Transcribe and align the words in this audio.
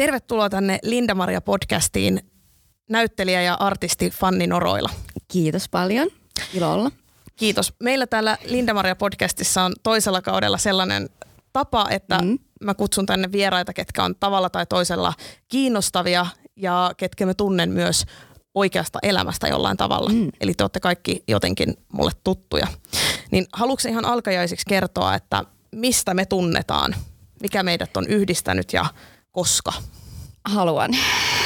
Tervetuloa 0.00 0.50
tänne 0.50 0.78
Linda-Maria 0.82 1.40
podcastiin 1.40 2.20
näyttelijä 2.90 3.42
ja 3.42 3.54
artisti 3.54 4.10
Fanni 4.10 4.46
Noroila. 4.46 4.90
Kiitos 5.28 5.68
paljon. 5.68 6.08
Ilo 6.54 6.72
olla. 6.72 6.90
Kiitos. 7.36 7.72
Meillä 7.82 8.06
täällä 8.06 8.38
Linda-Maria 8.44 8.96
podcastissa 8.96 9.62
on 9.62 9.72
toisella 9.82 10.22
kaudella 10.22 10.58
sellainen 10.58 11.08
tapa, 11.52 11.86
että 11.90 12.18
mm. 12.18 12.38
mä 12.64 12.74
kutsun 12.74 13.06
tänne 13.06 13.32
vieraita, 13.32 13.72
ketkä 13.72 14.04
on 14.04 14.14
tavalla 14.20 14.50
tai 14.50 14.66
toisella 14.66 15.12
kiinnostavia 15.48 16.26
ja 16.56 16.92
ketkä 16.96 17.26
mä 17.26 17.34
tunnen 17.34 17.70
myös 17.70 18.04
oikeasta 18.54 18.98
elämästä 19.02 19.48
jollain 19.48 19.76
tavalla. 19.76 20.10
Mm. 20.10 20.28
Eli 20.40 20.54
te 20.54 20.64
olette 20.64 20.80
kaikki 20.80 21.24
jotenkin 21.28 21.74
mulle 21.92 22.10
tuttuja. 22.24 22.66
Niin 23.30 23.46
haluatko 23.52 23.88
ihan 23.88 24.04
alkajaisiksi 24.04 24.66
kertoa, 24.68 25.14
että 25.14 25.44
mistä 25.72 26.14
me 26.14 26.26
tunnetaan? 26.26 26.94
Mikä 27.42 27.62
meidät 27.62 27.96
on 27.96 28.06
yhdistänyt 28.06 28.72
ja 28.72 28.84
koska? 29.32 29.72
Haluan, 30.44 30.90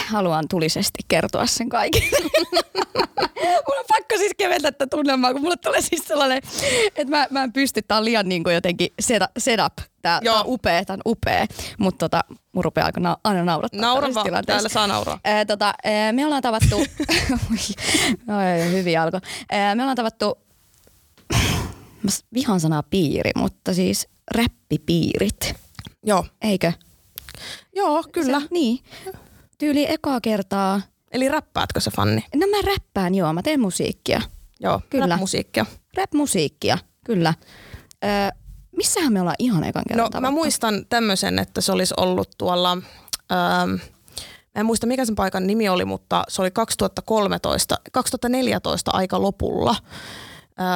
haluan 0.08 0.44
tulisesti 0.50 0.98
kertoa 1.08 1.46
sen 1.46 1.68
kaiken. 1.68 2.02
Mulla 3.66 3.80
on 3.80 3.84
pakko 3.88 4.16
siis 4.18 4.32
keventää 4.38 4.72
tätä 4.72 4.86
tunnelmaa, 4.86 5.32
kun 5.32 5.42
mulle 5.42 5.56
tulee 5.56 5.80
siis 5.80 6.04
sellainen, 6.08 6.38
että 6.96 7.10
mä, 7.10 7.26
mä 7.30 7.42
en 7.42 7.52
pysty, 7.52 7.82
tää 7.82 7.98
on 7.98 8.04
liian 8.04 8.28
niin 8.28 8.44
kuin 8.44 8.54
jotenkin 8.54 8.88
setup. 9.38 9.72
Tää, 10.02 10.20
tää 10.24 10.40
on 10.40 10.44
upea, 10.46 10.84
tää 10.84 10.94
on 10.94 11.12
upea. 11.12 11.46
Mutta 11.78 11.98
tota, 11.98 12.24
mun 12.52 12.64
rupeaa 12.64 12.86
aika 12.86 13.00
na- 13.00 13.16
aina 13.24 13.44
naurattaa. 13.44 13.80
Naura 13.80 14.08
vaan, 14.14 14.44
täällä 14.44 14.68
saa 14.68 14.86
nauraa. 14.86 15.20
Ee, 15.24 15.44
tota, 15.44 15.74
ee, 15.84 16.12
me 16.12 16.24
ollaan 16.24 16.42
tavattu, 16.42 16.76
no, 18.26 18.34
hyvin 18.70 19.00
alkoi. 19.00 19.20
me 19.74 19.82
ollaan 19.82 19.96
tavattu, 19.96 20.38
mä 22.02 22.10
vihan 22.34 22.60
sanaa 22.60 22.82
piiri, 22.82 23.30
mutta 23.36 23.74
siis 23.74 24.08
räppipiirit. 24.34 25.54
Joo. 26.02 26.26
Eikö? 26.42 26.72
Joo, 27.74 28.04
kyllä. 28.12 28.40
Se, 28.40 28.46
niin. 28.50 28.78
Tyyli 29.58 29.86
ekaa 29.92 30.20
kertaa. 30.20 30.80
Eli 31.12 31.28
räppäätkö 31.28 31.80
se 31.80 31.90
Fanni? 31.90 32.24
No 32.34 32.46
mä 32.46 32.62
räppään, 32.72 33.14
joo. 33.14 33.32
Mä 33.32 33.42
teen 33.42 33.60
musiikkia. 33.60 34.20
Joo, 34.60 34.80
kyllä. 34.90 35.06
rap-musiikkia. 35.06 35.66
Rap-musiikkia, 35.96 36.78
kyllä. 37.04 37.34
Öö, 38.04 38.10
missähän 38.76 39.12
me 39.12 39.20
ollaan 39.20 39.36
ihan 39.38 39.64
ekan 39.64 39.82
kerran 39.88 40.04
No 40.04 40.10
tavattu? 40.10 40.20
mä 40.20 40.30
muistan 40.30 40.86
tämmöisen, 40.88 41.38
että 41.38 41.60
se 41.60 41.72
olisi 41.72 41.94
ollut 41.96 42.28
tuolla... 42.38 42.78
Öö, 43.32 43.78
Mä 44.54 44.60
en 44.60 44.66
muista 44.66 44.86
mikä 44.86 45.04
sen 45.04 45.14
paikan 45.14 45.46
nimi 45.46 45.68
oli, 45.68 45.84
mutta 45.84 46.24
se 46.28 46.42
oli 46.42 46.50
2013, 46.50 47.76
2014 47.92 48.90
aika 48.94 49.22
lopulla. 49.22 49.76
Öö, 50.60 50.66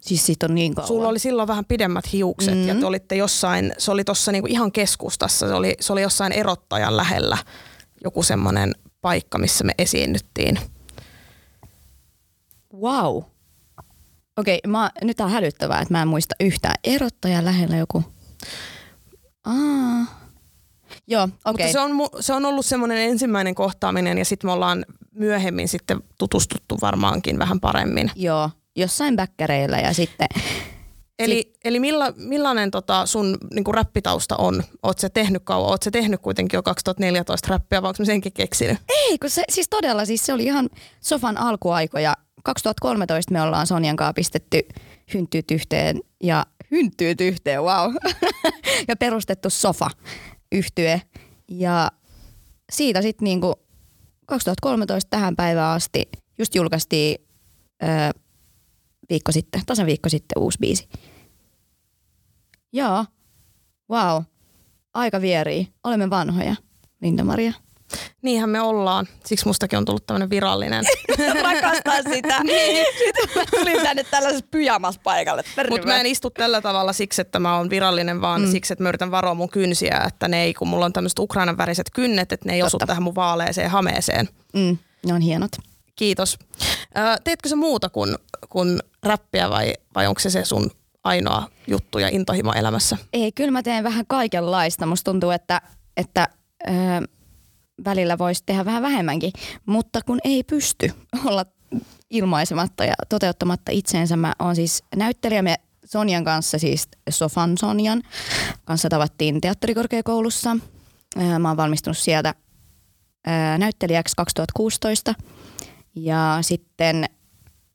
siis 0.00 0.26
siitä 0.26 0.46
on 0.46 0.54
niin 0.54 0.74
kauan. 0.74 0.88
Sulla 0.88 1.08
oli 1.08 1.18
silloin 1.18 1.48
vähän 1.48 1.64
pidemmät 1.64 2.12
hiukset 2.12 2.54
mm-hmm. 2.54 2.68
ja 2.68 2.74
te 2.74 2.86
olitte 2.86 3.16
jossain, 3.16 3.72
se 3.78 3.90
oli 3.90 4.04
tuossa 4.04 4.32
niinku 4.32 4.48
ihan 4.50 4.72
keskustassa, 4.72 5.48
se 5.48 5.54
oli, 5.54 5.76
se 5.80 5.92
oli 5.92 6.02
jossain 6.02 6.32
erottajan 6.32 6.96
lähellä 6.96 7.38
joku 8.04 8.22
semmoinen 8.22 8.74
paikka, 9.00 9.38
missä 9.38 9.64
me 9.64 9.72
esiinnyttiin. 9.78 10.58
Wow. 12.80 13.22
Okei, 14.36 14.60
okay, 14.66 14.88
nyt 15.02 15.20
on 15.20 15.30
hälyttävää, 15.30 15.80
että 15.80 15.94
mä 15.94 16.02
en 16.02 16.08
muista 16.08 16.34
yhtään. 16.40 16.74
Erottajan 16.84 17.44
lähellä 17.44 17.76
joku. 17.76 18.04
Aa. 19.44 20.20
Joo, 21.06 21.28
okei. 21.44 21.70
Okay. 21.70 21.90
Mutta 21.92 22.12
se 22.12 22.14
on, 22.14 22.22
se 22.22 22.32
on 22.32 22.44
ollut 22.44 22.66
semmoinen 22.66 22.98
ensimmäinen 22.98 23.54
kohtaaminen 23.54 24.18
ja 24.18 24.24
sitten 24.24 24.48
me 24.48 24.52
ollaan 24.52 24.84
myöhemmin 25.14 25.68
sitten 25.68 26.00
tutustuttu 26.18 26.78
varmaankin 26.82 27.38
vähän 27.38 27.60
paremmin. 27.60 28.10
Joo, 28.16 28.50
jossain 28.76 29.16
bäkkäreillä 29.16 29.78
ja 29.78 29.94
sitten... 29.94 30.28
Eli, 31.18 31.36
Sit... 31.36 31.56
eli 31.64 31.80
milla, 31.80 32.12
millainen 32.16 32.70
tota 32.70 33.06
sun 33.06 33.38
niinku 33.54 33.72
räppitausta 33.72 34.36
on? 34.36 34.64
Oot 34.82 34.98
se 34.98 35.08
tehnyt 35.08 35.42
kauan? 35.44 35.70
Oot 35.70 35.82
se 35.82 35.90
tehnyt 35.90 36.20
kuitenkin 36.20 36.58
jo 36.58 36.62
2014 36.62 37.48
räppiä 37.50 37.82
vai 37.82 37.88
onko 37.88 38.04
senkin 38.04 38.32
keksinyt? 38.32 38.78
Ei, 38.88 39.18
kun 39.18 39.30
se, 39.30 39.42
siis 39.48 39.68
todella, 39.68 40.04
siis 40.04 40.26
se 40.26 40.32
oli 40.32 40.44
ihan 40.44 40.68
Sofan 41.00 41.38
alkuaikoja. 41.38 42.14
2013 42.44 43.32
me 43.32 43.42
ollaan 43.42 43.66
Sonjan 43.66 43.96
kanssa 43.96 44.12
pistetty 44.12 44.60
hynttyyt 45.14 45.50
yhteen 45.50 46.00
ja 46.22 46.46
hynttyyt 46.70 47.20
yhteen, 47.20 47.62
wow. 47.62 47.94
ja 48.88 48.96
perustettu 48.96 49.50
Sofa 49.50 49.90
yhtye. 50.52 51.02
Ja 51.50 51.90
siitä 52.72 53.02
sitten 53.02 53.24
niinku 53.24 53.54
2013 54.26 55.10
tähän 55.10 55.36
päivään 55.36 55.76
asti 55.76 56.08
just 56.38 56.54
julkaistiin 56.54 57.26
öö, 57.82 57.88
viikko 59.10 59.32
sitten, 59.32 59.62
tasan 59.66 59.86
viikko 59.86 60.08
sitten 60.08 60.42
uusi 60.42 60.58
biisi. 60.60 60.88
Joo, 62.72 63.04
wow, 63.90 64.22
aika 64.94 65.20
vierii. 65.20 65.68
Olemme 65.84 66.10
vanhoja, 66.10 66.56
Linda-Maria. 67.00 67.52
Niinhän 68.22 68.50
me 68.50 68.60
ollaan. 68.60 69.06
Siksi 69.24 69.46
mustakin 69.46 69.76
on 69.76 69.84
tullut 69.84 70.06
tämmöinen 70.06 70.30
virallinen. 70.30 70.84
Rakastan 71.42 72.12
sitä. 72.14 72.42
niin. 72.44 72.86
Sitten 72.98 73.28
mä 73.36 73.44
tulin 73.50 73.82
tänne 73.82 74.04
tällaisessa 74.04 74.46
pyjamas 74.50 74.98
paikalle. 74.98 75.42
Mutta 75.70 75.86
mä 75.86 76.00
en 76.00 76.06
istu 76.06 76.30
tällä 76.30 76.60
tavalla 76.60 76.92
siksi, 76.92 77.20
että 77.20 77.38
mä 77.38 77.56
oon 77.56 77.70
virallinen, 77.70 78.20
vaan 78.20 78.42
mm. 78.42 78.50
siksi, 78.50 78.72
että 78.72 78.82
mä 78.82 78.88
yritän 78.88 79.10
varoa 79.10 79.34
mun 79.34 79.48
kynsiä, 79.48 80.02
että 80.06 80.28
ne 80.28 80.42
ei, 80.42 80.54
kun 80.54 80.68
mulla 80.68 80.84
on 80.84 80.92
tämmöiset 80.92 81.18
Ukrainan 81.18 81.58
väriset 81.58 81.90
kynnet, 81.94 82.32
että 82.32 82.48
ne 82.48 82.54
ei 82.54 82.60
Totta. 82.60 82.76
osu 82.76 82.86
tähän 82.86 83.02
mun 83.02 83.14
vaaleeseen 83.14 83.70
hameeseen. 83.70 84.28
Mm. 84.54 84.78
Ne 85.06 85.14
on 85.14 85.20
hienot. 85.20 85.52
Kiitos. 85.96 86.38
teetkö 87.24 87.48
sä 87.48 87.56
muuta 87.56 87.88
kuin, 87.88 88.14
kuin 88.48 88.78
räppiä 89.02 89.50
vai, 89.50 89.72
vai 89.94 90.06
onko 90.06 90.20
se 90.20 90.30
se 90.30 90.44
sun 90.44 90.70
ainoa 91.04 91.48
juttu 91.66 91.98
ja 91.98 92.08
intohimo 92.08 92.52
elämässä? 92.52 92.96
Ei, 93.12 93.32
kyllä 93.32 93.50
mä 93.50 93.62
teen 93.62 93.84
vähän 93.84 94.04
kaikenlaista. 94.08 94.86
Musta 94.86 95.10
tuntuu, 95.10 95.30
että, 95.30 95.62
että 95.96 96.28
öö, 96.68 96.74
välillä 97.84 98.18
voisi 98.18 98.42
tehdä 98.46 98.64
vähän 98.64 98.82
vähemmänkin, 98.82 99.32
mutta 99.66 100.00
kun 100.06 100.18
ei 100.24 100.42
pysty 100.42 100.92
olla 101.26 101.46
ilmaisematta 102.10 102.84
ja 102.84 102.94
toteuttamatta 103.08 103.72
itseensä. 103.72 104.16
Mä 104.16 104.32
oon 104.38 104.56
siis 104.56 104.84
näyttelijä, 104.96 105.42
me 105.42 105.56
Sonjan 105.84 106.24
kanssa, 106.24 106.58
siis 106.58 106.88
Sofan 107.10 107.58
Sonjan 107.58 108.02
kanssa 108.64 108.88
tavattiin 108.88 109.40
teatterikorkeakoulussa. 109.40 110.56
Mä 111.38 111.48
oon 111.48 111.56
valmistunut 111.56 111.98
sieltä 111.98 112.34
näyttelijäksi 113.58 114.16
2016 114.16 115.14
ja 115.94 116.38
sitten 116.40 117.04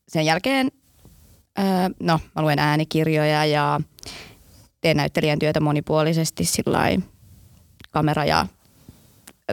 sen 0.08 0.24
jälkeen, 0.24 0.72
no 2.00 2.20
mä 2.36 2.42
luen 2.42 2.58
äänikirjoja 2.58 3.44
ja 3.44 3.80
teen 4.80 4.96
näyttelijän 4.96 5.38
työtä 5.38 5.60
monipuolisesti 5.60 6.44
sillä 6.44 6.78
kamera- 7.90 8.24
ja 8.24 8.46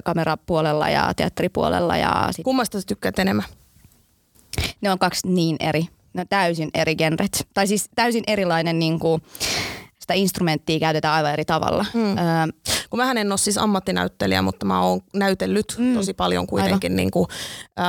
kamerapuolella 0.04 0.90
ja 0.90 1.14
teatteripuolella. 1.14 1.98
Ja 1.98 2.28
sit... 2.32 2.44
Kummasta 2.44 2.80
sä 2.82 2.88
tykkäät 2.88 3.20
enemmän? 3.20 3.46
Ne 4.82 4.92
on 4.92 5.00
kaksi 5.00 5.28
niin 5.28 5.56
eri, 5.60 5.88
ne 6.14 6.22
on 6.22 6.28
täysin 6.28 6.70
eri 6.74 6.96
genret. 6.96 7.48
Tai 7.54 7.68
siis 7.68 7.90
täysin 7.96 8.24
erilainen 8.28 8.80
niin 8.80 9.00
kuin, 9.00 9.22
sitä 10.00 10.14
instrumenttia 10.14 10.80
käytetään 10.80 11.14
aivan 11.14 11.34
eri 11.34 11.46
tavalla. 11.46 11.86
Mm. 11.94 12.18
Öö, 12.18 12.72
Kun 12.90 13.00
mähän 13.00 13.18
en 13.18 13.32
ole 13.32 13.38
siis 13.38 13.58
ammattinäyttelijä, 13.58 14.42
mutta 14.42 14.66
mä 14.66 14.82
oon 14.82 15.02
näytellyt 15.14 15.76
mm. 15.78 15.94
tosi 15.94 16.14
paljon 16.14 16.48
kuitenkin 16.48 16.96
niin 16.96 17.12
kuin, 17.12 17.28
öö, 17.80 17.86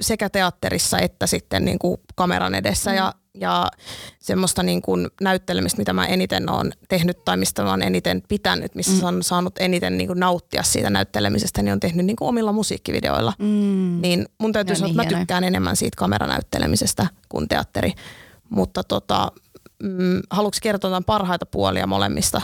sekä 0.00 0.30
teatterissa 0.30 0.98
että 0.98 1.26
sitten 1.26 1.64
niin 1.64 1.78
kuin 1.78 2.00
kameran 2.14 2.54
edessä. 2.54 2.90
Mm. 2.90 2.96
Ja 2.96 3.14
ja 3.40 3.68
semmoista 4.18 4.62
niin 4.62 4.82
kuin 4.82 5.08
näyttelemistä, 5.20 5.78
mitä 5.78 5.92
mä 5.92 6.06
eniten 6.06 6.50
olen 6.50 6.72
tehnyt 6.88 7.24
tai 7.24 7.36
mistä 7.36 7.62
mä 7.62 7.70
olen 7.70 7.82
eniten 7.82 8.22
pitänyt, 8.28 8.74
missä 8.74 9.02
mm. 9.02 9.08
on 9.08 9.22
saanut 9.22 9.54
eniten 9.58 9.98
niin 9.98 10.06
kuin 10.06 10.20
nauttia 10.20 10.62
siitä 10.62 10.90
näyttelemisestä, 10.90 11.62
niin 11.62 11.72
on 11.72 11.80
tehnyt 11.80 12.06
niin 12.06 12.16
kuin 12.16 12.28
omilla 12.28 12.52
musiikkivideoilla. 12.52 13.32
Mm. 13.38 13.98
Niin 14.02 14.26
mun 14.38 14.52
täytyy 14.52 14.76
sanoa, 14.76 14.88
niin 14.88 15.00
että 15.00 15.14
mä 15.14 15.20
tykkään 15.20 15.44
enemmän 15.44 15.76
siitä 15.76 15.96
kameranäyttelemisestä 15.96 17.06
kuin 17.28 17.48
teatteri. 17.48 17.92
Mutta 18.50 18.84
tota, 18.84 19.32
mm, 19.82 20.20
haluatko 20.30 20.58
kertoa 20.62 21.02
parhaita 21.06 21.46
puolia 21.46 21.86
molemmista? 21.86 22.42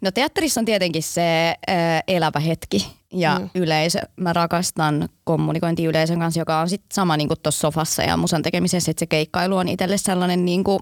No 0.00 0.10
teatterissa 0.10 0.60
on 0.60 0.64
tietenkin 0.64 1.02
se 1.02 1.48
äh, 1.48 2.02
elävä 2.08 2.40
hetki 2.40 2.96
ja 3.14 3.38
mm. 3.38 3.50
yleisö. 3.54 3.98
Mä 4.16 4.32
rakastan 4.32 5.08
kommunikointi 5.24 5.84
yleisön 5.84 6.18
kanssa, 6.18 6.40
joka 6.40 6.60
on 6.60 6.68
sitten 6.68 6.94
sama 6.94 7.16
niin 7.16 7.28
tuossa 7.42 7.60
sofassa 7.60 8.02
ja 8.02 8.16
musan 8.16 8.42
tekemisessä, 8.42 8.90
että 8.90 8.98
se 8.98 9.06
keikkailu 9.06 9.56
on 9.56 9.68
itselle 9.68 9.98
sellainen 9.98 10.44
niin 10.44 10.64
kuin, 10.64 10.78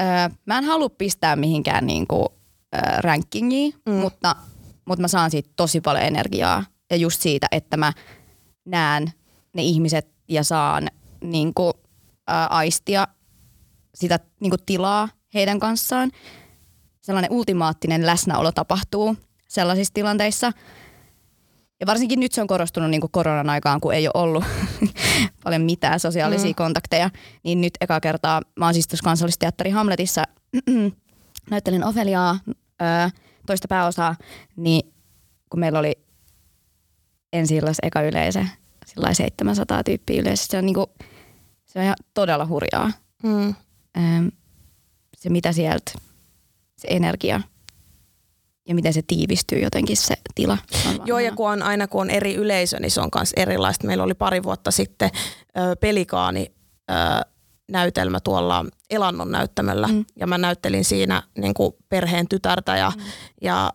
äh, 0.00 0.30
mä 0.46 0.58
en 0.58 0.64
halua 0.64 0.88
pistää 0.88 1.36
mihinkään 1.36 1.86
niin 1.86 2.06
kuin, 2.06 2.28
äh, 2.76 2.98
rankingiin, 2.98 3.74
mm. 3.86 3.92
mutta, 3.92 4.36
mutta 4.84 5.02
mä 5.02 5.08
saan 5.08 5.30
siitä 5.30 5.50
tosi 5.56 5.80
paljon 5.80 6.04
energiaa 6.04 6.64
ja 6.90 6.96
just 6.96 7.20
siitä, 7.20 7.46
että 7.52 7.76
mä 7.76 7.92
näen 8.64 9.12
ne 9.52 9.62
ihmiset 9.62 10.08
ja 10.28 10.44
saan 10.44 10.88
niin 11.20 11.54
kuin, 11.54 11.72
äh, 12.30 12.46
aistia 12.50 13.08
sitä 13.94 14.20
niin 14.40 14.50
kuin 14.50 14.60
tilaa 14.66 15.08
heidän 15.34 15.60
kanssaan– 15.60 16.10
sellainen 17.04 17.32
ultimaattinen 17.32 18.06
läsnäolo 18.06 18.52
tapahtuu 18.52 19.16
sellaisissa 19.48 19.94
tilanteissa. 19.94 20.52
Ja 21.80 21.86
varsinkin 21.86 22.20
nyt 22.20 22.32
se 22.32 22.40
on 22.40 22.46
korostunut 22.46 22.90
niin 22.90 23.00
kuin 23.00 23.10
koronan 23.10 23.50
aikaan, 23.50 23.80
kun 23.80 23.94
ei 23.94 24.06
ole 24.06 24.22
ollut 24.22 24.44
paljon 25.44 25.62
mitään 25.62 26.00
sosiaalisia 26.00 26.50
mm. 26.50 26.54
kontakteja. 26.54 27.10
Niin 27.42 27.60
nyt 27.60 27.74
eka 27.80 28.00
kertaa, 28.00 28.42
mä 28.58 28.64
oon 28.64 28.74
siis 28.74 28.88
tuossa 28.88 29.04
kansallisteatteri 29.04 29.70
Hamletissa, 29.70 30.24
näyttelen 31.50 31.84
Ofeliaa, 31.84 32.38
toista 33.46 33.68
pääosaa, 33.68 34.16
niin 34.56 34.92
kun 35.50 35.60
meillä 35.60 35.78
oli 35.78 35.92
ensi 37.32 37.58
eka 37.82 38.02
yleisö, 38.02 38.44
sillä 38.86 39.14
700 39.14 39.84
tyyppiä 39.84 40.20
yleisö. 40.20 40.44
Se 40.46 40.58
on, 40.58 40.66
niinku, 40.66 40.90
se 41.64 41.78
on 41.78 41.84
ihan 41.84 41.96
todella 42.14 42.46
hurjaa. 42.46 42.90
Mm. 43.22 43.54
se 45.16 45.30
mitä 45.30 45.52
sieltä, 45.52 45.92
se 46.76 46.88
energia 46.90 47.40
ja 48.68 48.74
miten 48.74 48.92
se 48.92 49.02
tiivistyy 49.06 49.58
jotenkin 49.58 49.96
se 49.96 50.14
tila. 50.34 50.58
Joo, 51.04 51.18
ja 51.18 51.32
kun 51.32 51.50
on, 51.50 51.62
aina 51.62 51.88
kun 51.88 52.00
on 52.00 52.10
eri 52.10 52.34
yleisö, 52.34 52.80
niin 52.80 52.90
se 52.90 53.00
on 53.00 53.08
myös 53.14 53.32
erilaista. 53.36 53.86
Meillä 53.86 54.04
oli 54.04 54.14
pari 54.14 54.42
vuotta 54.42 54.70
sitten 54.70 55.10
ö, 55.58 55.76
pelikaani 55.80 56.52
ö, 56.90 56.94
näytelmä 57.70 58.20
tuolla 58.20 58.64
Elannon 58.90 59.30
näyttämöllä, 59.30 59.88
mm. 59.88 60.04
ja 60.16 60.26
mä 60.26 60.38
näyttelin 60.38 60.84
siinä 60.84 61.22
niin 61.38 61.54
kuin 61.54 61.72
perheen 61.88 62.28
tytärtä, 62.28 62.76
ja, 62.76 62.92
mm. 62.96 63.02
ja 63.42 63.72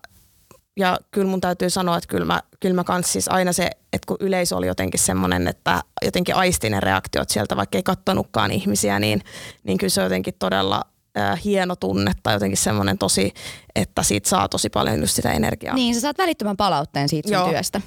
ja 0.80 0.98
kyllä 1.12 1.28
mun 1.28 1.42
täytyy 1.42 1.70
sanoa, 1.70 1.98
että 1.98 2.08
kyllä 2.08 2.26
mä, 2.26 2.42
kyllä 2.60 2.76
mä 2.76 2.84
kans 2.84 3.14
siis 3.14 3.28
aina 3.28 3.54
se, 3.54 3.70
että 3.94 4.06
kun 4.08 4.18
yleisö 4.20 4.56
oli 4.56 4.68
jotenkin 4.68 5.00
semmoinen, 5.00 5.48
että 5.48 5.82
jotenkin 6.06 6.36
aistin 6.36 6.72
ne 6.72 6.80
reaktiot 6.80 7.30
sieltä, 7.30 7.56
vaikka 7.56 7.78
ei 7.78 7.84
kattonutkaan 7.84 8.52
ihmisiä, 8.52 9.00
niin, 9.00 9.22
niin 9.64 9.78
kyllä 9.78 9.90
se 9.90 10.02
on 10.02 10.06
jotenkin 10.06 10.34
todella 10.40 10.82
äh, 11.20 11.44
hieno 11.44 11.76
tunne 11.76 12.12
tai 12.24 12.34
jotenkin 12.34 12.58
semmoinen 12.58 12.98
tosi, 12.98 13.34
että 13.76 14.04
siitä 14.04 14.30
saa 14.30 14.50
tosi 14.50 14.70
paljon 14.70 15.00
just 15.00 15.16
sitä 15.16 15.32
energiaa. 15.32 15.76
Niin, 15.76 15.96
sä 15.96 16.02
saat 16.02 16.18
välittömän 16.18 16.58
palautteen 16.58 17.10
siitä 17.10 17.30
sun 17.30 17.34
Joo. 17.34 17.50
työstä. 17.50 17.82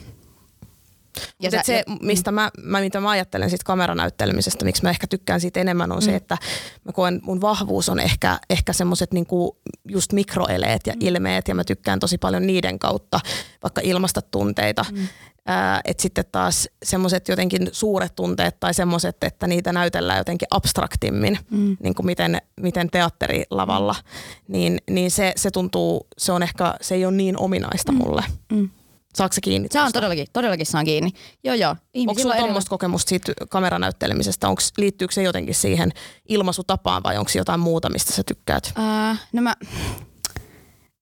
Ja 1.40 1.50
sä, 1.50 1.60
se, 1.64 1.84
mistä 2.02 2.32
mä, 2.32 2.50
mä, 2.62 2.80
mitä 2.80 3.00
mä 3.00 3.10
ajattelen 3.10 3.50
siitä 3.50 3.64
kameranäyttelemisestä, 3.64 4.64
miksi 4.64 4.82
mä 4.82 4.90
ehkä 4.90 5.06
tykkään 5.06 5.40
siitä 5.40 5.60
enemmän, 5.60 5.92
on 5.92 5.98
mm. 5.98 6.04
se, 6.04 6.16
että 6.16 6.38
mä 6.84 6.92
koen, 6.92 7.20
mun 7.22 7.40
vahvuus 7.40 7.88
on 7.88 8.00
ehkä, 8.00 8.38
ehkä 8.50 8.72
semmoiset 8.72 9.12
niinku 9.12 9.56
just 9.88 10.12
mikroeleet 10.12 10.86
ja 10.86 10.92
mm. 10.92 10.98
ilmeet, 11.00 11.48
ja 11.48 11.54
mä 11.54 11.64
tykkään 11.64 12.00
tosi 12.00 12.18
paljon 12.18 12.46
niiden 12.46 12.78
kautta 12.78 13.20
vaikka 13.62 13.80
ilmasta 13.84 14.22
tunteita. 14.22 14.84
Mm. 14.92 15.08
Ää, 15.46 15.80
et 15.84 16.00
sitten 16.00 16.24
taas 16.32 16.68
semmoiset 16.82 17.28
jotenkin 17.28 17.68
suuret 17.72 18.14
tunteet 18.14 18.60
tai 18.60 18.74
semmoiset, 18.74 19.24
että 19.24 19.46
niitä 19.46 19.72
näytellään 19.72 20.18
jotenkin 20.18 20.48
abstraktimmin, 20.50 21.38
mm. 21.50 21.76
niin 21.82 21.94
kuin 21.94 22.06
miten, 22.06 22.38
miten 22.60 22.90
teatterilavalla, 22.90 23.94
niin, 24.48 24.78
niin 24.90 25.10
se, 25.10 25.32
se 25.36 25.50
tuntuu, 25.50 26.06
se 26.18 26.32
on 26.32 26.42
ehkä, 26.42 26.74
se 26.80 26.94
ei 26.94 27.04
ole 27.04 27.14
niin 27.14 27.38
ominaista 27.38 27.92
mm. 27.92 27.98
mulle. 27.98 28.24
Mm. 28.52 28.70
Saatko 29.14 29.34
se 29.34 29.40
kiinni? 29.40 29.68
Se 29.70 29.80
on 29.80 29.92
todellakin, 29.92 30.26
todellakin 30.32 30.66
saan 30.66 30.84
kiinni. 30.84 31.10
Joo, 31.44 31.54
joo. 31.54 31.76
Onko 31.96 32.22
sulla 32.22 32.36
tuommoista 32.36 32.70
kokemusta 32.70 33.08
siitä 33.08 33.32
kameranäyttelemisestä? 33.48 34.48
Onko, 34.48 34.62
liittyykö 34.76 35.14
se 35.14 35.22
jotenkin 35.22 35.54
siihen 35.54 35.92
ilmaisutapaan 36.28 37.02
vai 37.02 37.18
onko 37.18 37.30
jotain 37.34 37.60
muuta, 37.60 37.90
mistä 37.90 38.12
sä 38.12 38.22
tykkäät? 38.26 38.72
Uh, 38.78 39.18
no 39.32 39.42
mä, 39.42 39.54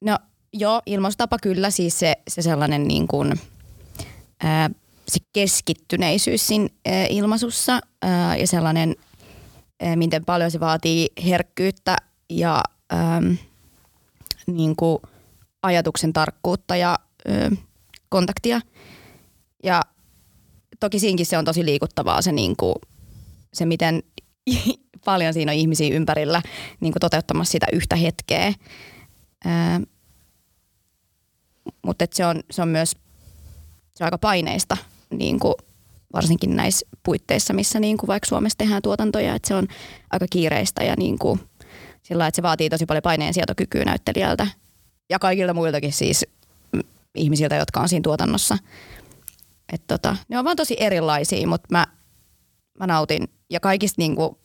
no 0.00 0.18
joo, 0.52 0.82
ilmaisutapa 0.86 1.36
kyllä, 1.42 1.70
siis 1.70 1.98
se, 1.98 2.14
se 2.28 2.42
sellainen 2.42 2.88
niin 2.88 3.08
kuin, 3.08 3.40
se 5.08 5.18
keskittyneisyys 5.32 6.46
siinä 6.46 6.68
ilmaisussa 7.08 7.80
ja 8.38 8.46
sellainen, 8.46 8.96
miten 9.96 10.24
paljon 10.24 10.50
se 10.50 10.60
vaatii 10.60 11.08
herkkyyttä 11.26 11.96
ja 12.30 12.62
niin 14.46 14.76
kuin 14.76 14.98
ajatuksen 15.62 16.12
tarkkuutta 16.12 16.76
ja 16.76 16.98
kontaktia. 18.08 18.60
Ja 19.64 19.82
toki 20.80 20.98
siinkin 20.98 21.26
se 21.26 21.38
on 21.38 21.44
tosi 21.44 21.64
liikuttavaa 21.64 22.22
se, 22.22 22.32
niin 22.32 22.56
kuin, 22.56 22.74
se 23.52 23.66
miten 23.66 24.02
paljon 25.04 25.34
siinä 25.34 25.52
on 25.52 25.58
ihmisiä 25.58 25.96
ympärillä 25.96 26.42
niin 26.80 26.92
kuin 26.92 27.00
toteuttamassa 27.00 27.52
sitä 27.52 27.66
yhtä 27.72 27.96
hetkeä. 27.96 28.52
Mutta 31.82 32.06
se 32.12 32.26
on, 32.26 32.42
se 32.50 32.62
on 32.62 32.68
myös 32.68 32.96
se 34.00 34.04
on 34.04 34.06
aika 34.06 34.18
paineista, 34.18 34.76
niin 35.10 35.38
kuin 35.38 35.54
varsinkin 36.12 36.56
näissä 36.56 36.86
puitteissa, 37.02 37.52
missä 37.52 37.80
niin 37.80 37.96
kuin 37.96 38.08
vaikka 38.08 38.28
Suomessa 38.28 38.58
tehdään 38.58 38.82
tuotantoja, 38.82 39.34
että 39.34 39.48
se 39.48 39.54
on 39.54 39.66
aika 40.10 40.26
kiireistä 40.30 40.84
ja 40.84 40.94
niin 40.98 41.18
kuin, 41.18 41.40
sillä 42.02 42.26
että 42.26 42.36
se 42.36 42.42
vaatii 42.42 42.70
tosi 42.70 42.86
paljon 42.86 43.02
paineen 43.02 43.34
sietokykyä 43.34 43.84
näyttelijältä 43.84 44.46
ja 45.10 45.18
kaikilta 45.18 45.54
muiltakin 45.54 45.92
siis 45.92 46.26
ihmisiltä, 47.14 47.56
jotka 47.56 47.80
on 47.80 47.88
siinä 47.88 48.02
tuotannossa. 48.02 48.58
Et 49.72 49.82
tota, 49.86 50.16
ne 50.28 50.38
on 50.38 50.44
vaan 50.44 50.56
tosi 50.56 50.76
erilaisia, 50.78 51.46
mutta 51.46 51.68
mä, 51.70 51.86
mä 52.78 52.86
nautin. 52.86 53.28
Ja 53.50 53.60
kaikista 53.60 54.02
niinku 54.02 54.38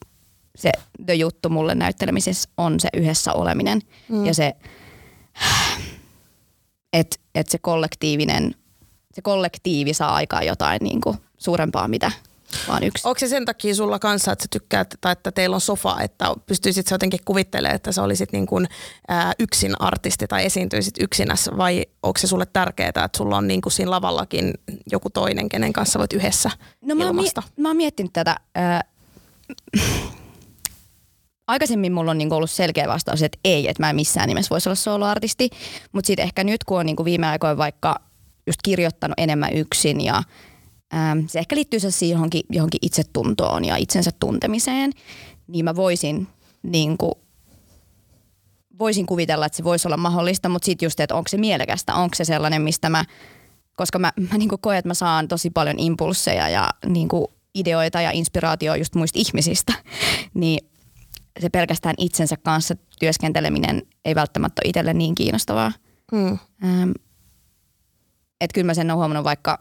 se 0.56 0.72
the 1.06 1.14
juttu 1.14 1.48
mulle 1.48 1.74
näyttelemisessä 1.74 2.48
on 2.56 2.80
se 2.80 2.88
yhdessä 2.94 3.32
oleminen 3.32 3.80
mm. 4.08 4.26
ja 4.26 4.34
se, 4.34 4.52
että 6.92 7.16
et 7.34 7.48
se 7.48 7.58
kollektiivinen, 7.58 8.54
se 9.16 9.22
kollektiivi 9.22 9.94
saa 9.94 10.14
aikaan 10.14 10.46
jotain 10.46 10.78
niinku 10.82 11.16
suurempaa, 11.38 11.88
mitä 11.88 12.12
vaan 12.68 12.84
yksi. 12.84 13.08
Onko 13.08 13.18
se 13.18 13.28
sen 13.28 13.44
takia 13.44 13.74
sulla 13.74 13.98
kanssa, 13.98 14.32
että 14.32 14.42
sä 14.42 14.48
tykkäät, 14.50 14.94
tai 15.00 15.12
että 15.12 15.32
teillä 15.32 15.54
on 15.54 15.60
sofa, 15.60 16.00
että 16.00 16.34
pystyisit 16.46 16.86
sä 16.86 16.94
jotenkin 16.94 17.20
kuvittelemaan, 17.24 17.76
että 17.76 17.92
sä 17.92 18.02
olisit 18.02 18.32
niin 18.32 18.46
kuin, 18.46 18.68
ää, 19.08 19.32
yksin 19.38 19.74
artisti 19.80 20.26
tai 20.26 20.44
esiintyisit 20.44 20.94
yksinässä, 21.00 21.56
vai 21.56 21.86
onko 22.02 22.18
se 22.18 22.26
sulle 22.26 22.46
tärkeää, 22.52 22.88
että 22.88 23.10
sulla 23.16 23.36
on 23.36 23.48
niin 23.48 23.60
kuin 23.60 23.72
siinä 23.72 23.90
lavallakin 23.90 24.54
joku 24.92 25.10
toinen, 25.10 25.48
kenen 25.48 25.72
kanssa 25.72 25.98
voit 25.98 26.12
yhdessä 26.12 26.50
no, 26.82 26.94
mä 26.94 27.04
ilmasta? 27.04 27.42
Oon, 27.42 27.50
mä 27.56 27.68
oon 27.68 27.76
miettinyt 27.76 28.12
tätä. 28.12 28.36
Äh, 28.58 28.80
aikaisemmin 31.48 31.92
mulla 31.92 32.10
on 32.10 32.18
niinku 32.18 32.34
ollut 32.34 32.50
selkeä 32.50 32.88
vastaus, 32.88 33.22
että 33.22 33.38
ei, 33.44 33.68
että 33.68 33.82
mä 33.82 33.90
en 33.90 33.96
missään 33.96 34.28
nimessä 34.28 34.50
voisi 34.50 34.68
olla 34.68 34.76
soloartisti, 34.76 35.50
mutta 35.92 36.06
sitten 36.06 36.22
ehkä 36.22 36.44
nyt 36.44 36.64
kun 36.64 36.78
on 36.78 36.86
niinku 36.86 37.04
viime 37.04 37.26
aikoina 37.26 37.56
vaikka 37.56 38.05
just 38.46 38.60
kirjoittanut 38.62 39.14
enemmän 39.18 39.52
yksin 39.52 40.00
ja 40.00 40.22
Ähm, 40.94 41.18
se 41.26 41.38
ehkä 41.38 41.56
liittyy 41.56 41.80
se 41.80 42.06
johonkin, 42.06 42.42
johonkin 42.50 42.78
itsetuntoon 42.82 43.64
ja 43.64 43.76
itsensä 43.76 44.10
tuntemiseen, 44.20 44.92
niin 45.46 45.64
mä 45.64 45.76
voisin 45.76 46.28
niin 46.62 46.98
kuin, 46.98 47.12
voisin 48.78 49.06
kuvitella, 49.06 49.46
että 49.46 49.56
se 49.56 49.64
voisi 49.64 49.88
olla 49.88 49.96
mahdollista, 49.96 50.48
mutta 50.48 50.66
sitten 50.66 50.86
just, 50.86 51.00
että 51.00 51.14
onko 51.14 51.28
se 51.28 51.36
mielekästä, 51.36 51.94
onko 51.94 52.14
se 52.14 52.24
sellainen, 52.24 52.62
mistä 52.62 52.90
mä, 52.90 53.04
koska 53.76 53.98
mä, 53.98 54.12
mä 54.30 54.38
niin 54.38 54.50
koen, 54.60 54.78
että 54.78 54.88
mä 54.88 54.94
saan 54.94 55.28
tosi 55.28 55.50
paljon 55.50 55.78
impulseja 55.78 56.48
ja 56.48 56.70
niin 56.86 57.08
kuin 57.08 57.26
ideoita 57.54 58.00
ja 58.00 58.10
inspiraatioa 58.10 58.76
just 58.76 58.94
muista 58.94 59.18
ihmisistä, 59.18 59.72
niin 60.34 60.68
se 61.40 61.48
pelkästään 61.48 61.94
itsensä 61.98 62.36
kanssa 62.36 62.76
työskenteleminen 62.98 63.82
ei 64.04 64.14
välttämättä 64.14 64.60
ole 64.64 64.68
itselle 64.68 64.94
niin 64.94 65.14
kiinnostavaa. 65.14 65.72
Hmm. 66.12 66.38
Ähm, 66.64 66.90
että 68.40 68.54
kyllä 68.54 68.66
mä 68.66 68.74
sen 68.74 68.90
olen 68.90 68.96
huomannut 68.96 69.24
vaikka 69.24 69.58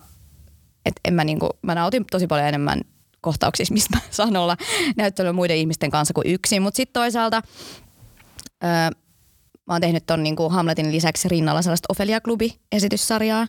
että 0.86 1.02
en 1.06 1.14
mä, 1.14 1.24
niinku, 1.24 1.50
mä 1.62 1.76
nautin 1.76 2.06
tosi 2.12 2.28
paljon 2.28 2.48
enemmän 2.48 2.82
kohtauksissa, 3.22 3.74
mistä 3.74 3.98
mä 3.98 4.02
saan 4.12 4.38
olla 4.38 4.58
näyttelyä 4.98 5.34
muiden 5.34 5.58
ihmisten 5.58 5.92
kanssa 5.92 6.14
kuin 6.14 6.28
yksin. 6.28 6.62
Mutta 6.62 6.78
sitten 6.78 7.02
toisaalta 7.02 7.42
öö, 8.64 8.70
mä 9.68 9.74
oon 9.74 9.82
tehnyt 9.82 10.06
ton 10.06 10.24
niinku 10.24 10.50
Hamletin 10.50 10.92
lisäksi 10.92 11.30
rinnalla 11.30 11.62
sellaista 11.62 11.86
Ofelia 11.90 12.20
Klubi-esityssarjaa, 12.22 13.48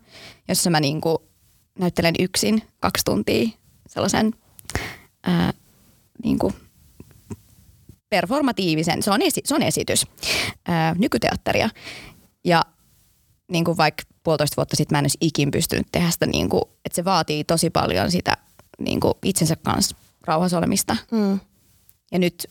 jossa 0.48 0.70
mä 0.70 0.80
niinku 0.80 1.22
näyttelen 1.78 2.14
yksin 2.18 2.62
kaksi 2.80 3.04
tuntia 3.04 3.48
sellaisen 3.88 4.32
öö, 5.28 5.34
niinku 6.24 6.52
performatiivisen, 8.08 9.02
se 9.02 9.10
on, 9.10 9.22
esi- 9.22 9.42
se 9.44 9.54
on 9.54 9.62
esitys, 9.62 10.06
öö, 10.68 10.74
nykyteatteria. 10.98 11.68
Ja 12.44 12.62
niin 13.50 13.64
kuin 13.64 13.76
vaikka 13.76 14.02
puolitoista 14.26 14.56
vuotta 14.56 14.76
sitten 14.76 14.94
mä 14.94 14.98
en 14.98 15.02
olisi 15.02 15.18
ikin 15.20 15.50
pystynyt 15.50 15.86
tehdä 15.92 16.10
sitä, 16.10 16.26
niin 16.26 16.48
kuin, 16.48 16.62
että 16.84 16.96
se 16.96 17.04
vaatii 17.04 17.44
tosi 17.44 17.70
paljon 17.70 18.10
sitä 18.10 18.36
niin 18.78 19.00
kuin 19.00 19.14
itsensä 19.24 19.56
kanssa 19.56 19.96
rauhassa 20.24 20.58
olemista. 20.58 20.96
Mm. 21.10 21.40
Ja 22.12 22.18
nyt 22.18 22.46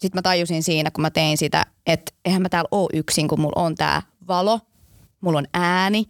sitten 0.00 0.18
mä 0.18 0.22
tajusin 0.22 0.62
siinä, 0.62 0.90
kun 0.90 1.02
mä 1.02 1.10
tein 1.10 1.38
sitä, 1.38 1.66
että 1.86 2.12
eihän 2.24 2.42
mä 2.42 2.48
täällä 2.48 2.68
ole 2.70 2.88
yksin, 2.92 3.28
kun 3.28 3.40
mulla 3.40 3.62
on 3.62 3.74
tää 3.74 4.02
valo, 4.28 4.60
mulla 5.20 5.38
on 5.38 5.46
ääni, 5.54 6.08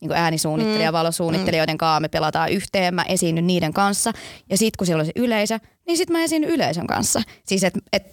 niin 0.00 0.08
kuin 0.08 0.18
äänisuunnittelija, 0.18 0.90
mm. 0.90 0.96
valosuunnittelija, 0.96 1.60
joiden 1.60 1.78
kanssa 1.78 2.00
me 2.00 2.08
pelataan 2.08 2.52
yhteen, 2.52 2.94
mä 2.94 3.02
esiinnyn 3.02 3.46
niiden 3.46 3.72
kanssa. 3.72 4.12
Ja 4.50 4.58
sitten 4.58 4.78
kun 4.78 4.86
siellä 4.86 5.00
on 5.00 5.06
se 5.06 5.12
yleisö, 5.16 5.58
niin 5.86 5.96
sitten 5.96 6.16
mä 6.16 6.24
esiinnyn 6.24 6.50
yleisön 6.50 6.86
kanssa. 6.86 7.22
Siis 7.46 7.64
että 7.64 7.80
et, 7.92 8.06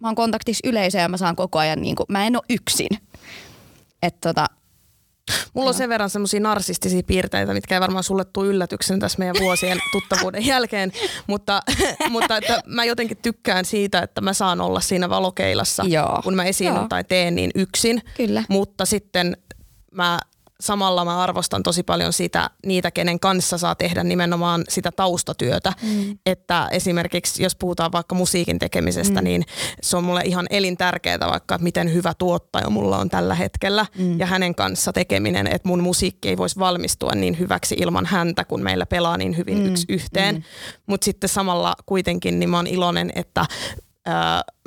mä 0.00 0.08
oon 0.08 0.14
kontaktissa 0.14 0.68
yleisöön 0.68 1.02
ja 1.02 1.08
mä 1.08 1.16
saan 1.16 1.36
koko 1.36 1.58
ajan, 1.58 1.82
niin 1.82 1.96
kuin, 1.96 2.06
mä 2.08 2.26
en 2.26 2.36
ole 2.36 2.44
yksin. 2.50 2.98
Että 4.02 4.28
tota, 4.28 4.46
Mulla 5.54 5.68
on 5.68 5.74
sen 5.74 5.88
verran 5.88 6.10
semmoisia 6.10 6.40
narsistisia 6.40 7.02
piirteitä, 7.06 7.54
mitkä 7.54 7.74
ei 7.74 7.80
varmaan 7.80 8.04
sulle 8.04 8.24
tule 8.24 8.46
yllätyksen 8.46 9.00
tässä 9.00 9.18
meidän 9.18 9.36
vuosien 9.40 9.78
tuttavuuden 9.92 10.46
jälkeen, 10.46 10.92
mutta, 11.26 11.62
mutta 12.10 12.36
että 12.36 12.60
mä 12.66 12.84
jotenkin 12.84 13.16
tykkään 13.22 13.64
siitä, 13.64 13.98
että 13.98 14.20
mä 14.20 14.32
saan 14.32 14.60
olla 14.60 14.80
siinä 14.80 15.08
valokeilassa, 15.08 15.84
Joo. 15.86 16.20
kun 16.24 16.34
mä 16.34 16.44
esiinnyn 16.44 16.88
tai 16.88 17.04
teen 17.04 17.34
niin 17.34 17.50
yksin. 17.54 18.02
Kyllä. 18.16 18.44
Mutta 18.48 18.84
sitten 18.84 19.36
mä 19.90 20.18
samalla 20.60 21.04
mä 21.04 21.22
arvostan 21.22 21.62
tosi 21.62 21.82
paljon 21.82 22.12
sitä, 22.12 22.50
niitä, 22.66 22.90
kenen 22.90 23.20
kanssa 23.20 23.58
saa 23.58 23.74
tehdä 23.74 24.04
nimenomaan 24.04 24.64
sitä 24.68 24.92
taustatyötä. 24.92 25.72
Mm. 25.82 26.18
Että 26.26 26.68
esimerkiksi 26.70 27.42
jos 27.42 27.56
puhutaan 27.56 27.92
vaikka 27.92 28.14
musiikin 28.14 28.58
tekemisestä, 28.58 29.20
mm. 29.20 29.24
niin 29.24 29.44
se 29.82 29.96
on 29.96 30.04
mulle 30.04 30.22
ihan 30.24 30.46
elintärkeää 30.50 31.18
vaikka, 31.20 31.54
että 31.54 31.64
miten 31.64 31.94
hyvä 31.94 32.14
tuottaja 32.14 32.70
mulla 32.70 32.98
on 32.98 33.08
tällä 33.08 33.34
hetkellä 33.34 33.86
mm. 33.98 34.18
ja 34.18 34.26
hänen 34.26 34.54
kanssa 34.54 34.92
tekeminen, 34.92 35.46
että 35.46 35.68
mun 35.68 35.82
musiikki 35.82 36.28
ei 36.28 36.36
voisi 36.36 36.58
valmistua 36.58 37.12
niin 37.14 37.38
hyväksi 37.38 37.74
ilman 37.78 38.06
häntä, 38.06 38.44
kun 38.44 38.62
meillä 38.62 38.86
pelaa 38.86 39.16
niin 39.16 39.36
hyvin 39.36 39.58
mm. 39.58 39.66
yksi 39.66 39.86
yhteen. 39.88 40.34
Mm. 40.34 40.42
Mutta 40.86 41.04
sitten 41.04 41.28
samalla 41.28 41.74
kuitenkin 41.86 42.38
niin 42.38 42.50
mä 42.50 42.56
oon 42.56 42.66
iloinen, 42.66 43.12
että 43.14 43.46
öö, 44.08 44.14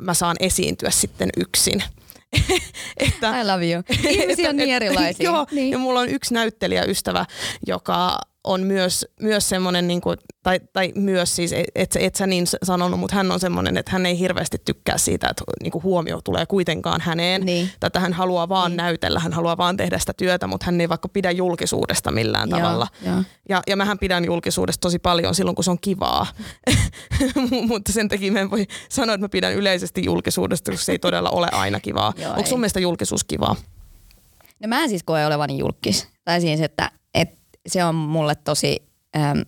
mä 0.02 0.14
saan 0.14 0.36
esiintyä 0.40 0.90
sitten 0.90 1.30
yksin. 1.36 1.82
että, 2.96 3.40
I 3.40 3.44
love 3.44 3.72
you. 3.72 3.82
Ihmisiä 4.08 4.50
on 4.50 4.56
niin 4.56 4.70
erilaisia. 4.70 5.30
Joo, 5.30 5.46
niin. 5.50 5.70
ja 5.70 5.78
mulla 5.78 6.00
on 6.00 6.08
yksi 6.08 6.34
näyttelijäystävä, 6.34 7.26
joka 7.66 8.18
on 8.48 8.62
myös, 8.62 9.06
myös 9.20 9.48
semmoinen, 9.48 9.88
niin 9.88 10.00
kuin, 10.00 10.16
tai, 10.42 10.60
tai 10.72 10.92
myös 10.94 11.36
siis, 11.36 11.52
et, 11.74 11.96
et 11.98 12.14
sä 12.14 12.26
niin 12.26 12.46
sanonut, 12.62 13.00
mutta 13.00 13.16
hän 13.16 13.32
on 13.32 13.40
semmoinen, 13.40 13.76
että 13.76 13.92
hän 13.92 14.06
ei 14.06 14.18
hirveästi 14.18 14.58
tykkää 14.64 14.98
siitä, 14.98 15.28
että 15.28 15.44
niin 15.62 15.70
kuin 15.70 15.82
huomio 15.82 16.20
tulee 16.24 16.46
kuitenkaan 16.46 17.00
häneen. 17.00 17.46
Niin. 17.46 17.70
Tätä 17.80 18.00
hän 18.00 18.12
haluaa 18.12 18.48
vaan 18.48 18.70
niin. 18.70 18.76
näytellä, 18.76 19.20
hän 19.20 19.32
haluaa 19.32 19.56
vaan 19.56 19.76
tehdä 19.76 19.98
sitä 19.98 20.12
työtä, 20.12 20.46
mutta 20.46 20.66
hän 20.66 20.80
ei 20.80 20.88
vaikka 20.88 21.08
pidä 21.08 21.30
julkisuudesta 21.30 22.10
millään 22.10 22.50
ja, 22.50 22.56
tavalla. 22.56 22.86
Ja. 23.02 23.24
Ja, 23.48 23.62
ja 23.66 23.76
mähän 23.76 23.98
pidän 23.98 24.24
julkisuudesta 24.24 24.80
tosi 24.80 24.98
paljon 24.98 25.34
silloin, 25.34 25.54
kun 25.54 25.64
se 25.64 25.70
on 25.70 25.80
kivaa. 25.80 26.26
mutta 27.68 27.92
sen 27.92 28.08
takia 28.08 28.32
mä 28.32 28.40
en 28.40 28.50
voi 28.50 28.66
sanoa, 28.88 29.14
että 29.14 29.24
mä 29.24 29.28
pidän 29.28 29.54
yleisesti 29.54 30.04
julkisuudesta, 30.04 30.70
koska 30.70 30.84
se 30.84 30.92
ei 30.92 30.98
todella 30.98 31.30
ole 31.30 31.48
aina 31.52 31.80
kivaa. 31.80 32.12
Joo, 32.22 32.30
Onko 32.30 32.46
sun 32.46 32.60
mielestä 32.60 32.80
julkisuus 32.80 33.24
kivaa? 33.24 33.56
No 34.62 34.68
mä 34.68 34.82
en 34.82 34.88
siis 34.88 35.02
koe 35.02 35.26
olevani 35.26 35.58
julkis. 35.58 36.08
Tai 36.24 36.40
siis, 36.40 36.60
että 36.60 36.90
se 37.68 37.84
on 37.84 37.94
mulle 37.94 38.34
tosi 38.34 38.82
äm, 39.16 39.44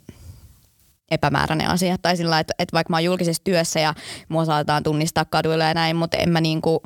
epämääräinen 1.10 1.68
asia. 1.68 1.98
Tai 1.98 2.16
sillä 2.16 2.40
että, 2.40 2.54
että 2.58 2.72
vaikka 2.72 2.90
mä 2.90 2.96
oon 2.96 3.04
julkisessa 3.04 3.44
työssä 3.44 3.80
ja 3.80 3.94
mua 4.28 4.44
saatetaan 4.44 4.82
tunnistaa 4.82 5.24
kaduilla 5.24 5.64
ja 5.64 5.74
näin, 5.74 5.96
mutta 5.96 6.16
en 6.16 6.30
mä 6.30 6.40
niinku, 6.40 6.82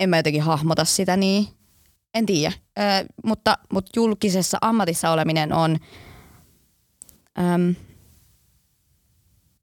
en 0.00 0.10
mä 0.10 0.16
jotenkin 0.16 0.42
hahmota 0.42 0.84
sitä 0.84 1.16
niin. 1.16 1.48
En 2.14 2.26
tiedä. 2.26 2.52
Mutta, 3.24 3.58
mutta 3.72 3.90
julkisessa 3.96 4.58
ammatissa 4.60 5.10
oleminen 5.10 5.52
on, 5.52 5.76
äm, 7.38 7.74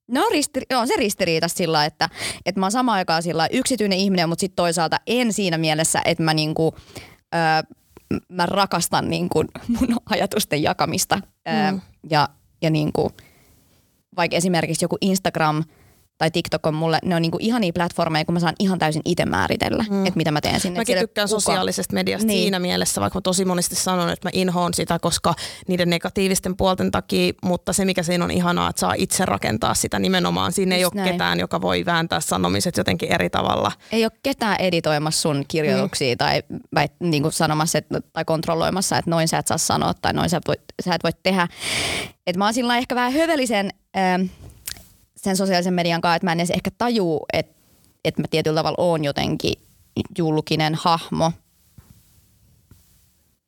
No 0.07 0.21
ristiri- 0.21 0.77
on 0.77 0.87
se 0.87 0.93
ristiriita 0.97 1.47
sillä, 1.47 1.85
että, 1.85 2.09
että 2.45 2.59
mä 2.59 2.65
oon 2.65 2.71
samaan 2.71 2.97
aikaan 2.97 3.23
sillä 3.23 3.47
yksityinen 3.51 3.99
ihminen, 3.99 4.29
mutta 4.29 4.39
sitten 4.39 4.55
toisaalta 4.55 4.97
en 5.07 5.33
siinä 5.33 5.57
mielessä, 5.57 6.01
että 6.05 6.23
mä 6.23 6.33
niinku, 6.33 6.75
ö, 7.35 7.75
mä 8.29 8.45
rakastan 8.45 9.09
niin 9.09 9.29
kuin 9.29 9.47
mun 9.67 9.97
ajatusten 10.09 10.63
jakamista. 10.63 11.15
Mm. 11.15 11.21
Ää, 11.45 11.79
ja, 12.09 12.29
ja 12.61 12.69
niin 12.69 12.93
kuin, 12.93 13.09
vaikka 14.15 14.37
esimerkiksi 14.37 14.85
joku 14.85 14.97
Instagram– 15.01 15.63
tai 16.23 16.31
TikTok 16.31 16.65
on 16.65 16.73
mulle, 16.73 16.99
ne 17.05 17.15
on 17.15 17.21
niinku 17.21 17.37
ihania 17.41 17.73
platformeja, 17.73 18.25
kun 18.25 18.33
mä 18.33 18.39
saan 18.39 18.53
ihan 18.59 18.79
täysin 18.79 19.01
itse 19.05 19.25
määritellä, 19.25 19.85
mm. 19.89 20.05
että 20.05 20.17
mitä 20.17 20.31
mä 20.31 20.41
teen 20.41 20.59
sinne. 20.59 20.79
Mäkin 20.79 20.97
tykkään 20.99 21.27
kuka... 21.27 21.39
sosiaalisesta 21.39 21.93
mediasta 21.93 22.27
niin. 22.27 22.41
siinä 22.41 22.59
mielessä, 22.59 23.01
vaikka 23.01 23.17
mä 23.17 23.21
tosi 23.21 23.45
monesti 23.45 23.75
sanon, 23.75 24.09
että 24.09 24.27
mä 24.27 24.29
inhoon 24.33 24.73
sitä, 24.73 24.99
koska 24.99 25.33
niiden 25.67 25.89
negatiivisten 25.89 26.57
puolten 26.57 26.91
takia, 26.91 27.33
mutta 27.43 27.73
se 27.73 27.85
mikä 27.85 28.03
siinä 28.03 28.23
on 28.23 28.31
ihanaa, 28.31 28.69
että 28.69 28.79
saa 28.79 28.93
itse 28.97 29.25
rakentaa 29.25 29.73
sitä 29.73 29.99
nimenomaan. 29.99 30.51
Siinä 30.51 30.75
Just 30.75 30.79
ei 30.79 30.85
ole 30.85 30.91
näin. 30.95 31.11
ketään, 31.11 31.39
joka 31.39 31.61
voi 31.61 31.85
vääntää 31.85 32.19
sanomiset 32.19 32.77
jotenkin 32.77 33.13
eri 33.13 33.29
tavalla. 33.29 33.71
Ei 33.91 34.05
ole 34.05 34.11
ketään 34.23 34.55
editoimassa 34.59 35.21
sun 35.21 35.45
kirjoituksia 35.47 36.13
mm. 36.13 36.17
tai 36.17 36.43
vai, 36.75 36.87
niin 36.99 37.23
kuin 37.23 37.33
sanomassa 37.33 37.77
et, 37.77 37.87
tai 38.13 38.25
kontrolloimassa, 38.25 38.97
että 38.97 39.11
noin 39.11 39.27
sä 39.27 39.37
et 39.37 39.47
saa 39.47 39.57
sanoa 39.57 39.93
tai 39.93 40.13
noin 40.13 40.29
sä, 40.29 40.41
voit, 40.47 40.61
sä 40.85 40.95
et 40.95 41.03
voi 41.03 41.11
tehdä. 41.23 41.47
Et 42.27 42.37
mä 42.37 42.45
oon 42.45 42.53
sillä 42.53 42.77
ehkä 42.77 42.95
vähän 42.95 43.13
hövelisen... 43.13 43.69
Äh, 43.97 44.29
sen 45.23 45.37
sosiaalisen 45.37 45.73
median 45.73 46.01
kanssa, 46.01 46.15
että 46.15 46.25
mä 46.25 46.31
en 46.31 46.39
edes 46.39 46.49
ehkä 46.49 46.71
tajuu, 46.77 47.25
että, 47.33 47.53
että 48.05 48.21
mä 48.21 48.27
tietyllä 48.29 48.59
tavalla 48.59 48.75
oon 48.79 49.03
jotenkin 49.03 49.53
julkinen 50.17 50.75
hahmo. 50.75 51.31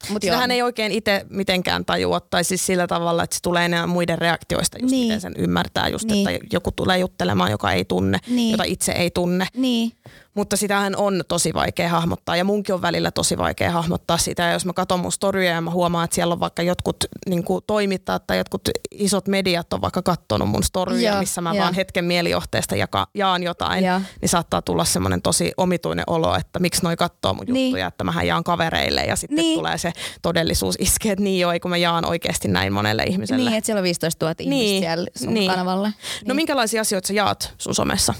Mut 0.09 0.21
Sitähän 0.21 0.51
ei 0.51 0.61
oikein 0.61 0.91
itse 0.91 1.25
mitenkään 1.29 1.85
tajua, 1.85 2.19
tai 2.19 2.43
siis 2.43 2.65
sillä 2.65 2.87
tavalla, 2.87 3.23
että 3.23 3.35
se 3.35 3.41
tulee 3.41 3.65
enää 3.65 3.87
muiden 3.87 4.17
reaktioista, 4.17 4.77
just 4.77 4.91
niin. 4.91 5.07
miten 5.07 5.21
sen 5.21 5.33
ymmärtää, 5.37 5.87
just 5.87 6.05
niin. 6.05 6.29
että 6.29 6.47
joku 6.51 6.71
tulee 6.71 6.97
juttelemaan, 6.97 7.51
joka 7.51 7.71
ei 7.71 7.85
tunne, 7.85 8.19
niin. 8.27 8.51
jota 8.51 8.63
itse 8.63 8.91
ei 8.91 9.11
tunne. 9.11 9.47
Niin. 9.55 9.91
Mutta 10.35 10.57
sitähän 10.57 10.95
on 10.95 11.23
tosi 11.27 11.53
vaikea 11.53 11.89
hahmottaa 11.89 12.35
ja 12.37 12.43
munkin 12.43 12.75
on 12.75 12.81
välillä 12.81 13.11
tosi 13.11 13.37
vaikea 13.37 13.71
hahmottaa 13.71 14.17
sitä. 14.17 14.43
Ja 14.43 14.51
jos 14.51 14.65
mä 14.65 14.73
katson 14.73 14.99
mun 14.99 15.11
storyja 15.11 15.51
ja 15.51 15.61
mä 15.61 15.71
huomaan, 15.71 16.05
että 16.05 16.15
siellä 16.15 16.33
on 16.33 16.39
vaikka 16.39 16.61
jotkut 16.61 16.97
niin 17.25 17.43
kuin 17.43 17.63
toimittajat 17.67 18.27
tai 18.27 18.37
jotkut 18.37 18.61
isot 18.91 19.27
mediat 19.27 19.73
on 19.73 19.81
vaikka 19.81 20.01
katsonut 20.01 20.49
mun 20.49 20.63
storyja, 20.63 21.13
ja, 21.13 21.19
missä 21.19 21.41
mä 21.41 21.53
ja. 21.53 21.61
vaan 21.61 21.73
hetken 21.73 22.05
mielijohteesta 22.05 22.75
jaka, 22.75 23.07
jaan 23.13 23.43
jotain, 23.43 23.83
ja. 23.83 24.01
niin 24.21 24.29
saattaa 24.29 24.61
tulla 24.61 24.85
semmoinen 24.85 25.21
tosi 25.21 25.51
omituinen 25.57 26.05
olo, 26.07 26.35
että 26.35 26.59
miksi 26.59 26.83
noi 26.83 26.95
katsoo 26.95 27.33
mun 27.33 27.45
niin. 27.47 27.65
juttuja, 27.65 27.87
että 27.87 28.03
mähän 28.03 28.27
jaan 28.27 28.43
kavereille 28.43 29.01
ja 29.01 29.15
sitten 29.15 29.35
niin. 29.35 29.57
tulee 29.57 29.77
se 29.77 29.93
todellisuus 30.21 30.75
iskee, 30.79 31.11
että 31.11 31.23
niin 31.23 31.39
joo, 31.39 31.51
kun 31.61 31.71
mä 31.71 31.77
jaan 31.77 32.05
oikeasti 32.05 32.47
näin 32.47 32.73
monelle 32.73 33.03
ihmiselle. 33.03 33.49
Niin, 33.49 33.57
että 33.57 33.65
siellä 33.65 33.79
on 33.79 33.83
15 33.83 34.25
000 34.25 34.35
ihmistä 34.39 34.63
niin. 34.63 34.83
siellä 34.83 35.07
sun 35.15 35.33
niin. 35.33 35.51
kanavalle. 35.51 35.87
No 35.87 35.93
niin. 36.21 36.27
No 36.27 36.35
minkälaisia 36.35 36.81
asioita 36.81 37.07
sä 37.07 37.13
jaat 37.13 37.53
sun 37.57 37.75
somessa? 37.75 38.13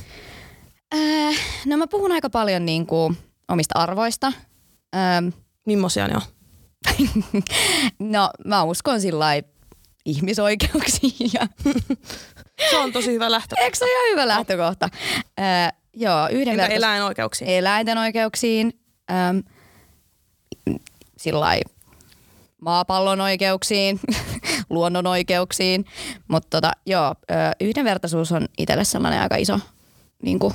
Äh, 0.94 1.36
no 1.66 1.78
mä 1.78 1.88
puhun 1.88 2.12
aika 2.12 2.30
paljon 2.30 2.66
niin 2.66 2.86
kuin 2.86 3.18
omista 3.48 3.80
arvoista. 3.80 4.34
Ähm, 4.96 5.28
Mimmosia 5.66 6.08
ne 6.08 6.16
on? 6.16 6.22
no 8.00 8.30
mä 8.46 8.64
uskon 8.64 9.02
sillä 9.02 9.28
ihmisoikeuksiin. 10.06 11.30
Ja 11.34 11.48
se 12.70 12.78
on 12.78 12.92
tosi 12.92 13.12
hyvä 13.12 13.32
lähtökohta. 13.32 13.64
Eikö 13.64 13.78
se 13.78 13.86
ole 13.86 13.92
ihan 13.94 14.12
hyvä 14.12 14.28
lähtökohta? 14.28 14.90
Äh, 15.40 15.74
joo, 15.94 16.28
Entä 16.28 16.66
eläinoikeuksiin? 16.66 17.50
Eläinten 17.50 17.98
oikeuksiin. 17.98 18.80
Ähm, 19.12 19.38
sillä 21.18 21.60
maapallon 22.62 23.22
oikeuksiin, 23.22 24.00
luonnon 24.70 25.08
oikeuksiin. 25.08 25.86
Mutta 26.28 26.50
tota, 26.50 26.72
joo, 26.86 27.16
yhdenvertaisuus 27.62 28.32
on 28.32 28.48
itselle 28.58 28.84
sellainen 28.84 29.22
aika 29.22 29.36
iso 29.36 29.60
niin 30.24 30.40
kuin, 30.40 30.54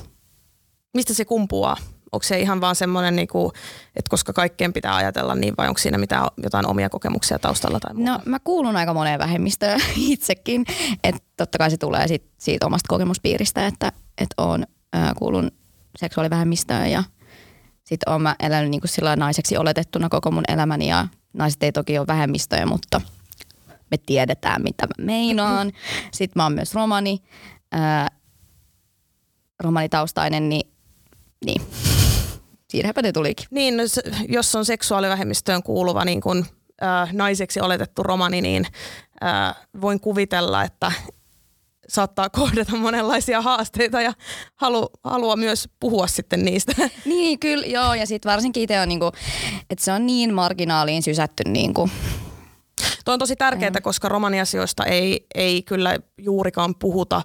Mistä 0.95 1.15
se 1.15 1.25
kumpuaa? 1.25 1.77
Onko 2.13 2.23
se 2.23 2.41
ihan 2.41 2.61
vaan 2.61 2.77
semmoinen, 2.77 3.17
niinku, 3.17 3.53
että 3.97 4.11
koska 4.11 4.33
kaikkeen 4.33 4.73
pitää 4.73 4.97
ajatella 4.97 5.35
niin, 5.35 5.55
vai 5.59 5.69
onko 5.69 5.79
siinä 5.79 5.99
mitään, 5.99 6.27
jotain 6.43 6.67
omia 6.67 6.91
kokemuksia 6.91 7.39
taustalla 7.39 7.81
tai 7.81 7.95
muuta? 7.95 8.13
No 8.13 8.21
mä 8.25 8.39
kuulun 8.39 8.77
aika 8.77 8.95
moneen 8.95 9.19
vähemmistöön 9.19 9.81
itsekin. 9.97 10.65
Että 11.05 11.23
totta 11.37 11.59
kai 11.59 11.71
se 11.71 11.77
tulee 11.77 12.09
sit, 12.09 12.25
siitä 12.39 12.67
omasta 12.67 12.89
kokemuspiiristä, 12.89 13.67
että, 13.67 13.93
että 14.19 14.35
on, 14.43 14.65
äh, 14.97 15.11
kuulun 15.19 15.51
seksuaalivähemmistöön 15.99 16.91
ja 16.91 17.05
sitten 17.85 18.13
oon 18.13 18.23
mä 18.23 18.37
elänyt 18.41 18.71
niin 18.71 18.81
kuin 18.81 19.19
naiseksi 19.19 19.57
oletettuna 19.57 20.09
koko 20.09 20.31
mun 20.31 20.45
elämäni 20.49 20.89
ja 20.89 21.07
naiset 21.33 21.63
ei 21.63 21.73
toki 21.73 21.99
ole 21.99 22.07
vähemmistöjä, 22.07 22.67
mutta 22.67 23.01
me 23.91 23.97
tiedetään 24.07 24.63
mitä 24.63 24.87
mä 24.87 25.05
meinaan. 25.05 25.73
Sitten 26.13 26.33
mä 26.41 26.43
oon 26.43 26.53
myös 26.53 26.75
romani, 26.75 27.23
ää, 27.73 28.09
romanitaustainen, 29.61 30.49
niin 30.49 30.70
niin. 31.45 31.63
Siinäpä 32.69 33.03
ne 33.03 33.13
tulikin. 33.13 33.47
Niin, 33.51 33.77
no 33.77 33.83
jos 34.29 34.55
on 34.55 34.65
seksuaalivähemmistöön 34.65 35.63
kuuluva 35.63 36.05
niin 36.05 36.21
kun, 36.21 36.47
äh, 36.83 37.13
naiseksi 37.13 37.61
oletettu 37.61 38.03
romani, 38.03 38.41
niin 38.41 38.67
äh, 39.25 39.57
voin 39.81 40.01
kuvitella, 40.01 40.65
että 40.65 40.93
saattaa 41.91 42.31
kohdata 42.31 42.77
monenlaisia 42.77 43.43
haasteita 43.43 44.01
ja 44.01 44.13
halu, 44.57 44.89
halua 45.05 45.37
myös 45.37 45.69
puhua 45.81 46.07
sitten 46.07 46.45
niistä. 46.45 46.73
Niin, 47.05 47.39
kyllä, 47.39 47.67
joo. 47.67 47.95
Ja 47.95 48.07
sitten 48.07 48.31
varsinkin 48.33 48.63
itse 48.63 48.81
on, 48.81 48.89
niinku, 48.89 49.13
että 49.71 49.85
se 49.85 49.93
on 49.93 50.07
niin 50.07 50.35
marginaaliin 50.35 51.03
sysätty. 51.03 51.43
Niinku. 51.47 51.91
Tuo 53.05 53.15
on 53.15 53.19
tosi 53.19 53.37
tärkeää, 53.37 53.81
koska 53.83 54.09
romaniasioista 54.09 54.85
ei, 54.85 55.27
ei 55.35 55.63
kyllä 55.63 55.99
juurikaan 56.19 56.75
puhuta 56.75 57.23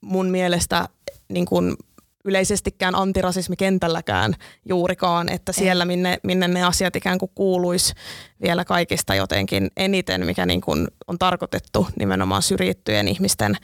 mun 0.00 0.26
mielestä 0.26 0.88
niin 1.28 1.46
kuin 1.46 1.76
yleisestikään 2.24 2.94
antirasismikentälläkään 2.94 4.34
juurikaan, 4.68 5.28
että 5.28 5.52
siellä 5.52 5.84
minne, 5.84 6.18
minne 6.22 6.48
ne 6.48 6.64
asiat 6.64 6.96
ikään 6.96 7.18
kuin 7.18 7.30
kuuluisi 7.34 7.94
vielä 8.42 8.64
kaikista 8.64 9.14
jotenkin 9.14 9.70
eniten, 9.76 10.26
mikä 10.26 10.46
niin 10.46 10.60
kuin 10.60 10.88
on 11.06 11.18
tarkoitettu 11.18 11.86
nimenomaan 11.98 12.42
syrjittyjen 12.42 13.08
ihmisten 13.08 13.56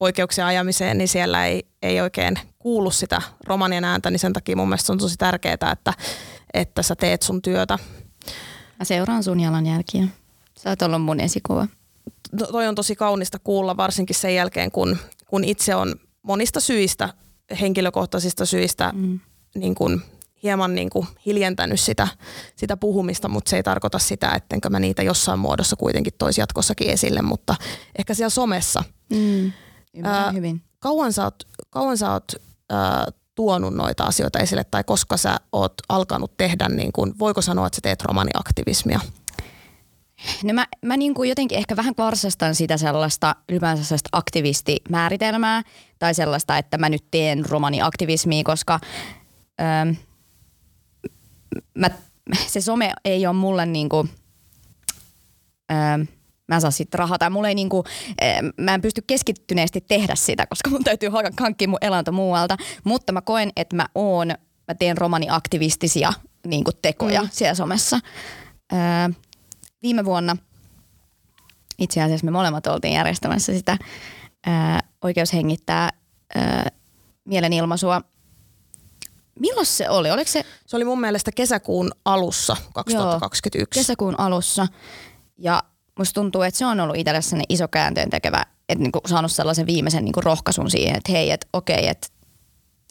oikeuksien 0.00 0.46
ajamiseen, 0.46 0.98
niin 0.98 1.08
siellä 1.08 1.46
ei, 1.46 1.66
ei 1.82 2.00
oikein 2.00 2.38
kuulu 2.58 2.90
sitä 2.90 3.22
romanien 3.46 3.84
ääntä, 3.84 4.10
niin 4.10 4.18
sen 4.18 4.32
takia 4.32 4.56
mun 4.56 4.68
mielestä 4.68 4.92
on 4.92 4.98
tosi 4.98 5.16
tärkeää, 5.18 5.54
että, 5.72 5.94
että 6.54 6.82
sä 6.82 6.96
teet 6.96 7.22
sun 7.22 7.42
työtä. 7.42 7.78
Mä 8.78 8.84
seuraan 8.84 9.22
sun 9.22 9.40
jalanjälkiä. 9.40 10.04
Sä 10.58 10.70
oot 10.70 10.82
ollut 10.82 11.02
mun 11.02 11.20
esikuva. 11.20 11.66
To, 12.38 12.46
toi 12.46 12.68
on 12.68 12.74
tosi 12.74 12.96
kaunista 12.96 13.38
kuulla, 13.38 13.76
varsinkin 13.76 14.16
sen 14.16 14.34
jälkeen, 14.34 14.70
kun, 14.70 14.96
kun 15.26 15.44
itse 15.44 15.74
on 15.74 15.94
monista 16.22 16.60
syistä 16.60 17.08
henkilökohtaisista 17.60 18.46
syistä 18.46 18.92
mm. 18.94 19.20
niin 19.54 19.74
kuin 19.74 20.02
hieman 20.42 20.74
niin 20.74 20.90
kuin 20.90 21.06
hiljentänyt 21.26 21.80
sitä, 21.80 22.08
sitä 22.56 22.76
puhumista, 22.76 23.28
mutta 23.28 23.50
se 23.50 23.56
ei 23.56 23.62
tarkoita 23.62 23.98
sitä, 23.98 24.32
ettenkö 24.36 24.70
mä 24.70 24.80
niitä 24.80 25.02
jossain 25.02 25.38
muodossa 25.38 25.76
kuitenkin 25.76 26.12
toisi 26.18 26.40
jatkossakin 26.40 26.90
esille, 26.90 27.22
mutta 27.22 27.54
ehkä 27.98 28.14
siellä 28.14 28.30
somessa. 28.30 28.84
Mm. 29.12 29.52
Ää, 30.02 30.32
hyvin. 30.32 30.62
Kauan 30.78 31.12
sä 31.12 31.24
oot, 31.24 31.48
kauan 31.70 31.98
sä 31.98 32.12
oot 32.12 32.32
ää, 32.70 33.06
tuonut 33.34 33.74
noita 33.74 34.04
asioita 34.04 34.38
esille 34.38 34.64
tai 34.64 34.84
koska 34.84 35.16
sä 35.16 35.36
oot 35.52 35.74
alkanut 35.88 36.36
tehdä, 36.36 36.68
niin 36.68 36.92
kuin, 36.92 37.14
voiko 37.18 37.42
sanoa, 37.42 37.66
että 37.66 37.76
sä 37.76 37.80
teet 37.82 38.02
romaniaktivismia? 38.02 39.00
No 40.44 40.52
mä, 40.52 40.66
mä 40.84 40.96
niin 40.96 41.14
kuin 41.14 41.28
jotenkin 41.28 41.58
ehkä 41.58 41.76
vähän 41.76 41.94
karsastan 41.94 42.54
sitä 42.54 42.76
sellaista 42.76 43.36
ylipäänsä 43.48 43.84
sellaista 43.84 44.08
aktivistimääritelmää 44.12 45.62
tai 45.98 46.14
sellaista, 46.14 46.58
että 46.58 46.78
mä 46.78 46.88
nyt 46.88 47.04
teen 47.10 47.46
romaniaktivismia, 47.46 48.44
koska 48.44 48.80
öö, 49.60 49.94
mä, 51.74 51.90
se 52.46 52.60
some 52.60 52.92
ei 53.04 53.26
ole 53.26 53.36
mulle 53.36 53.66
niin 53.66 53.88
kuin, 53.88 54.10
öö, 55.72 56.04
mä 56.48 56.54
en 56.54 56.60
saa 56.60 56.70
siitä 56.70 56.98
rahaa 56.98 57.18
tai 57.18 57.30
mulle 57.30 57.48
ei 57.48 57.54
niinku, 57.54 57.84
mä 58.56 58.74
en 58.74 58.80
pysty 58.80 59.02
keskittyneesti 59.06 59.80
tehdä 59.80 60.14
sitä, 60.14 60.46
koska 60.46 60.70
mun 60.70 60.84
täytyy 60.84 61.08
hankkia 61.40 61.68
mun 61.68 61.78
elanto 61.80 62.12
muualta, 62.12 62.56
mutta 62.84 63.12
mä 63.12 63.20
koen, 63.20 63.52
että 63.56 63.76
mä 63.76 63.86
oon, 63.94 64.28
mä 64.68 64.74
teen 64.78 64.98
romaniaktivistisia 64.98 66.12
niinku 66.46 66.70
tekoja 66.82 67.22
mm. 67.22 67.28
siellä 67.32 67.54
somessa. 67.54 68.00
Öö, 68.72 68.78
viime 69.82 70.04
vuonna 70.04 70.36
itse 71.78 72.02
asiassa 72.02 72.24
me 72.24 72.30
molemmat 72.30 72.66
oltiin 72.66 72.94
järjestämässä 72.94 73.52
sitä 73.52 73.78
ää, 74.46 74.80
oikeus 75.04 75.32
hengittää 75.32 75.90
ää, 76.34 76.70
mielenilmaisua. 77.24 78.02
Milloin 79.40 79.66
se 79.66 79.90
oli? 79.90 80.10
Oliko 80.10 80.30
se? 80.30 80.44
Se 80.66 80.76
oli 80.76 80.84
mun 80.84 81.00
mielestä 81.00 81.30
kesäkuun 81.34 81.90
alussa 82.04 82.56
2021. 82.74 83.78
Joo, 83.78 83.82
kesäkuun 83.82 84.20
alussa. 84.20 84.66
Ja 85.38 85.62
musta 85.98 86.20
tuntuu, 86.20 86.42
että 86.42 86.58
se 86.58 86.66
on 86.66 86.80
ollut 86.80 86.96
itselle 86.96 87.44
iso 87.48 87.68
käänteen 87.68 88.10
tekevä, 88.10 88.46
että 88.68 88.82
niinku 88.82 89.00
saanut 89.06 89.32
sellaisen 89.32 89.66
viimeisen 89.66 90.04
niinku 90.04 90.20
rohkaisun 90.20 90.70
siihen, 90.70 90.96
että 90.96 91.12
hei, 91.12 91.30
että 91.30 91.46
okei, 91.52 91.88
että 91.88 92.08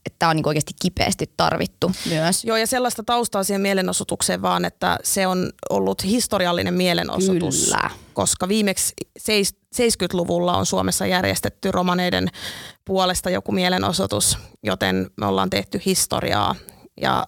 että 0.05 0.15
tämä 0.19 0.29
on 0.29 0.35
niin 0.35 0.47
oikeasti 0.47 0.73
kipeästi 0.81 1.31
tarvittu 1.37 1.91
myös. 2.09 2.45
Joo, 2.45 2.57
ja 2.57 2.67
sellaista 2.67 3.03
taustaa 3.03 3.43
siihen 3.43 3.61
mielenosoitukseen 3.61 4.41
vaan, 4.41 4.65
että 4.65 4.97
se 5.03 5.27
on 5.27 5.51
ollut 5.69 6.03
historiallinen 6.03 6.73
mielenosoitus. 6.73 7.63
Kyllä. 7.63 7.89
Koska 8.13 8.47
viimeksi 8.47 8.93
70-luvulla 9.19 10.57
on 10.57 10.65
Suomessa 10.65 11.05
järjestetty 11.05 11.71
romaneiden 11.71 12.27
puolesta 12.85 13.29
joku 13.29 13.51
mielenosoitus, 13.51 14.37
joten 14.63 15.09
me 15.17 15.25
ollaan 15.25 15.49
tehty 15.49 15.81
historiaa. 15.85 16.55
Ja 17.01 17.09
ja... 17.09 17.27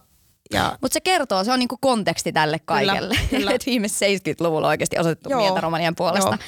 Mutta 0.80 0.94
se 0.94 1.00
kertoo, 1.00 1.44
se 1.44 1.52
on 1.52 1.58
niinku 1.58 1.76
konteksti 1.80 2.32
tälle 2.32 2.58
kaikelle. 2.64 3.14
Kyllä, 3.14 3.28
kyllä. 3.30 3.50
että 3.50 3.66
viime 3.66 3.86
70-luvulla 3.86 4.68
oikeasti 4.68 4.98
osoitettu 4.98 5.30
Joo. 5.30 5.40
mieltä 5.40 5.60
romanian 5.60 5.94
puolesta. 5.94 6.38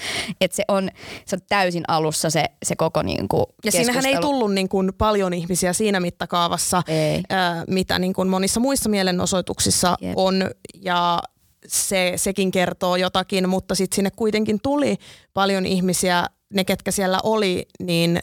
Että 0.40 0.56
se 0.56 0.64
on, 0.68 0.90
se 1.26 1.36
on 1.36 1.40
täysin 1.48 1.84
alussa 1.88 2.30
se, 2.30 2.44
se 2.64 2.76
koko 2.76 3.02
niinku 3.02 3.36
Ja 3.38 3.46
keskustelu. 3.62 3.84
siinähän 3.84 4.06
ei 4.06 4.20
tullut 4.20 4.52
niinku 4.54 4.84
paljon 4.98 5.34
ihmisiä 5.34 5.72
siinä 5.72 6.00
mittakaavassa, 6.00 6.82
ei. 6.88 7.16
Äh, 7.32 7.64
mitä 7.68 7.98
niinku 7.98 8.24
monissa 8.24 8.60
muissa 8.60 8.88
mielenosoituksissa 8.88 9.96
Jep. 10.00 10.12
on. 10.16 10.50
Ja 10.82 11.18
se, 11.66 12.12
sekin 12.16 12.50
kertoo 12.50 12.96
jotakin, 12.96 13.48
mutta 13.48 13.74
sitten 13.74 13.96
sinne 13.96 14.10
kuitenkin 14.10 14.60
tuli 14.62 14.96
paljon 15.34 15.66
ihmisiä, 15.66 16.26
ne 16.54 16.64
ketkä 16.64 16.90
siellä 16.90 17.20
oli, 17.22 17.66
niin 17.80 18.20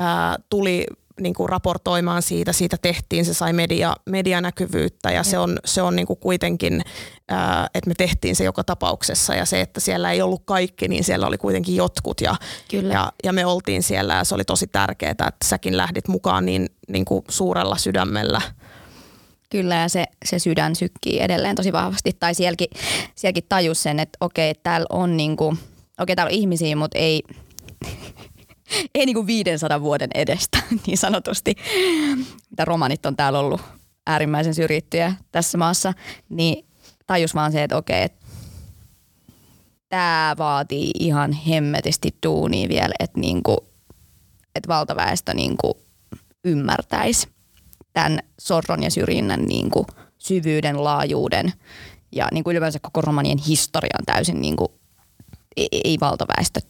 äh, 0.00 0.06
tuli 0.50 0.86
niin 1.20 1.34
kuin 1.34 1.48
raportoimaan 1.48 2.22
siitä, 2.22 2.52
siitä 2.52 2.76
tehtiin, 2.82 3.24
se 3.24 3.34
sai 3.34 3.52
media, 3.52 3.96
medianäkyvyyttä 4.06 5.10
ja, 5.10 5.14
ja. 5.14 5.22
se 5.22 5.38
on, 5.38 5.58
se 5.64 5.82
on 5.82 5.96
niin 5.96 6.06
kuin 6.06 6.18
kuitenkin, 6.18 6.82
ää, 7.28 7.66
että 7.74 7.88
me 7.88 7.94
tehtiin 7.94 8.36
se 8.36 8.44
joka 8.44 8.64
tapauksessa 8.64 9.34
ja 9.34 9.44
se, 9.44 9.60
että 9.60 9.80
siellä 9.80 10.12
ei 10.12 10.22
ollut 10.22 10.42
kaikki, 10.44 10.88
niin 10.88 11.04
siellä 11.04 11.26
oli 11.26 11.38
kuitenkin 11.38 11.76
jotkut 11.76 12.20
ja, 12.20 12.36
Kyllä. 12.70 12.94
ja, 12.94 13.12
ja 13.24 13.32
me 13.32 13.46
oltiin 13.46 13.82
siellä 13.82 14.14
ja 14.14 14.24
se 14.24 14.34
oli 14.34 14.44
tosi 14.44 14.66
tärkeää, 14.66 15.10
että 15.10 15.32
säkin 15.44 15.76
lähdit 15.76 16.08
mukaan 16.08 16.46
niin, 16.46 16.68
niin 16.88 17.04
kuin 17.04 17.24
suurella 17.28 17.76
sydämellä. 17.76 18.40
Kyllä 19.50 19.74
ja 19.74 19.88
se, 19.88 20.04
se 20.24 20.38
sydän 20.38 20.76
sykkii 20.76 21.20
edelleen 21.20 21.56
tosi 21.56 21.72
vahvasti 21.72 22.12
tai 22.20 22.34
sielläkin, 22.34 22.68
sielläkin 23.14 23.44
tajus 23.48 23.82
sen, 23.82 24.00
että 24.00 24.16
okei, 24.20 24.54
täällä 24.54 24.86
on 24.90 25.16
niin 25.16 25.36
kuin, 25.36 25.58
okei 26.00 26.16
täällä 26.16 26.30
on 26.30 26.34
ihmisiä, 26.34 26.76
mutta 26.76 26.98
ei, 26.98 27.22
ei 28.94 29.06
niin 29.06 29.14
kuin 29.14 29.26
500 29.26 29.80
vuoden 29.80 30.10
edestä 30.14 30.58
niin 30.86 30.98
sanotusti, 30.98 31.54
mitä 32.50 32.64
romanit 32.64 33.06
on 33.06 33.16
täällä 33.16 33.38
ollut 33.38 33.60
äärimmäisen 34.06 34.54
syrjittyjä 34.54 35.14
tässä 35.32 35.58
maassa, 35.58 35.92
niin 36.28 36.66
tajus 37.06 37.34
vaan 37.34 37.52
se, 37.52 37.62
että 37.62 37.76
okei, 37.76 38.02
että 38.02 38.26
tämä 39.88 40.34
vaatii 40.38 40.90
ihan 40.98 41.32
hemmetisti 41.32 42.14
duunia 42.26 42.68
vielä, 42.68 42.94
että 43.00 43.20
niinku, 43.20 43.66
et 44.54 44.68
valtaväestö 44.68 45.34
niinku 45.34 45.78
ymmärtäisi 46.44 47.28
tämän 47.92 48.18
sorron 48.40 48.82
ja 48.82 48.90
syrjinnän 48.90 49.44
niinku 49.44 49.86
syvyyden, 50.18 50.84
laajuuden 50.84 51.52
ja 52.12 52.28
niinku 52.32 52.50
ylipäänsä 52.50 52.78
koko 52.82 53.00
romanien 53.00 53.38
historian 53.38 54.04
täysin 54.06 54.40
niinku, 54.40 54.72
ei, 55.56 55.68
ei 55.84 55.96
valtaväestö 56.00 56.60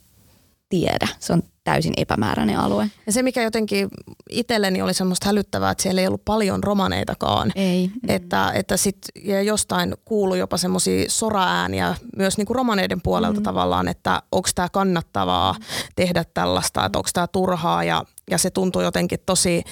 tiedä. 0.74 1.08
Se 1.18 1.32
on 1.32 1.42
täysin 1.64 1.92
epämääräinen 1.96 2.58
alue. 2.58 2.90
Ja 3.06 3.12
se, 3.12 3.22
mikä 3.22 3.42
jotenkin 3.42 3.88
itselleni 4.30 4.82
oli 4.82 4.94
semmoista 4.94 5.26
hälyttävää, 5.26 5.70
että 5.70 5.82
siellä 5.82 6.00
ei 6.00 6.06
ollut 6.06 6.24
paljon 6.24 6.64
romaneitakaan. 6.64 7.52
Ei. 7.56 7.90
Että, 8.08 8.52
että 8.54 8.76
sit, 8.76 8.98
ja 9.24 9.42
jostain 9.42 9.94
kuului 10.04 10.38
jopa 10.38 10.56
semmoisia 10.56 11.04
soraääniä 11.08 11.94
myös 12.16 12.36
niin 12.36 12.46
kuin 12.46 12.54
romaneiden 12.54 13.00
puolelta 13.00 13.40
mm. 13.40 13.44
tavallaan, 13.44 13.88
että 13.88 14.22
onko 14.32 14.48
tämä 14.54 14.68
kannattavaa 14.68 15.54
tehdä 15.96 16.24
tällaista, 16.34 16.84
että 16.84 16.98
onko 16.98 17.10
tämä 17.12 17.26
turhaa. 17.26 17.84
Ja, 17.84 18.04
ja 18.30 18.38
se 18.38 18.50
tuntui 18.50 18.84
jotenkin 18.84 19.18
tosi... 19.26 19.62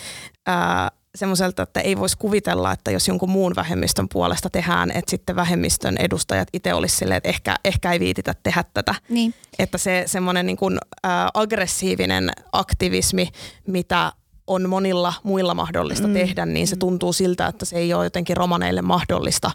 Ää, 0.46 0.90
semmoiselta, 1.14 1.62
että 1.62 1.80
ei 1.80 1.98
voisi 1.98 2.16
kuvitella, 2.18 2.72
että 2.72 2.90
jos 2.90 3.08
jonkun 3.08 3.30
muun 3.30 3.52
vähemmistön 3.56 4.08
puolesta 4.12 4.50
tehdään, 4.50 4.90
että 4.90 5.10
sitten 5.10 5.36
vähemmistön 5.36 5.96
edustajat 5.98 6.48
itse 6.52 6.74
olisi 6.74 6.96
silleen, 6.96 7.16
että 7.16 7.28
ehkä, 7.28 7.56
ehkä 7.64 7.92
ei 7.92 8.00
viititä 8.00 8.34
tehdä 8.42 8.64
tätä. 8.74 8.94
Niin. 9.08 9.34
Että 9.58 9.78
se 9.78 10.02
semmoinen 10.06 10.46
niin 10.46 10.56
kuin, 10.56 10.78
ä, 11.06 11.08
aggressiivinen 11.34 12.30
aktivismi, 12.52 13.28
mitä 13.66 14.12
on 14.46 14.68
monilla 14.68 15.12
muilla 15.22 15.54
mahdollista 15.54 16.08
mm. 16.08 16.14
tehdä, 16.14 16.46
niin 16.46 16.66
se 16.66 16.76
tuntuu 16.76 17.12
siltä, 17.12 17.46
että 17.46 17.64
se 17.64 17.76
ei 17.76 17.94
ole 17.94 18.04
jotenkin 18.04 18.36
romaneille 18.36 18.82
mahdollista. 18.82 19.50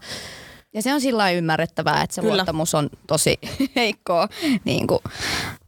Ja 0.74 0.82
se 0.82 0.93
on 0.93 1.02
sillä 1.02 1.32
ymmärrettävää, 1.32 2.04
että 2.04 2.15
se 2.15 2.22
Kyllä. 2.22 2.34
luottamus 2.34 2.76
on 2.76 2.89
tosi 3.08 3.39
heikkoa 3.76 4.30
niin 4.63 4.88
kuin 4.88 5.00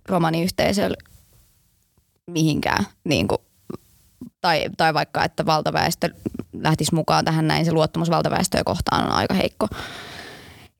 romaniyhteisöllä 0.10 0.98
mihinkään 2.28 2.86
niin 3.04 3.28
kuin 3.28 3.42
tai, 4.42 4.66
tai 4.78 4.94
vaikka, 4.94 5.24
että 5.24 5.46
valtaväestö 5.46 6.10
lähtisi 6.54 6.96
mukaan 6.96 7.26
tähän 7.26 7.48
näin, 7.48 7.66
se 7.66 7.72
luottamus 7.72 8.10
valtaväestöä 8.10 8.64
kohtaan 8.64 9.06
on 9.06 9.12
aika 9.12 9.34
heikko. 9.34 9.68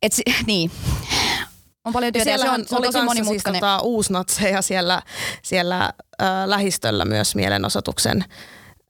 Et, 0.02 0.14
niin, 0.48 0.72
on 1.86 1.94
paljon 1.94 2.14
työtä 2.14 2.30
ja 2.30 2.38
se 2.38 2.50
on, 2.50 2.66
se 2.68 2.76
on 2.76 2.82
tosi 2.82 3.02
monimutkainen. 3.02 3.42
Siis 3.42 3.44
tota, 3.44 3.80
uusnatseja 3.82 4.62
siellä, 4.62 5.02
siellä 5.44 5.94
äh, 6.22 6.28
lähistöllä 6.46 7.06
myös 7.06 7.36
mielenosoituksen 7.36 8.26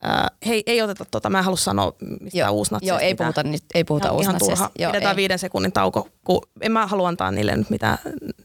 Äh, 0.06 0.26
hei, 0.46 0.64
ei 0.66 0.82
oteta 0.82 1.06
tota, 1.12 1.30
mä 1.30 1.38
en 1.38 1.44
halua 1.44 1.58
sanoa 1.58 1.94
mistä 2.22 2.52
uusnatseista. 2.52 3.04
Joo, 3.04 3.08
ei 3.08 3.16
puhuta, 3.16 3.44
nyt, 3.44 3.64
ei 3.74 3.84
puhuta 3.84 4.12
uusnatseista. 4.12 4.70
Joo, 4.80 4.92
Pidetään 4.92 5.14
ei. 5.14 5.16
viiden 5.16 5.40
sekunnin 5.40 5.72
tauko, 5.72 6.10
kun 6.24 6.42
en 6.62 6.72
mä 6.72 6.88
halua 6.88 7.08
antaa 7.08 7.32
niille 7.32 7.56
nyt 7.56 7.70
mitään, 7.70 7.98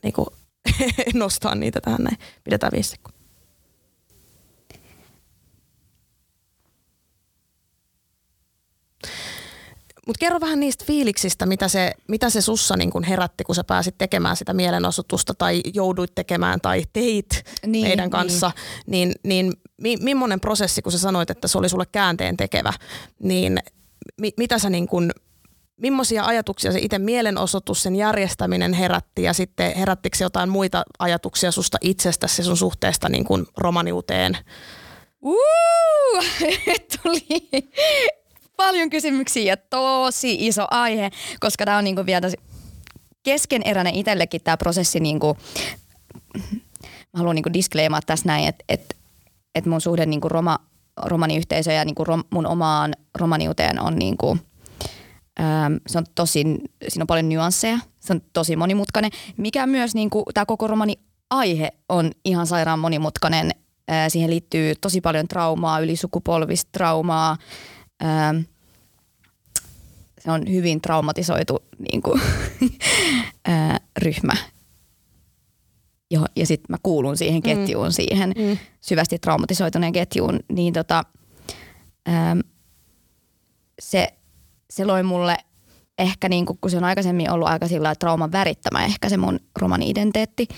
niinku, 0.03 0.27
nostaa 1.15 1.55
niitä 1.55 1.81
tähän 1.81 2.03
näin. 2.03 2.19
Pidetään 2.45 2.73
viisi 2.75 2.91
sekuntia. 2.91 3.14
Mutta 10.07 10.19
kerro 10.21 10.41
vähän 10.41 10.61
niistä 10.61 10.85
fiiliksistä, 10.85 11.47
mitä 11.47 11.69
se, 11.69 11.93
mitä 12.09 12.31
se 12.31 12.41
sussa 12.41 12.77
niin 12.77 12.91
kun 12.91 13.05
herätti, 13.05 13.45
kun 13.45 13.55
sä 13.55 13.65
pääsit 13.65 13.99
tekemään 13.99 14.37
sitä 14.37 14.53
mielenosoitusta 14.53 15.35
tai 15.35 15.61
jouduit 15.75 16.15
tekemään 16.15 16.61
tai 16.61 16.83
teit 16.93 17.45
niin, 17.67 17.87
meidän 17.87 18.05
niin. 18.05 18.11
kanssa. 18.11 18.53
Niin, 18.87 19.13
niin 19.23 19.53
mi, 19.81 19.97
millainen 19.97 20.41
prosessi, 20.41 20.83
kun 20.83 20.93
sä 20.93 20.99
sanoit, 20.99 21.31
että 21.31 21.49
se 21.49 21.59
oli 21.59 21.69
sulle 21.69 21.87
käänteen 21.93 22.37
tekevä, 22.37 22.73
niin 23.23 23.59
mi, 24.21 24.33
mitä 24.37 24.59
sä 24.59 24.71
niin 24.71 24.87
kun, 24.87 25.11
millaisia 25.77 26.25
ajatuksia 26.25 26.73
se 26.73 26.79
itse 26.79 26.99
mielenosoitus, 26.99 27.83
sen 27.83 27.97
järjestäminen 27.97 28.73
herätti 28.73 29.23
ja 29.23 29.33
sitten 29.33 29.77
herättikö 29.77 30.17
se 30.17 30.25
jotain 30.25 30.49
muita 30.49 30.83
ajatuksia 30.99 31.53
susta 31.53 31.79
itsestäsi 31.81 32.43
sun 32.43 32.57
suhteesta 32.57 33.09
niin 33.09 33.25
kuin 33.25 33.47
romaniuteen? 33.57 34.39
Uh, 35.23 35.37
tuli 37.03 37.49
paljon 38.57 38.91
kysymyksiä 38.91 39.43
ja 39.43 39.57
tosi 39.57 40.47
iso 40.47 40.67
aihe, 40.71 41.11
koska 41.41 41.65
tämä 41.65 41.79
on 41.79 41.85
niinku 41.85 42.07
vielä 42.07 42.21
tosi 42.21 42.37
keskeneräinen 43.23 43.95
itsellekin 43.95 44.41
tämä 44.45 44.57
prosessi. 44.57 45.01
Niinku, 45.01 45.37
mä 46.35 47.19
haluan 47.19 47.35
niinku 47.35 47.53
disclaimaa 47.53 48.01
tässä 48.07 48.27
näin, 48.27 48.49
että 48.49 48.65
et, 48.69 48.97
et 49.55 49.67
mun 49.67 49.81
suhde 49.81 50.07
niinku 50.07 50.29
roma, 50.29 50.59
romaniyhteisö 51.05 51.73
ja 51.73 51.85
niinku 51.85 52.05
rom, 52.05 52.25
mun 52.31 52.47
omaan 52.47 52.93
romaniuteen 53.15 53.81
on 53.81 53.97
niinku, 53.97 54.39
se 55.87 55.99
on 55.99 56.05
tosi, 56.15 56.43
siinä 56.89 57.03
on 57.03 57.07
paljon 57.07 57.29
nyansseja, 57.29 57.79
se 58.01 58.13
on 58.13 58.21
tosi 58.33 58.57
monimutkainen. 58.57 59.11
Mikä 59.37 59.67
myös 59.67 59.95
niin 59.95 60.11
kuin, 60.11 60.25
tämä 60.35 60.47
koko 60.47 60.67
romani 60.67 60.95
aihe 61.31 61.69
on 61.89 62.11
ihan 62.25 62.47
sairaan 62.47 62.79
monimutkainen. 62.79 63.51
siihen 64.09 64.31
liittyy 64.31 64.75
tosi 64.81 65.01
paljon 65.01 65.29
traumaa, 65.29 65.81
ylisukupolvista 65.81 66.69
traumaa. 66.73 67.37
Se 70.19 70.31
on 70.31 70.43
hyvin 70.51 70.81
traumatisoitu 70.81 71.65
niin 71.91 72.03
kuin, 72.03 72.21
ryhmä. 74.03 74.33
Ja 76.37 76.47
sitten 76.47 76.67
mä 76.69 76.77
kuulun 76.83 77.17
siihen 77.17 77.39
mm. 77.39 77.43
ketjuun, 77.43 77.87
mm. 77.87 77.93
siihen 77.93 78.33
mm. 78.39 78.59
syvästi 78.81 79.19
traumatisoituneen 79.19 79.93
ketjuun. 79.93 80.41
Niin 80.49 80.73
tota, 80.73 81.05
se 83.79 84.15
se 84.75 84.85
loi 84.85 85.03
mulle 85.03 85.37
ehkä 85.99 86.29
niin 86.29 86.47
kuin, 86.47 86.59
kun 86.61 86.71
se 86.71 86.77
on 86.77 86.85
aikaisemmin 86.85 87.31
ollut 87.31 87.49
aika 87.49 87.69
sillä 87.69 87.95
trauman 87.95 88.33
värittämä 88.33 88.85
ehkä 88.85 89.09
se 89.09 89.17
mun 89.17 89.41
romani-identiteetti. 89.59 90.49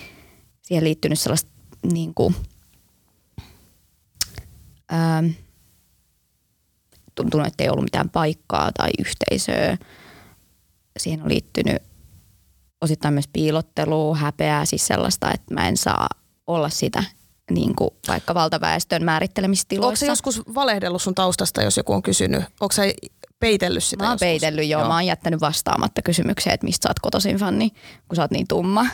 Siihen 0.63 0.85
liittynyt 0.85 1.19
sellaista 1.19 1.51
niin 1.93 2.15
kuin, 2.15 2.37
ähm, 4.93 5.27
tuntunut, 7.17 7.47
että 7.47 7.65
ei 7.65 7.71
ollut 7.71 7.85
mitään 7.85 8.11
paikkaa 8.11 8.73
tai 8.73 8.89
yhteisöä. 8.99 9.77
Siihen 10.99 11.23
on 11.23 11.29
liittynyt 11.29 11.83
osittain 12.81 13.15
myös 13.15 13.29
piilottelua, 13.33 14.17
häpeää, 14.17 14.65
siis 14.65 14.87
sellaista, 14.87 15.33
että 15.35 15.55
mä 15.55 15.69
en 15.69 15.77
saa 15.77 16.09
olla 16.47 16.69
sitä 16.69 17.05
niin 17.51 17.75
kuin 17.77 17.91
vaikka 18.09 18.35
valtaväestön 18.35 19.05
määrittelemistiloissa. 19.05 19.87
Onko 19.87 19.97
se 19.97 20.07
joskus 20.07 20.43
valehdellut 20.55 21.03
sun 21.03 21.15
taustasta, 21.15 21.63
jos 21.63 21.77
joku 21.77 21.93
on 21.93 22.03
kysynyt? 22.03 22.45
Onko 22.61 22.73
se 22.73 22.95
peitellyt 23.41 23.85
sitä 23.85 24.05
Mä 24.05 24.09
oon 24.09 24.13
joskus. 24.15 24.27
peitellyt, 24.27 24.69
joo. 24.69 24.81
joo. 24.81 24.89
Mä 24.89 24.95
oon 24.95 25.07
jättänyt 25.07 25.41
vastaamatta 25.41 26.03
kysymykseen, 26.03 26.55
että 26.55 26.65
mistä 26.67 26.83
sä 26.83 26.91
oot 26.91 26.99
kotoisin 26.99 27.37
fanni, 27.37 27.71
kun 28.09 28.17
sä 28.17 28.23
oot 28.23 28.31
niin 28.31 28.49
tumma. 28.49 28.87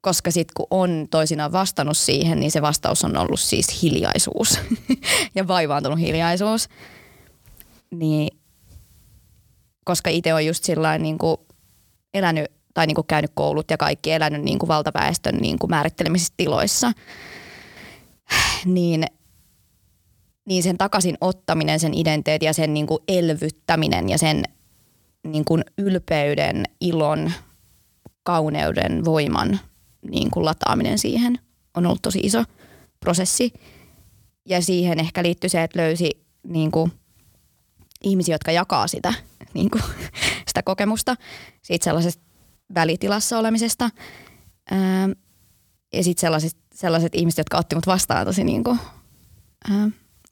Koska 0.00 0.30
sitten 0.30 0.52
kun 0.56 0.66
on 0.70 1.06
toisinaan 1.10 1.52
vastannut 1.52 1.96
siihen, 1.96 2.40
niin 2.40 2.50
se 2.50 2.62
vastaus 2.62 3.04
on 3.04 3.16
ollut 3.16 3.40
siis 3.40 3.82
hiljaisuus 3.82 4.58
ja 5.36 5.48
vaivaantunut 5.48 5.98
hiljaisuus. 5.98 6.68
Niin, 7.90 8.38
koska 9.84 10.10
itse 10.10 10.34
on 10.34 10.46
just 10.46 10.64
sillä 10.64 10.98
niin 10.98 11.18
elänyt 12.14 12.46
tai 12.74 12.86
niin 12.86 12.94
kuin 12.94 13.06
käynyt 13.06 13.30
koulut 13.34 13.70
ja 13.70 13.76
kaikki 13.76 14.12
elänyt 14.12 14.42
niin 14.42 14.58
kuin 14.58 14.68
valtaväestön 14.68 15.36
niin 15.36 15.58
kuin 15.58 15.70
määrittelemisissä 15.70 16.34
tiloissa, 16.36 16.92
niin– 18.64 19.04
niin 20.50 20.62
sen 20.62 20.78
takaisin 20.78 21.16
ottaminen, 21.20 21.80
sen 21.80 21.94
identiteetin 21.94 22.46
ja 22.46 22.52
sen 22.52 22.74
niin 22.74 22.86
kuin 22.86 22.98
elvyttäminen 23.08 24.08
ja 24.08 24.18
sen 24.18 24.42
niin 25.26 25.44
kuin 25.44 25.64
ylpeyden, 25.78 26.64
ilon, 26.80 27.32
kauneuden, 28.22 29.04
voiman 29.04 29.60
niin 30.02 30.30
kuin 30.30 30.44
lataaminen 30.44 30.98
siihen 30.98 31.38
on 31.74 31.86
ollut 31.86 32.02
tosi 32.02 32.20
iso 32.22 32.44
prosessi. 33.00 33.52
Ja 34.46 34.62
siihen 34.62 35.00
ehkä 35.00 35.22
liittyy 35.22 35.50
se, 35.50 35.62
että 35.62 35.80
löysi 35.80 36.10
niin 36.42 36.70
kuin 36.70 36.92
ihmisiä, 38.04 38.34
jotka 38.34 38.52
jakaa 38.52 38.86
sitä, 38.86 39.14
niin 39.54 39.70
kuin, 39.70 39.82
sitä 40.48 40.62
kokemusta 40.62 41.16
siitä 41.62 41.84
sellaisesta 41.84 42.22
välitilassa 42.74 43.38
olemisesta. 43.38 43.90
ja 45.92 46.04
sitten 46.04 46.20
sellaiset, 46.20 46.56
sellaiset 46.74 47.14
ihmiset, 47.14 47.38
jotka 47.38 47.58
otti 47.58 47.74
mut 47.74 47.86
vastaan 47.86 48.26
tosi 48.26 48.44
niin 48.44 48.64
kuin, 48.64 48.78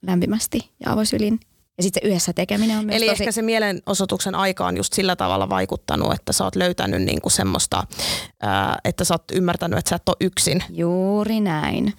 lämpimästi 0.02 0.70
ja 0.84 0.92
avosylin. 0.92 1.40
Ja 1.78 1.82
sitten 1.82 2.00
se 2.02 2.08
yhdessä 2.08 2.32
tekeminen 2.32 2.78
on 2.78 2.86
myös 2.86 2.96
Eli 2.96 3.08
tosi... 3.08 3.22
ehkä 3.22 3.32
se 3.32 3.42
mielenosoituksen 3.42 4.34
aika 4.34 4.66
on 4.66 4.76
just 4.76 4.92
sillä 4.92 5.16
tavalla 5.16 5.48
vaikuttanut, 5.48 6.12
että 6.12 6.32
sä 6.32 6.44
oot 6.44 6.56
löytänyt 6.56 7.02
niinku 7.02 7.30
semmoista, 7.30 7.84
ää, 8.42 8.78
että 8.84 9.04
sä 9.04 9.14
oot 9.14 9.24
ymmärtänyt, 9.32 9.78
että 9.78 9.88
sä 9.88 9.96
et 9.96 10.08
ole 10.08 10.16
yksin. 10.20 10.64
Juuri 10.70 11.40
näin. 11.40 11.94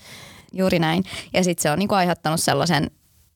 Juuri 0.54 0.80
näin. 0.80 1.04
Ja 1.34 1.44
sitten 1.44 1.64
se 1.64 1.72
on 1.72 1.80
niinku 1.80 1.96
aiheuttanut 1.96 2.40
sellaisen 2.40 2.92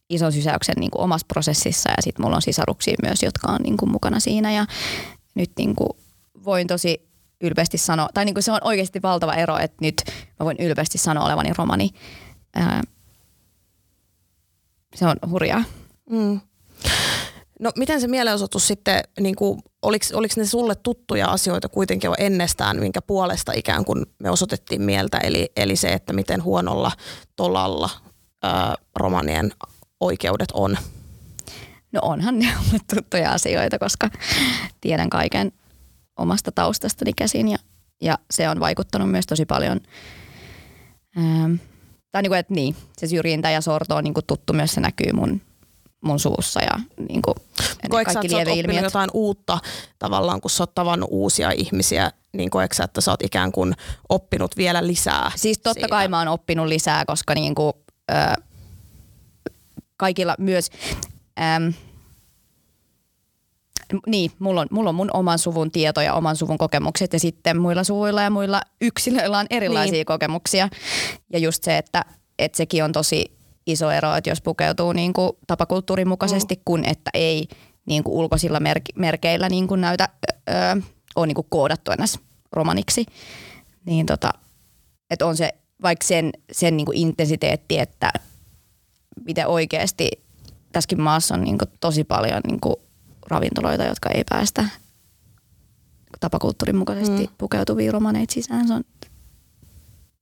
ison 0.09 0.31
sysäyksen 0.33 0.75
niinku 0.79 1.01
omassa 1.01 1.27
prosessissa 1.27 1.89
ja 1.89 2.01
sitten 2.01 2.25
mulla 2.25 2.35
on 2.35 2.41
sisaruksia 2.41 2.95
myös, 3.03 3.23
jotka 3.23 3.51
on 3.51 3.61
niinku 3.61 3.85
mukana 3.85 4.19
siinä 4.19 4.51
ja 4.51 4.65
nyt 5.35 5.51
niinku 5.57 5.97
voin 6.45 6.67
tosi 6.67 7.09
ylpeästi 7.41 7.77
sanoa, 7.77 8.09
tai 8.13 8.25
niinku 8.25 8.41
se 8.41 8.51
on 8.51 8.59
oikeasti 8.61 9.01
valtava 9.01 9.33
ero, 9.33 9.57
että 9.57 9.77
nyt 9.81 10.01
mä 10.39 10.45
voin 10.45 10.57
ylpeästi 10.59 10.97
sanoa 10.97 11.25
olevani 11.25 11.53
romani. 11.57 11.89
Ää, 12.55 12.81
se 14.95 15.05
on 15.07 15.15
hurjaa. 15.29 15.63
Mm. 16.09 16.39
No 17.59 17.71
miten 17.75 18.01
se 18.01 18.07
mielenosoitus 18.07 18.67
sitten, 18.67 19.03
niin 19.19 19.35
kuin, 19.35 19.59
oliko, 19.81 20.05
oliko 20.13 20.33
ne 20.37 20.45
sulle 20.45 20.75
tuttuja 20.75 21.27
asioita 21.27 21.69
kuitenkin 21.69 22.07
jo 22.07 22.13
ennestään, 22.17 22.79
minkä 22.79 23.01
puolesta 23.01 23.51
ikään 23.55 23.85
kuin 23.85 24.05
me 24.19 24.29
osoitettiin 24.29 24.81
mieltä, 24.81 25.17
eli, 25.17 25.51
eli 25.55 25.75
se, 25.75 25.93
että 25.93 26.13
miten 26.13 26.43
huonolla 26.43 26.91
tolalla 27.35 27.89
ää, 28.43 28.75
romanien 28.95 29.51
oikeudet 29.99 30.49
on? 30.53 30.77
No 31.91 31.99
onhan 32.03 32.39
ne 32.39 32.47
ollut 32.67 32.83
tuttuja 32.95 33.31
asioita, 33.31 33.79
koska 33.79 34.09
tiedän 34.81 35.09
kaiken 35.09 35.51
omasta 36.19 36.51
taustastani 36.51 37.13
käsin 37.13 37.47
ja, 37.47 37.57
ja 38.01 38.17
se 38.31 38.49
on 38.49 38.59
vaikuttanut 38.59 39.11
myös 39.11 39.27
tosi 39.27 39.45
paljon 39.45 39.79
ähm, 41.17 41.55
tai 42.11 42.21
niin 42.21 42.29
kuin, 42.29 42.39
että 42.39 42.53
niin, 42.53 42.75
se 42.97 43.07
syrjintä 43.07 43.49
ja 43.49 43.61
sorto 43.61 43.95
on 43.95 44.03
niin 44.03 44.13
kuin 44.13 44.25
tuttu 44.25 44.53
myös, 44.53 44.73
se 44.73 44.81
näkyy 44.81 45.13
mun, 45.13 45.41
mun 46.03 46.19
suvussa 46.19 46.61
ja 46.61 46.79
niin 47.09 47.21
kuin, 47.21 47.35
koetko 47.89 48.13
kaikki 48.13 48.35
lieveilmiöt. 48.35 48.83
jotain 48.83 49.09
uutta 49.13 49.59
tavallaan, 49.99 50.41
kun 50.41 50.51
sä 50.51 50.63
oot 50.63 50.75
tavannut 50.75 51.09
uusia 51.11 51.51
ihmisiä, 51.51 52.11
niin 52.33 52.49
koetko 52.49 52.75
sä, 52.75 52.83
että 52.83 53.01
sä 53.01 53.11
oot 53.11 53.23
ikään 53.23 53.51
kuin 53.51 53.73
oppinut 54.09 54.57
vielä 54.57 54.87
lisää? 54.87 55.31
Siis 55.35 55.57
totta 55.57 55.73
siitä? 55.73 55.87
kai 55.87 56.07
mä 56.07 56.19
oon 56.19 56.27
oppinut 56.27 56.67
lisää, 56.67 57.05
koska 57.05 57.33
niin 57.33 57.55
kuin, 57.55 57.73
ö, 58.11 58.41
kaikilla 59.97 60.35
myös... 60.39 60.69
Äm, 61.55 61.73
niin, 64.07 64.31
mulla 64.39 64.61
on, 64.61 64.67
mulla 64.71 64.89
on 64.89 64.95
mun 64.95 65.09
oman 65.13 65.39
suvun 65.39 65.71
tietoja, 65.71 66.13
oman 66.13 66.35
suvun 66.35 66.57
kokemukset 66.57 67.13
ja 67.13 67.19
sitten 67.19 67.57
muilla 67.57 67.83
suvuilla 67.83 68.21
ja 68.21 68.29
muilla 68.29 68.61
yksilöillä 68.81 69.37
on 69.37 69.45
erilaisia 69.49 69.91
niin. 69.91 70.05
kokemuksia. 70.05 70.69
Ja 71.33 71.39
just 71.39 71.63
se, 71.63 71.77
että, 71.77 72.05
että 72.39 72.57
sekin 72.57 72.83
on 72.83 72.91
tosi 72.91 73.31
iso 73.65 73.91
ero, 73.91 74.15
että 74.15 74.29
jos 74.29 74.41
pukeutuu 74.41 74.93
niin 74.93 75.13
kuin 75.13 75.31
tapakulttuurin 75.47 76.07
mukaisesti, 76.07 76.55
mm. 76.55 76.61
kun 76.65 76.85
että 76.85 77.11
ei 77.13 77.47
niin 77.85 78.03
kuin 78.03 78.15
ulkoisilla 78.15 78.59
merk- 78.59 78.95
merkeillä 78.95 79.49
niin 79.49 79.67
kuin 79.67 79.81
näytä, 79.81 80.09
öö, 80.49 80.75
on 81.15 81.27
niin 81.27 81.35
kuin 81.35 81.47
koodattu 81.49 81.91
ennäs 81.91 82.19
romaniksi. 82.51 83.05
Niin 83.85 84.05
tota, 84.05 84.29
että 85.09 85.25
on 85.25 85.37
se 85.37 85.53
vaikka 85.81 86.07
sen, 86.07 86.31
sen 86.51 86.77
niin 86.77 86.85
kuin 86.85 86.97
intensiteetti, 86.97 87.79
että 87.79 88.11
miten 89.25 89.47
oikeasti 89.47 90.09
tässäkin 90.71 91.01
maassa 91.01 91.35
on 91.35 91.41
niin 91.41 91.57
kuin 91.57 91.69
tosi 91.79 92.03
paljon 92.03 92.41
niin 92.47 92.59
kuin 92.59 92.75
ravintoloita, 93.27 93.83
jotka 93.83 94.09
ei 94.09 94.23
päästä 94.29 94.65
tapakulttuurin 96.19 96.75
mukaisesti 96.75 97.23
mm. 97.23 97.33
pukeutuvia 97.37 97.91
romaneita 97.91 98.33
sisään. 98.33 98.67
Se 98.67 98.73
on 98.73 98.83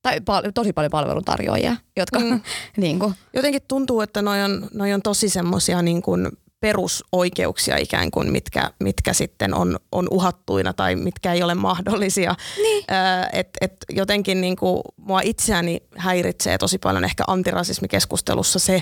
tai 0.02 0.22
pal- 0.22 0.52
tosi 0.54 0.74
paljon 0.74 0.92
palveluntarjoajia, 0.92 1.76
jotka 1.98 2.20
mm. 2.20 2.42
niin 2.78 3.00
kuin. 3.00 3.14
Jotenkin 3.34 3.62
tuntuu, 3.68 4.02
että 4.02 4.22
noi 4.22 4.42
on, 4.44 4.68
noi 4.74 4.94
on 4.94 5.02
tosi 5.02 5.30
semmoisia 5.30 5.82
niin 5.82 6.02
kuin 6.02 6.28
perusoikeuksia 6.60 7.78
ikään 7.78 8.12
kuin, 8.12 8.32
mitkä, 8.32 8.72
mitkä 8.80 9.14
sitten 9.14 9.54
on, 9.54 9.80
on 9.92 10.08
uhattuina 10.12 10.74
tai 10.74 10.96
mitkä 10.96 11.34
ei 11.34 11.44
ole 11.44 11.56
mahdollisia. 11.56 12.36
Niin. 12.58 12.84
Äh, 12.92 13.30
et, 13.34 13.50
et 13.62 13.76
jotenkin 13.90 14.42
niin 14.42 14.56
kuin, 14.56 14.82
mua 14.98 15.22
itseäni 15.22 15.82
häiritsee 15.96 16.58
tosi 16.58 16.78
paljon 16.78 17.04
ehkä 17.04 17.24
antirasismikeskustelussa 17.28 18.60
se, 18.60 18.82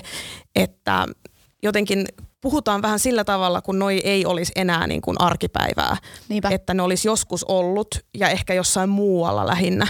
että 0.56 1.06
jotenkin 1.62 2.06
puhutaan 2.40 2.82
vähän 2.82 2.98
sillä 2.98 3.24
tavalla, 3.24 3.62
kun 3.62 3.78
noi 3.78 4.00
ei 4.04 4.26
olisi 4.26 4.52
enää 4.56 4.86
niin 4.86 5.02
kuin 5.02 5.20
arkipäivää. 5.20 5.96
Niinpä. 6.28 6.48
Että 6.50 6.74
ne 6.74 6.82
olisi 6.82 7.08
joskus 7.08 7.44
ollut 7.44 7.88
ja 8.18 8.28
ehkä 8.28 8.54
jossain 8.54 8.88
muualla 8.88 9.46
lähinnä. 9.46 9.86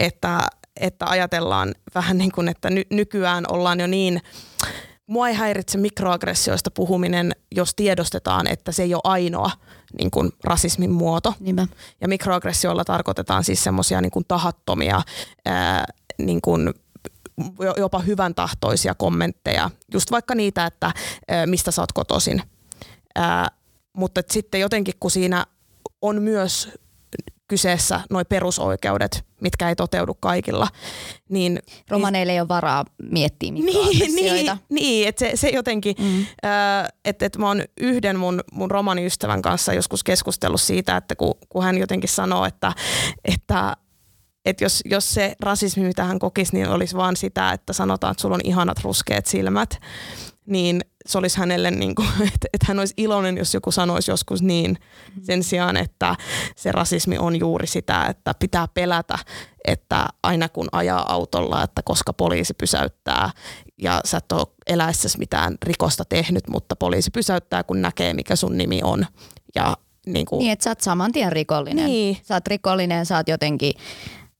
Että, 0.00 0.38
että 0.80 1.06
ajatellaan 1.06 1.74
vähän 1.94 2.18
niin 2.18 2.32
kuin, 2.32 2.48
että 2.48 2.70
ny- 2.70 2.86
nykyään 2.90 3.44
ollaan 3.48 3.80
jo 3.80 3.86
niin, 3.86 4.20
mua 5.06 5.28
ei 5.28 5.34
häiritse 5.34 5.78
mikroaggressioista 5.78 6.70
puhuminen, 6.70 7.32
jos 7.54 7.74
tiedostetaan, 7.74 8.46
että 8.46 8.72
se 8.72 8.82
ei 8.82 8.94
ole 8.94 9.00
ainoa 9.04 9.50
niin 9.98 10.10
kuin 10.10 10.32
rasismin 10.44 10.90
muoto. 10.90 11.34
Niinpä. 11.40 11.66
Ja 12.00 12.08
mikroaggressioilla 12.08 12.84
tarkoitetaan 12.84 13.44
siis 13.44 13.64
semmoisia 13.64 14.00
niin 14.00 14.10
kuin 14.10 14.24
tahattomia 14.28 15.02
ää, 15.44 15.84
niin 16.18 16.40
kuin 16.40 16.74
jopa 17.76 17.98
hyvän 17.98 18.34
tahtoisia 18.34 18.94
kommentteja, 18.94 19.70
just 19.92 20.10
vaikka 20.10 20.34
niitä, 20.34 20.66
että 20.66 20.92
mistä 21.46 21.70
sä 21.70 21.82
oot 21.82 21.92
kotoisin. 21.92 22.42
Ää, 23.14 23.50
mutta 23.92 24.20
sitten 24.30 24.60
jotenkin 24.60 24.94
kun 25.00 25.10
siinä 25.10 25.46
on 26.02 26.22
myös 26.22 26.68
kyseessä 27.48 28.00
nuo 28.10 28.24
perusoikeudet, 28.24 29.24
mitkä 29.40 29.68
ei 29.68 29.76
toteudu 29.76 30.14
kaikilla. 30.14 30.68
Niin, 31.28 31.58
Romaneille 31.88 32.32
ei 32.32 32.40
ole 32.40 32.48
varaa 32.48 32.84
miettiä 33.10 33.52
niin, 33.52 34.14
niin, 34.14 34.60
niin 34.68 35.08
että 35.08 35.20
se, 35.20 35.30
se 35.34 35.48
jotenkin, 35.48 35.96
mm. 35.98 36.20
äh, 36.20 36.88
että 37.04 37.26
et 37.26 37.36
mä 37.36 37.46
oon 37.46 37.64
yhden 37.80 38.18
mun, 38.18 38.40
mun 38.52 38.70
romaniystävän 38.70 39.42
kanssa 39.42 39.72
joskus 39.72 40.04
keskustellut 40.04 40.60
siitä, 40.60 40.96
että 40.96 41.16
kun, 41.16 41.34
kun 41.48 41.64
hän 41.64 41.78
jotenkin 41.78 42.10
sanoo, 42.10 42.44
että, 42.44 42.72
että 43.24 43.76
että 44.44 44.64
jos, 44.64 44.82
jos 44.84 45.14
se 45.14 45.34
rasismi, 45.40 45.84
mitä 45.84 46.04
hän 46.04 46.18
kokisi, 46.18 46.52
niin 46.56 46.68
olisi 46.68 46.96
vaan 46.96 47.16
sitä, 47.16 47.52
että 47.52 47.72
sanotaan, 47.72 48.10
että 48.10 48.22
sulla 48.22 48.34
on 48.34 48.40
ihanat 48.44 48.84
ruskeat 48.84 49.26
silmät, 49.26 49.80
niin 50.46 50.80
se 51.06 51.18
olisi 51.18 51.38
hänelle, 51.38 51.70
niin 51.80 51.94
kuin, 51.94 52.08
että, 52.08 52.48
että 52.52 52.66
hän 52.68 52.78
olisi 52.78 52.94
iloinen, 52.96 53.36
jos 53.36 53.54
joku 53.54 53.70
sanoisi 53.70 54.10
joskus 54.10 54.42
niin, 54.42 54.78
sen 55.22 55.42
sijaan, 55.42 55.76
että 55.76 56.16
se 56.56 56.72
rasismi 56.72 57.18
on 57.18 57.38
juuri 57.38 57.66
sitä, 57.66 58.06
että 58.06 58.34
pitää 58.38 58.68
pelätä, 58.74 59.18
että 59.64 60.06
aina 60.22 60.48
kun 60.48 60.68
ajaa 60.72 61.12
autolla, 61.12 61.62
että 61.62 61.82
koska 61.84 62.12
poliisi 62.12 62.54
pysäyttää 62.54 63.30
ja 63.78 64.00
sä 64.04 64.16
et 64.16 64.32
ole 64.32 64.46
eläessäsi 64.66 65.18
mitään 65.18 65.56
rikosta 65.62 66.04
tehnyt, 66.04 66.48
mutta 66.48 66.76
poliisi 66.76 67.10
pysäyttää, 67.10 67.64
kun 67.64 67.82
näkee, 67.82 68.14
mikä 68.14 68.36
sun 68.36 68.58
nimi 68.58 68.80
on. 68.84 69.06
Ja 69.54 69.76
niin, 70.06 70.26
kuin, 70.26 70.38
niin 70.38 70.52
että 70.52 70.62
sä 70.62 70.70
oot 70.70 70.80
saman 70.80 71.12
tien 71.12 71.32
rikollinen. 71.32 71.86
Niin. 71.86 72.16
Sä 72.22 72.34
oot 72.34 72.46
rikollinen, 72.46 73.06
sä 73.06 73.16
oot 73.16 73.28
jotenkin 73.28 73.72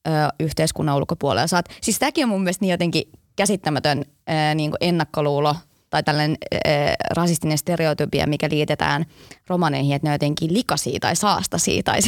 ö, 0.08 0.10
yhteiskunnan 0.40 0.96
ulkopuolella. 0.96 1.46
Sä 1.46 1.56
oot, 1.56 1.66
siis 1.80 1.98
tämäkin 1.98 2.24
on 2.24 2.28
mun 2.28 2.42
mielestä 2.42 2.64
niin 2.64 2.70
jotenkin 2.70 3.02
käsittämätön 3.36 4.04
ö, 4.30 4.54
niin 4.54 4.70
kuin 4.70 4.78
ennakkoluulo 4.80 5.56
tai 5.94 6.02
tällainen 6.02 6.36
äh, 6.54 6.94
rasistinen 7.10 7.58
stereotypia, 7.58 8.26
mikä 8.26 8.48
liitetään 8.50 9.06
romaneihin, 9.46 9.96
että 9.96 10.06
ne 10.06 10.10
on 10.10 10.14
jotenkin 10.14 10.54
likaisia 10.54 10.98
tai 11.00 11.16
saastaisia 11.16 11.82
tai 11.82 11.98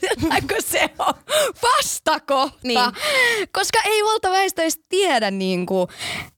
kun 0.48 0.62
se 0.64 0.90
on 0.98 1.14
vastakohta. 1.62 2.58
Niin. 2.62 2.80
Koska 3.52 3.78
ei 3.84 4.04
valtaväestö 4.04 4.62
edes 4.62 4.80
tiedä 4.88 5.30
niin 5.30 5.66
kuin, 5.66 5.88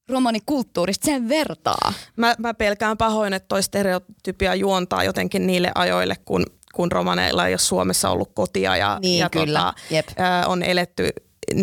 romanikulttuurista 0.09 1.05
sen 1.05 1.29
vertaa. 1.29 1.93
Mä, 2.17 2.35
mä 2.39 2.55
pelkään 2.55 2.97
pahoin, 2.97 3.33
että 3.33 3.49
toi 3.49 3.63
stereotypia 3.63 4.55
juontaa 4.55 5.05
jotenkin 5.05 5.47
niille 5.47 5.73
ajoille, 5.75 6.17
kun 6.25 6.47
kun 6.75 6.93
romaneilla 6.93 7.47
ei 7.47 7.53
ole 7.53 7.59
Suomessa 7.59 8.11
ollut 8.11 8.31
kotia 8.35 8.77
ja, 8.77 8.99
niin, 9.03 9.21
ja 9.21 9.31
kyllä. 9.31 9.59
Tota, 9.59 9.75
Jep. 9.91 10.09
On 10.47 10.63
eletty 10.63 11.09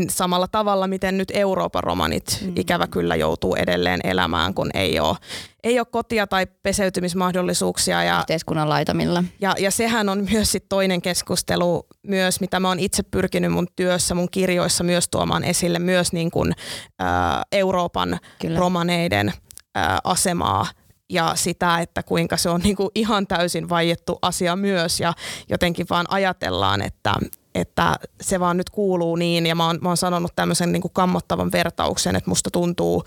samalla 0.09 0.47
tavalla, 0.47 0.87
miten 0.87 1.17
nyt 1.17 1.31
Euroopan 1.33 1.83
romanit 1.83 2.39
mm. 2.45 2.53
ikävä 2.55 2.87
kyllä 2.87 3.15
joutuu 3.15 3.55
edelleen 3.55 3.99
elämään, 4.03 4.53
kun 4.53 4.69
ei 4.73 4.99
ole, 4.99 5.17
ei 5.63 5.79
ole 5.79 5.87
kotia 5.91 6.27
tai 6.27 6.47
peseytymismahdollisuuksia. 6.63 8.03
Ja, 8.03 8.19
Yhteiskunnan 8.19 8.69
laitamilla. 8.69 9.23
Ja, 9.41 9.55
ja 9.59 9.71
sehän 9.71 10.09
on 10.09 10.27
myös 10.31 10.51
sit 10.51 10.65
toinen 10.69 11.01
keskustelu, 11.01 11.87
myös 12.07 12.41
mitä 12.41 12.59
mä 12.59 12.67
oon 12.67 12.79
itse 12.79 13.03
pyrkinyt 13.03 13.51
mun 13.51 13.67
työssä, 13.75 14.15
mun 14.15 14.27
kirjoissa 14.31 14.83
myös 14.83 15.07
tuomaan 15.09 15.43
esille, 15.43 15.79
myös 15.79 16.13
niin 16.13 16.31
kuin, 16.31 16.53
ä, 17.01 17.05
Euroopan 17.51 18.19
kyllä. 18.39 18.59
romaneiden 18.59 19.33
ä, 19.77 19.97
asemaa 20.03 20.65
ja 21.11 21.31
sitä, 21.35 21.79
että 21.79 22.03
kuinka 22.03 22.37
se 22.37 22.49
on 22.49 22.61
niin 22.61 22.75
kuin 22.75 22.89
ihan 22.95 23.27
täysin 23.27 23.69
vaiettu 23.69 24.19
asia 24.21 24.55
myös 24.55 24.99
ja 24.99 25.13
jotenkin 25.49 25.85
vaan 25.89 26.05
ajatellaan, 26.09 26.81
että, 26.81 27.13
että 27.55 27.95
se 28.21 28.39
vaan 28.39 28.57
nyt 28.57 28.69
kuuluu 28.69 29.15
niin 29.15 29.45
ja 29.45 29.55
mä 29.55 29.65
oon, 29.65 29.79
mä 29.81 29.89
oon 29.89 29.97
sanonut 29.97 30.35
tämmöisen 30.35 30.71
niin 30.71 30.81
kuin 30.81 30.93
kammottavan 30.93 31.51
vertauksen, 31.51 32.15
että 32.15 32.29
musta 32.29 32.51
tuntuu 32.51 33.03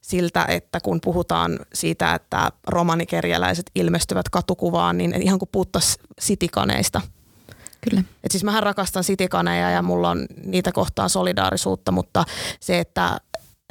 siltä, 0.00 0.44
että 0.48 0.80
kun 0.80 1.00
puhutaan 1.00 1.58
siitä, 1.72 2.14
että 2.14 2.50
romanikerjäläiset 2.66 3.70
ilmestyvät 3.74 4.28
katukuvaan, 4.28 4.98
niin 4.98 5.22
ihan 5.22 5.38
kuin 5.38 5.48
puhuttaisiin 5.52 6.04
sitikaneista. 6.18 7.00
Kyllä. 7.80 8.02
Et 8.24 8.30
siis 8.30 8.44
mähän 8.44 8.62
rakastan 8.62 9.04
sitikaneja 9.04 9.70
ja 9.70 9.82
mulla 9.82 10.10
on 10.10 10.26
niitä 10.44 10.72
kohtaan 10.72 11.10
solidaarisuutta, 11.10 11.92
mutta 11.92 12.24
se, 12.60 12.78
että 12.78 13.18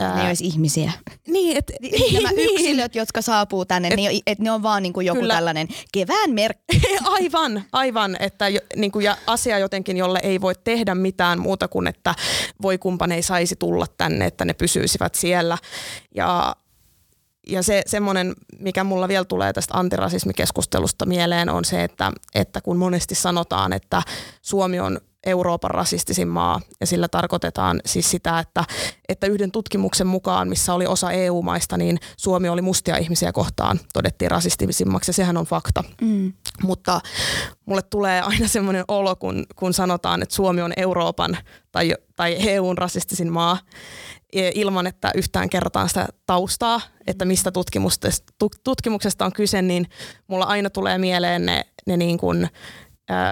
ne 0.02 0.28
olisi 0.28 0.46
ihmisiä. 0.46 0.92
Niin, 1.28 1.58
et, 1.58 1.72
niin, 1.82 2.14
Nämä 2.14 2.32
niin. 2.32 2.50
yksilöt, 2.54 2.96
jotka 2.96 3.22
saapuu 3.22 3.66
tänne, 3.66 3.88
et, 3.88 3.96
niin, 3.96 4.22
et 4.28 4.40
ne 4.40 4.52
on 4.52 4.64
vaan 4.64 4.84
niinku 4.84 5.02
joku 5.02 5.20
kyllä. 5.20 5.34
tällainen 5.34 5.68
kevään 5.92 6.32
merkki. 6.32 6.82
aivan, 7.22 7.64
aivan. 7.72 8.18
Että 8.20 8.50
jo, 8.50 8.60
niinku, 8.76 9.00
ja 9.00 9.18
asia 9.28 9.60
jotenkin, 9.60 9.98
jolle 9.98 10.20
ei 10.24 10.42
voi 10.42 10.54
tehdä 10.64 10.96
mitään 10.96 11.40
muuta 11.40 11.68
kuin, 11.68 11.88
että 11.88 12.16
voi 12.62 12.78
kumpan 12.78 13.12
ei 13.12 13.22
saisi 13.22 13.56
tulla 13.56 13.86
tänne, 13.98 14.26
että 14.26 14.46
ne 14.46 14.54
pysyisivät 14.54 15.16
siellä. 15.16 15.58
Ja 16.16 16.56
ja 17.50 17.64
se 17.64 17.82
semmoinen, 17.86 18.36
mikä 18.60 18.84
mulla 18.84 19.08
vielä 19.08 19.26
tulee 19.26 19.54
tästä 19.54 19.78
antirasismikeskustelusta 19.78 21.06
mieleen, 21.06 21.50
on 21.50 21.66
se, 21.66 21.84
että, 21.84 22.12
että 22.36 22.62
kun 22.62 22.78
monesti 22.78 23.16
sanotaan, 23.16 23.74
että 23.74 24.02
Suomi 24.42 24.80
on 24.80 25.00
Euroopan 25.28 25.72
rasistisin 25.72 26.28
maa. 26.28 26.62
Ja 26.80 26.88
sillä 26.88 27.08
tarkoitetaan 27.08 27.82
siis 27.86 28.12
sitä, 28.12 28.40
että, 28.40 28.64
että 29.10 29.28
yhden 29.28 29.52
tutkimuksen 29.52 30.08
mukaan, 30.08 30.48
missä 30.48 30.74
oli 30.74 30.86
osa 30.86 31.12
EU-maista, 31.12 31.78
niin 31.78 32.00
Suomi 32.18 32.50
oli 32.50 32.62
mustia 32.62 32.98
ihmisiä 32.98 33.32
kohtaan, 33.32 33.80
todettiin 33.94 34.32
rasistisimmaksi 34.32 35.10
ja 35.10 35.14
sehän 35.14 35.38
on 35.38 35.46
fakta. 35.46 35.84
Mm. 36.02 36.34
Mutta 36.64 37.02
mulle 37.66 37.82
tulee 37.82 38.22
aina 38.22 38.48
semmoinen 38.48 38.86
olo, 38.88 39.16
kun, 39.16 39.46
kun 39.56 39.74
sanotaan, 39.74 40.22
että 40.22 40.36
Suomi 40.36 40.62
on 40.62 40.74
Euroopan 40.78 41.38
tai, 41.72 41.94
tai 42.16 42.36
EUn 42.40 42.78
rasistisin 42.78 43.32
maa 43.32 43.58
ilman, 44.34 44.88
että 44.88 45.12
yhtään 45.16 45.50
kerrotaan 45.50 45.90
sitä 45.90 46.08
taustaa, 46.26 46.82
että 47.08 47.26
mistä 47.26 47.52
tutkimuksesta 48.64 49.26
on 49.26 49.34
kyse, 49.34 49.62
niin 49.62 49.88
mulla 50.28 50.46
aina 50.46 50.70
tulee 50.70 50.98
mieleen 50.98 51.46
ne, 51.46 51.66
ne 51.86 51.98
niin 51.98 52.18
kuin 52.18 52.50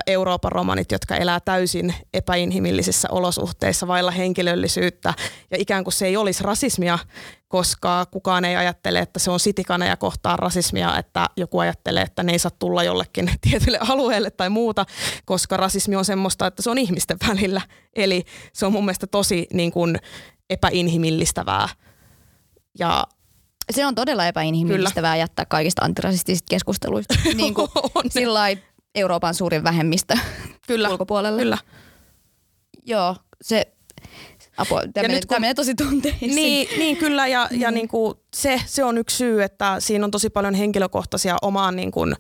Euroopan 0.07 0.51
romanit, 0.51 0.91
jotka 0.91 1.15
elää 1.15 1.39
täysin 1.39 1.95
epäinhimillisissä 2.13 3.07
olosuhteissa 3.11 3.88
vailla 3.88 4.11
henkilöllisyyttä. 4.11 5.13
Ja 5.51 5.57
ikään 5.59 5.83
kuin 5.83 5.93
se 5.93 6.05
ei 6.05 6.17
olisi 6.17 6.43
rasismia, 6.43 6.99
koska 7.47 8.05
kukaan 8.05 8.45
ei 8.45 8.55
ajattele, 8.55 8.99
että 8.99 9.19
se 9.19 9.31
on 9.31 9.39
ja 9.88 9.97
kohtaan 9.97 10.39
rasismia, 10.39 10.97
että 10.97 11.25
joku 11.38 11.59
ajattelee, 11.59 12.03
että 12.03 12.23
ne 12.23 12.31
ei 12.31 12.39
saa 12.39 12.51
tulla 12.59 12.83
jollekin 12.83 13.31
tietylle 13.49 13.79
alueelle 13.89 14.31
tai 14.31 14.49
muuta, 14.49 14.85
koska 15.25 15.57
rasismi 15.57 15.95
on 15.95 16.05
semmoista, 16.05 16.47
että 16.47 16.61
se 16.61 16.69
on 16.69 16.77
ihmisten 16.77 17.17
välillä. 17.27 17.61
Eli 17.95 18.23
se 18.53 18.65
on 18.65 18.71
mun 18.71 18.85
mielestä 18.85 19.07
tosi 19.07 19.47
niin 19.53 19.71
kuin, 19.71 19.97
epäinhimillistävää. 20.49 21.69
Ja 22.79 23.03
se 23.71 23.85
on 23.85 23.95
todella 23.95 24.27
epäinhimillistävää 24.27 25.13
Kyllä. 25.13 25.21
jättää 25.21 25.45
kaikista 25.45 25.85
antirasistisista 25.85 26.45
keskusteluista 26.49 27.15
niin 27.33 27.53
kuin 27.53 27.67
Euroopan 28.95 29.34
suurin 29.34 29.63
vähemmistö 29.63 30.17
Kyllä. 30.67 30.89
ulkopuolelle. 30.89 31.41
Kyllä. 31.41 31.58
Joo, 32.86 33.15
se 33.41 33.75
Apua, 34.58 34.81
tämä, 34.81 35.03
menee, 35.03 35.17
nyt, 35.17 35.25
kun, 35.25 35.36
menee 35.36 35.53
tosi 35.53 35.75
tunteisiin. 35.75 36.36
Niin, 36.36 36.67
niin 36.79 36.97
kyllä, 36.97 37.27
ja, 37.27 37.47
ja 37.51 37.71
niin 37.71 37.88
kuin 37.88 38.15
se, 38.36 38.62
se 38.65 38.84
on 38.84 38.97
yksi 38.97 39.17
syy, 39.17 39.43
että 39.43 39.75
siinä 39.79 40.05
on 40.05 40.12
tosi 40.12 40.29
paljon 40.29 40.53
henkilökohtaisia 40.53 41.38
omaan 41.41 41.75
niin 41.75 41.91
kuin, 41.91 42.13
ö, 42.13 42.17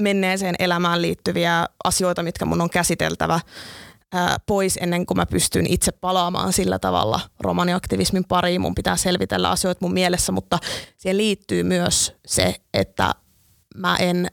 menneeseen 0.00 0.54
elämään 0.58 1.02
liittyviä 1.02 1.66
asioita, 1.84 2.22
mitkä 2.22 2.44
mun 2.44 2.60
on 2.60 2.70
käsiteltävä 2.70 3.40
ö, 4.14 4.18
pois 4.46 4.78
ennen 4.80 5.06
kuin 5.06 5.16
mä 5.16 5.26
pystyn 5.26 5.66
itse 5.66 5.92
palaamaan 5.92 6.52
sillä 6.52 6.78
tavalla 6.78 7.20
romaniaktivismin 7.40 8.24
pariin. 8.24 8.60
Mun 8.60 8.74
pitää 8.74 8.96
selvitellä 8.96 9.50
asioita 9.50 9.78
mun 9.84 9.94
mielessä, 9.94 10.32
mutta 10.32 10.58
siihen 10.96 11.16
liittyy 11.16 11.62
myös 11.62 12.14
se, 12.26 12.54
että 12.74 13.14
mä 13.76 13.96
en 13.96 14.28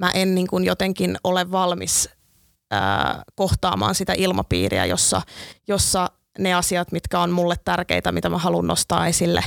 mä 0.00 0.10
en 0.10 0.34
niin 0.34 0.46
kuin 0.46 0.64
jotenkin 0.64 1.16
ole 1.24 1.50
valmis 1.50 2.08
ää, 2.70 3.22
kohtaamaan 3.34 3.94
sitä 3.94 4.12
ilmapiiriä, 4.16 4.86
jossa, 4.86 5.22
jossa 5.68 6.10
ne 6.38 6.54
asiat, 6.54 6.92
mitkä 6.92 7.20
on 7.20 7.30
mulle 7.30 7.54
tärkeitä, 7.64 8.12
mitä 8.12 8.28
mä 8.28 8.38
haluan 8.38 8.66
nostaa 8.66 9.06
esille, 9.06 9.44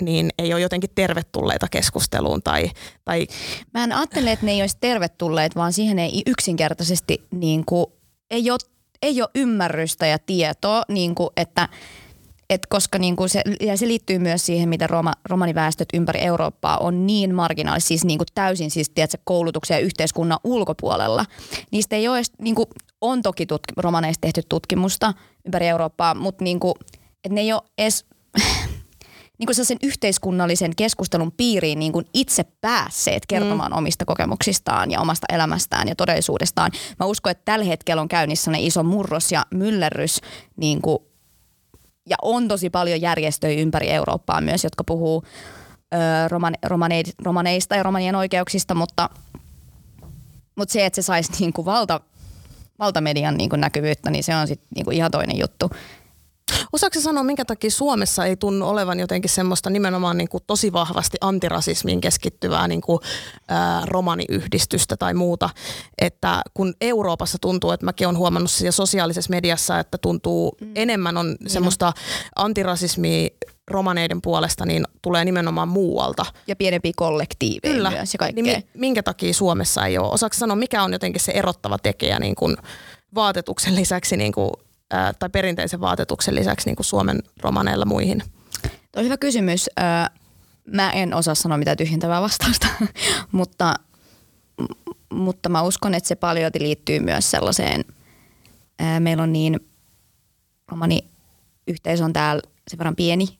niin 0.00 0.30
ei 0.38 0.52
ole 0.52 0.60
jotenkin 0.60 0.90
tervetulleita 0.94 1.66
keskusteluun. 1.70 2.42
Tai, 2.42 2.70
tai... 3.04 3.26
Mä 3.74 3.84
en 3.84 3.92
ajattele, 3.92 4.32
että 4.32 4.46
ne 4.46 4.52
ei 4.52 4.60
olisi 4.60 4.76
tervetulleet, 4.80 5.56
vaan 5.56 5.72
siihen 5.72 5.98
ei 5.98 6.22
yksinkertaisesti 6.26 7.26
niin 7.30 7.64
kuin, 7.64 7.86
ei, 8.30 8.50
ole, 8.50 8.58
ei 9.02 9.22
ole 9.22 9.30
ymmärrystä 9.34 10.06
ja 10.06 10.18
tietoa, 10.18 10.82
niin 10.88 11.14
kuin, 11.14 11.30
että– 11.36 11.68
et 12.50 12.66
koska 12.66 12.98
niinku 12.98 13.28
se, 13.28 13.42
ja 13.60 13.76
se 13.76 13.88
liittyy 13.88 14.18
myös 14.18 14.46
siihen, 14.46 14.68
mitä 14.68 14.86
roma, 14.86 15.12
romaniväestöt 15.24 15.88
ympäri 15.94 16.20
Eurooppaa 16.20 16.78
on 16.78 17.06
niin 17.06 17.34
marginaalisia, 17.34 17.88
siis 17.88 18.04
niinku 18.04 18.24
täysin 18.34 18.70
siis, 18.70 18.90
tiedätkö, 18.90 19.18
koulutuksen 19.24 19.74
ja 19.74 19.80
yhteiskunnan 19.80 20.38
ulkopuolella. 20.44 21.24
Niistä 21.70 21.96
ei 21.96 22.08
ole 22.08 22.16
edes, 22.16 22.32
niinku, 22.38 22.66
on 23.00 23.22
toki 23.22 23.46
tutk, 23.46 23.64
romaneista 23.76 24.20
tehty 24.20 24.42
tutkimusta 24.48 25.14
ympäri 25.44 25.68
Eurooppaa, 25.68 26.14
mutta 26.14 26.44
niinku, 26.44 26.74
et 27.24 27.32
ne 27.32 27.40
ei 27.40 27.52
ole 27.52 27.62
edes 27.78 28.04
niin 29.38 29.46
kuin 29.46 29.66
sen 29.66 29.78
yhteiskunnallisen 29.82 30.76
keskustelun 30.76 31.32
piiriin 31.32 31.78
niin 31.78 31.92
kuin 31.92 32.06
itse 32.14 32.44
päässeet 32.60 33.26
kertomaan 33.26 33.72
mm. 33.72 33.78
omista 33.78 34.04
kokemuksistaan 34.04 34.90
ja 34.90 35.00
omasta 35.00 35.26
elämästään 35.32 35.88
ja 35.88 35.94
todellisuudestaan. 35.94 36.70
Mä 36.98 37.06
uskon, 37.06 37.30
että 37.30 37.44
tällä 37.44 37.64
hetkellä 37.64 38.02
on 38.02 38.08
käynnissä 38.08 38.50
ne 38.50 38.58
iso 38.60 38.82
murros 38.82 39.32
ja 39.32 39.46
myllerrys 39.50 40.20
niin 40.56 40.82
kuin 40.82 40.98
ja 42.10 42.16
on 42.22 42.48
tosi 42.48 42.70
paljon 42.70 43.00
järjestöjä 43.00 43.60
ympäri 43.60 43.90
Eurooppaa 43.90 44.40
myös, 44.40 44.64
jotka 44.64 44.84
puhuu 44.84 45.24
romane, 46.28 46.58
romaneista 47.24 47.76
ja 47.76 47.82
romanien 47.82 48.14
oikeuksista, 48.14 48.74
mutta, 48.74 49.10
mutta 50.56 50.72
se, 50.72 50.86
että 50.86 51.02
se 51.02 51.06
saisi 51.06 51.32
niinku 51.40 51.64
valta 51.64 52.00
valtamedian 52.78 53.36
niin 53.36 53.50
kuin 53.50 53.60
näkyvyyttä, 53.60 54.10
niin 54.10 54.24
se 54.24 54.36
on 54.36 54.46
sitten 54.48 54.68
niin 54.74 54.84
kuin 54.84 54.96
ihan 54.96 55.10
toinen 55.10 55.38
juttu. 55.38 55.70
Osaatko 56.72 57.00
sanoa, 57.00 57.24
minkä 57.24 57.44
takia 57.44 57.70
Suomessa 57.70 58.26
ei 58.26 58.36
tunnu 58.36 58.68
olevan 58.68 59.00
jotenkin 59.00 59.30
semmoista 59.30 59.70
nimenomaan 59.70 60.18
niin 60.18 60.28
kuin 60.28 60.42
tosi 60.46 60.72
vahvasti 60.72 61.16
antirasismiin 61.20 62.00
keskittyvää 62.00 62.68
niin 62.68 62.80
kuin, 62.80 62.98
ää, 63.48 63.82
romaniyhdistystä 63.86 64.96
tai 64.96 65.14
muuta, 65.14 65.50
että 65.98 66.42
kun 66.54 66.74
Euroopassa 66.80 67.38
tuntuu, 67.40 67.70
että 67.70 67.86
mäkin 67.86 68.06
olen 68.06 68.18
huomannut 68.18 68.50
siellä 68.50 68.72
sosiaalisessa 68.72 69.30
mediassa, 69.30 69.78
että 69.78 69.98
tuntuu 69.98 70.56
mm. 70.60 70.72
enemmän 70.74 71.16
on 71.16 71.36
niin 71.40 71.50
semmoista 71.50 71.92
antirasismia 72.36 73.28
romaneiden 73.68 74.22
puolesta, 74.22 74.66
niin 74.66 74.84
tulee 75.02 75.24
nimenomaan 75.24 75.68
muualta. 75.68 76.26
Ja 76.46 76.56
pienempiä 76.56 76.92
kollektiiveja 76.96 77.74
Kyllä. 77.74 77.90
myös 77.90 78.14
ja 78.14 78.18
kaikkea. 78.18 78.44
Niin 78.44 78.68
minkä 78.74 79.02
takia 79.02 79.34
Suomessa 79.34 79.86
ei 79.86 79.98
ole? 79.98 80.10
Osaatko 80.12 80.38
sanoa, 80.38 80.56
mikä 80.56 80.82
on 80.82 80.92
jotenkin 80.92 81.20
se 81.20 81.32
erottava 81.32 81.78
tekijä 81.78 82.18
niin 82.18 82.34
kuin 82.34 82.56
vaatetuksen 83.14 83.74
lisäksi 83.74 84.16
niin 84.16 84.32
kuin 84.32 84.50
tai 85.18 85.30
perinteisen 85.30 85.80
vaatetuksen 85.80 86.34
lisäksi 86.34 86.68
niin 86.68 86.76
kuin 86.76 86.86
Suomen 86.86 87.22
romaneilla 87.42 87.84
muihin? 87.84 88.22
Tuo 88.62 89.00
on 89.00 89.04
hyvä 89.04 89.16
kysymys. 89.16 89.70
Mä 90.66 90.90
en 90.90 91.14
osaa 91.14 91.34
sanoa 91.34 91.58
mitään 91.58 91.76
tyhjentävää 91.76 92.22
vastausta, 92.22 92.66
mutta, 93.32 93.74
mutta 95.12 95.48
mä 95.48 95.62
uskon, 95.62 95.94
että 95.94 96.08
se 96.08 96.14
paljon 96.14 96.50
liittyy 96.58 97.00
myös 97.00 97.30
sellaiseen, 97.30 97.84
meillä 98.98 99.22
on 99.22 99.32
niin, 99.32 99.60
romani 100.68 101.04
yhteisö 101.68 102.04
on 102.04 102.12
täällä 102.12 102.42
sen 102.68 102.78
verran 102.78 102.96
pieni 102.96 103.38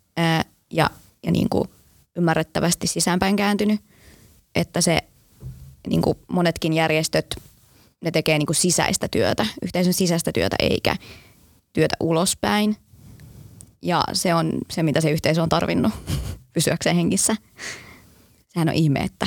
ja, 0.71 0.91
ja 1.23 1.33
niin 1.33 1.49
kuin 1.51 1.69
ymmärrettävästi 2.17 2.87
sisäänpäin 2.87 3.37
kääntynyt, 3.37 3.81
että 4.55 4.81
se 4.81 5.05
niin 5.89 6.03
kuin 6.03 6.19
monetkin 6.29 6.73
järjestöt, 6.73 7.37
ne 8.05 8.11
tekee 8.11 8.39
niin 8.39 8.47
kuin 8.47 8.57
sisäistä 8.57 9.09
työtä, 9.09 9.47
yhteisön 9.63 9.93
sisäistä 9.93 10.33
työtä 10.33 10.57
eikä 10.59 10.97
työtä 11.75 11.97
ulospäin. 12.01 12.77
Ja 13.83 14.05
se 14.13 14.35
on 14.35 14.53
se, 14.71 14.83
mitä 14.83 15.01
se 15.01 15.11
yhteisö 15.11 15.43
on 15.43 15.49
tarvinnut 15.49 15.93
pysyäkseen 16.55 16.97
hengissä. 16.97 17.37
Sehän 18.49 18.69
on 18.69 18.75
ihme, 18.75 19.01
että 19.01 19.27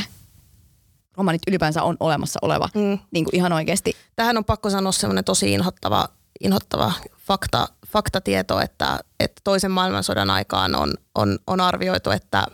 romanit 1.18 1.42
ylipäänsä 1.48 1.84
on 1.84 1.98
olemassa 2.00 2.40
oleva 2.42 2.70
mm. 2.76 3.00
niin 3.12 3.26
kuin 3.26 3.36
ihan 3.36 3.54
oikeasti. 3.54 3.96
Tähän 4.16 4.38
on 4.38 4.46
pakko 4.46 4.70
sanoa 4.70 4.92
semmoinen 4.92 5.24
tosi 5.24 5.54
inhottava, 5.54 6.10
inhottava 6.40 6.94
fakta, 7.18 7.68
faktatieto, 7.88 8.60
että, 8.60 9.00
että 9.20 9.42
toisen 9.44 9.72
maailmansodan 9.72 10.30
aikaan 10.30 10.76
on, 10.76 10.94
on, 11.16 11.40
on 11.48 11.62
arvioitu, 11.62 12.10
että, 12.10 12.46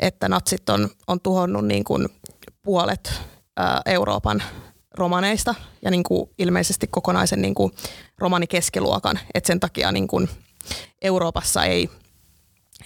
että 0.00 0.28
natsit 0.28 0.68
on, 0.68 0.88
on 1.06 1.20
tuhonnut 1.20 1.66
niin 1.66 1.84
kuin 1.84 2.08
puolet 2.62 3.20
ää, 3.56 3.82
Euroopan 3.86 4.42
romaneista 4.94 5.54
ja 5.82 5.90
niin 5.90 6.02
kuin 6.02 6.30
ilmeisesti 6.38 6.86
kokonaisen 6.86 7.42
niin 7.42 7.54
kuin 7.54 7.72
romanikeskiluokan, 8.18 9.18
että 9.34 9.46
sen 9.46 9.60
takia 9.60 9.92
niin 9.92 10.08
kuin 10.08 10.28
Euroopassa 11.02 11.64
ei, 11.64 11.90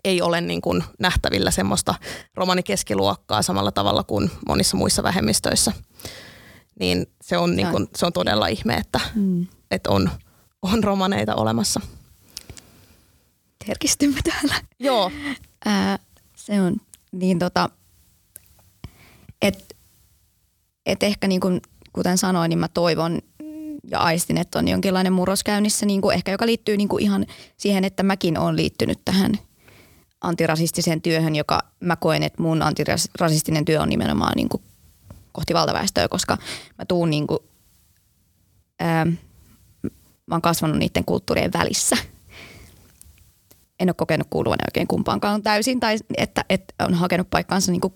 ei 0.04 0.22
ole 0.22 0.40
niin 0.40 0.60
kuin 0.60 0.84
nähtävillä 0.98 1.50
semmoista 1.50 1.94
romanikeskiluokkaa 2.34 3.42
samalla 3.42 3.72
tavalla 3.72 4.04
kuin 4.04 4.30
monissa 4.48 4.76
muissa 4.76 5.02
vähemmistöissä. 5.02 5.72
Niin 6.80 7.06
se 7.22 7.38
on, 7.38 7.56
niin 7.56 7.68
kuin, 7.68 7.88
se 7.96 8.06
on 8.06 8.12
todella 8.12 8.46
ihme, 8.46 8.74
että, 8.74 9.00
mm. 9.14 9.46
että 9.70 9.90
on, 9.90 10.10
on 10.62 10.84
romaneita 10.84 11.34
olemassa. 11.34 11.80
Herkistymme 13.68 14.20
täällä. 14.24 14.54
Joo. 14.80 15.10
Ää, 15.64 15.98
se 16.36 16.60
on 16.60 16.76
niin 17.12 17.38
tota, 17.38 17.70
että 19.42 19.74
et 20.86 21.02
ehkä 21.02 21.28
niin 21.28 21.40
kuin 21.40 21.60
kuten 21.98 22.18
sanoin, 22.18 22.48
niin 22.48 22.58
mä 22.58 22.68
toivon 22.68 23.18
ja 23.90 23.98
aistin, 23.98 24.38
että 24.38 24.58
on 24.58 24.68
jonkinlainen 24.68 25.12
murros 25.12 25.44
käynnissä, 25.44 25.86
niin 25.86 26.00
kuin 26.00 26.14
ehkä 26.14 26.32
joka 26.32 26.46
liittyy 26.46 26.76
niin 26.76 26.88
kuin 26.88 27.02
ihan 27.02 27.26
siihen, 27.56 27.84
että 27.84 28.02
mäkin 28.02 28.38
olen 28.38 28.56
liittynyt 28.56 28.98
tähän 29.04 29.32
antirasistiseen 30.20 31.02
työhön, 31.02 31.36
joka 31.36 31.60
mä 31.80 31.96
koen, 31.96 32.22
että 32.22 32.42
mun 32.42 32.62
antirasistinen 32.62 33.64
työ 33.64 33.80
on 33.80 33.88
nimenomaan 33.88 34.32
niin 34.36 34.48
kuin 34.48 34.62
kohti 35.32 35.54
valtaväestöä, 35.54 36.08
koska 36.08 36.38
mä 36.78 36.84
tuun 36.84 37.10
niin 37.10 37.26
kuin, 37.26 37.38
ää, 38.80 39.04
mä 40.26 40.34
oon 40.34 40.42
kasvanut 40.42 40.78
niiden 40.78 41.04
kulttuurien 41.04 41.52
välissä. 41.52 41.96
En 43.80 43.88
ole 43.88 43.94
kokenut 43.94 44.26
kuuluvan 44.30 44.58
oikein 44.66 44.86
kumpaankaan 44.86 45.42
täysin, 45.42 45.80
tai 45.80 45.98
että, 46.16 46.44
että 46.48 46.74
on 46.84 46.94
hakenut 46.94 47.30
paikkaansa 47.30 47.72
niin 47.72 47.80
kuin 47.80 47.94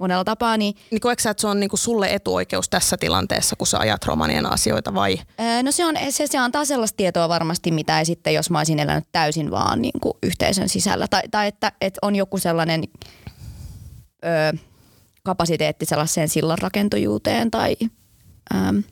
monella 0.00 0.24
tapaa. 0.24 0.56
Niin, 0.56 0.74
niin 0.90 1.00
koetko 1.00 1.22
sä, 1.22 1.30
että 1.30 1.40
se 1.40 1.46
on 1.46 1.60
niinku 1.60 1.76
sulle 1.76 2.14
etuoikeus 2.14 2.68
tässä 2.68 2.96
tilanteessa, 2.96 3.56
kun 3.56 3.66
sä 3.66 3.78
ajat 3.78 4.04
romanien 4.04 4.52
asioita 4.52 4.94
vai? 4.94 5.18
Öö, 5.40 5.62
no 5.62 5.72
se, 5.72 5.84
on, 5.84 5.94
se, 6.10 6.26
se 6.26 6.38
antaa 6.38 6.64
sellaista 6.64 6.96
tietoa 6.96 7.28
varmasti, 7.28 7.70
mitä 7.70 7.98
ei 7.98 8.04
sitten, 8.04 8.34
jos 8.34 8.50
mä 8.50 8.58
olisin 8.58 8.78
elänyt 8.78 9.04
täysin 9.12 9.50
vaan 9.50 9.82
niinku 9.82 10.18
yhteisön 10.22 10.68
sisällä. 10.68 11.06
Tai, 11.08 11.22
tai 11.30 11.46
että, 11.46 11.72
että 11.80 11.98
on 12.02 12.16
joku 12.16 12.38
sellainen 12.38 12.82
öö, 14.24 14.52
kapasiteetti 15.22 15.86
sellaiseen 15.86 16.28
sillan 16.28 16.58
rakentujuuteen 16.58 17.50
tai 17.50 17.76
öö, 18.54 18.82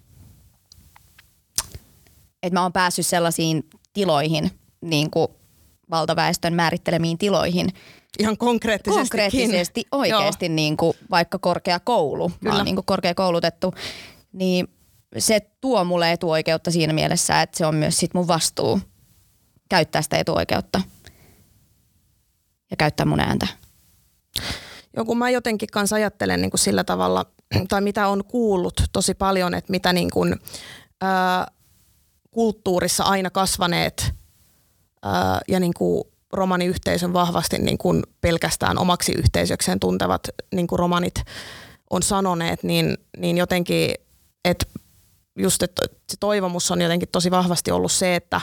että 2.43 2.55
mä 2.55 2.63
oon 2.63 2.73
päässyt 2.73 3.07
sellaisiin 3.07 3.69
tiloihin, 3.93 4.51
niin 4.81 5.11
kuin 5.11 5.29
valtaväestön 5.91 6.55
määrittelemiin 6.55 7.19
tiloihin, 7.19 7.69
Ihan 8.19 8.37
konkreettisesti. 8.37 9.01
Konkreettisesti 9.01 9.85
oikeasti 9.93 10.49
niin 10.49 10.77
kuin 10.77 10.93
vaikka 11.11 11.39
korkeakoulu. 11.39 12.29
Kyllä. 12.29 12.53
Mä 12.53 12.57
oon 12.57 12.65
niin 12.65 12.77
kuin 12.77 12.87
korkeakoulutettu. 12.87 13.75
Niin 14.33 14.69
se 15.19 15.41
tuo 15.61 15.85
mulle 15.85 16.13
etuoikeutta 16.13 16.71
siinä 16.71 16.93
mielessä, 16.93 17.43
että 17.43 17.59
se 17.59 17.67
on 17.67 17.75
myös 17.75 17.99
sit 17.99 18.15
mun 18.15 18.29
vastuu 18.29 18.81
käyttää 19.69 20.03
sitä 20.03 20.17
etuoikeutta 20.17 20.81
ja 22.71 22.77
käyttää 22.77 23.07
mun 23.07 23.21
ääntä. 23.21 23.47
Joo, 24.97 25.05
kun 25.05 25.19
mä 25.19 25.31
jotenkin 25.31 25.69
kanssa 25.73 25.97
ajattelen 25.97 26.41
niin 26.41 26.51
kuin 26.51 26.59
sillä 26.59 26.85
tavalla, 26.85 27.27
tai 27.69 27.81
mitä 27.81 28.09
on 28.09 28.25
kuullut 28.25 28.83
tosi 28.93 29.15
paljon, 29.15 29.55
että 29.55 29.71
mitä 29.71 29.93
niin 29.93 30.11
kuin, 30.11 30.37
ää, 31.01 31.47
kulttuurissa 32.31 33.05
aina 33.05 33.31
kasvaneet 33.31 34.13
ää, 35.03 35.41
ja 35.49 35.61
niin 35.61 35.75
kuin 35.75 36.05
romaniyhteisön 36.33 37.13
vahvasti 37.13 37.59
niin 37.59 37.79
kuin 37.79 38.03
pelkästään 38.21 38.79
omaksi 38.79 39.13
yhteisökseen 39.13 39.81
tuntevat 39.81 40.29
niin 40.55 40.67
kuin 40.67 40.79
romanit 40.79 41.15
on 41.91 42.03
sanoneet, 42.03 42.63
niin, 42.63 42.99
niin 43.19 43.39
jotenkin, 43.39 43.95
että 44.45 44.67
just 45.39 45.63
että 45.63 45.83
se 46.11 46.17
toivomus 46.21 46.71
on 46.71 46.81
jotenkin 46.81 47.09
tosi 47.13 47.31
vahvasti 47.31 47.71
ollut 47.71 47.93
se, 47.93 48.17
että 48.17 48.41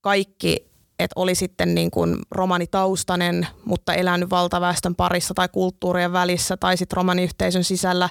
kaikki 0.00 0.73
että 0.98 1.20
oli 1.20 1.34
sitten 1.34 1.74
niin 1.74 1.90
kuin 1.90 2.16
romanitaustainen, 2.30 3.46
mutta 3.64 3.94
elänyt 3.94 4.30
valtaväestön 4.30 4.94
parissa 4.94 5.34
tai 5.34 5.48
kulttuurien 5.48 6.12
välissä 6.12 6.56
tai 6.56 6.76
sitten 6.76 6.96
romaniyhteisön 6.96 7.64
sisällä 7.64 8.08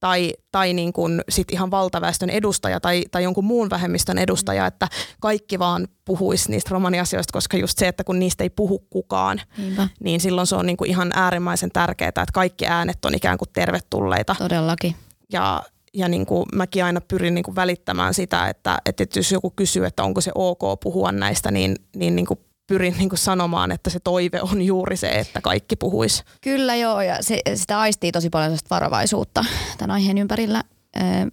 tai, 0.00 0.32
tai 0.52 0.72
niin 0.72 0.92
kuin 0.92 1.20
sit 1.28 1.52
ihan 1.52 1.70
valtaväestön 1.70 2.30
edustaja 2.30 2.80
tai, 2.80 3.04
tai 3.10 3.22
jonkun 3.22 3.44
muun 3.44 3.70
vähemmistön 3.70 4.18
edustaja, 4.18 4.62
mm. 4.62 4.68
että 4.68 4.88
kaikki 5.20 5.58
vaan 5.58 5.88
puhuisi 6.04 6.50
niistä 6.50 6.70
romaniasioista, 6.70 7.32
koska 7.32 7.56
just 7.56 7.78
se, 7.78 7.88
että 7.88 8.04
kun 8.04 8.18
niistä 8.18 8.44
ei 8.44 8.50
puhu 8.50 8.78
kukaan, 8.90 9.40
Niinpä. 9.56 9.88
niin 10.00 10.20
silloin 10.20 10.46
se 10.46 10.56
on 10.56 10.66
niin 10.66 10.76
kuin 10.76 10.90
ihan 10.90 11.10
äärimmäisen 11.14 11.70
tärkeää, 11.72 12.08
että 12.08 12.24
kaikki 12.32 12.66
äänet 12.66 13.04
on 13.04 13.14
ikään 13.14 13.38
kuin 13.38 13.48
tervetulleita. 13.52 14.36
Todellakin. 14.38 14.96
Ja, 15.32 15.62
ja 15.94 16.08
niin 16.08 16.26
kuin 16.26 16.46
mäkin 16.54 16.84
aina 16.84 17.00
pyrin 17.00 17.34
niin 17.34 17.42
kuin 17.42 17.56
välittämään 17.56 18.14
sitä, 18.14 18.48
että, 18.48 18.78
että 18.86 19.06
jos 19.16 19.32
joku 19.32 19.50
kysyy, 19.56 19.84
että 19.84 20.04
onko 20.04 20.20
se 20.20 20.30
ok 20.34 20.80
puhua 20.82 21.12
näistä, 21.12 21.50
niin, 21.50 21.76
niin, 21.96 22.16
niin 22.16 22.26
kuin 22.26 22.40
pyrin 22.66 22.94
niin 22.98 23.08
kuin 23.08 23.18
sanomaan, 23.18 23.72
että 23.72 23.90
se 23.90 24.00
toive 24.00 24.42
on 24.42 24.62
juuri 24.62 24.96
se, 24.96 25.08
että 25.08 25.40
kaikki 25.40 25.76
puhuisi. 25.76 26.22
Kyllä 26.40 26.76
joo, 26.76 27.00
ja 27.00 27.22
se, 27.22 27.40
sitä 27.54 27.80
aistii 27.80 28.12
tosi 28.12 28.30
paljon 28.30 28.58
varovaisuutta 28.70 29.44
tämän 29.78 29.94
aiheen 29.94 30.18
ympärillä, 30.18 30.64
ee, 30.96 31.26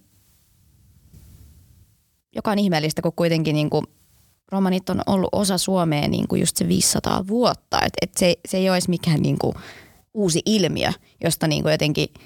joka 2.34 2.50
on 2.50 2.58
ihmeellistä, 2.58 3.02
kun 3.02 3.12
kuitenkin 3.16 3.54
niin 3.54 3.70
kuin 3.70 3.84
romanit 4.52 4.90
on 4.90 5.02
ollut 5.06 5.28
osa 5.32 5.58
Suomea 5.58 6.08
niin 6.08 6.28
kuin 6.28 6.40
just 6.40 6.56
se 6.56 6.68
500 6.68 7.26
vuotta, 7.26 7.76
että 7.76 7.98
et 8.02 8.10
se, 8.16 8.34
se 8.48 8.56
ei 8.56 8.70
olisi 8.70 8.90
mikään 8.90 9.20
niin 9.20 9.38
kuin 9.38 9.54
uusi 10.14 10.42
ilmiö, 10.46 10.92
josta 11.24 11.48
niin 11.48 11.62
kuin 11.62 11.72
jotenkin– 11.72 12.08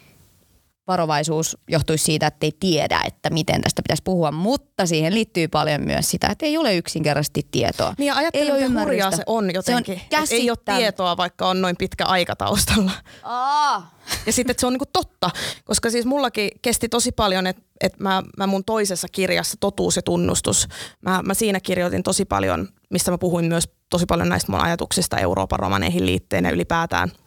varovaisuus 0.89 1.59
johtuisi 1.69 2.05
siitä, 2.05 2.27
että 2.27 2.47
ei 2.47 2.53
tiedä, 2.61 3.01
että 3.07 3.31
miten 3.31 3.63
tästä 3.63 3.83
pitäisi 3.83 4.03
puhua, 4.03 4.33
mutta 4.33 4.87
siihen 4.87 5.15
liittyy 5.15 5.49
paljon 5.49 5.83
myös 5.83 6.11
sitä, 6.11 6.29
että 6.31 6.47
ei 6.47 6.59
ole 6.59 6.77
yksinkertaisesti 6.77 7.47
tietoa. 7.51 7.95
Niin 7.99 8.07
ja 8.07 8.15
ajattelen, 8.17 8.57
ei 8.57 8.67
ole 8.67 8.81
hurjaa 8.81 9.11
se 9.11 9.23
on 9.27 9.55
jotenkin. 9.55 10.01
Se 10.11 10.19
on 10.19 10.27
ei 10.31 10.51
ole 10.51 10.77
tietoa, 10.77 11.17
vaikka 11.17 11.49
on 11.49 11.61
noin 11.61 11.77
pitkä 11.77 12.05
aikataustalla. 12.05 12.91
Aa. 13.23 13.97
Ja 14.27 14.33
sitten, 14.33 14.51
että 14.51 14.61
se 14.61 14.67
on 14.67 14.73
niinku 14.73 14.87
totta, 14.93 15.31
koska 15.65 15.91
siis 15.91 16.07
mullakin 16.07 16.51
kesti 16.63 16.89
tosi 16.89 17.13
paljon, 17.13 17.47
että, 17.47 17.63
että 17.81 18.03
mä, 18.03 18.23
mä 18.37 18.47
mun 18.47 18.65
toisessa 18.65 19.09
kirjassa 19.13 19.57
Totuus 19.61 19.97
ja 19.97 20.03
tunnustus, 20.03 20.69
mä, 21.01 21.23
mä 21.23 21.35
siinä 21.35 21.61
kirjoitin 21.61 22.03
tosi 22.03 22.25
paljon, 22.25 22.69
mistä 22.91 23.11
mä 23.11 23.19
puhuin 23.19 23.45
myös 23.45 23.69
tosi 23.91 24.07
paljon 24.07 24.29
näistä 24.29 24.53
mun 24.53 24.61
ajatuksista 24.61 25.19
Euroopan 25.19 25.59
romaneihin 25.59 26.07
liitteen 26.07 26.45
ja 26.45 26.51
ylipäätään– 26.51 27.13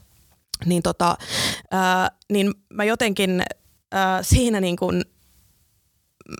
niin, 0.65 0.83
tota, 0.83 1.17
ää, 1.71 2.11
niin 2.31 2.53
mä 2.73 2.83
jotenkin 2.83 3.43
ää, 3.91 4.23
siinä 4.23 4.61
niin 4.61 4.75
kuin 4.75 5.03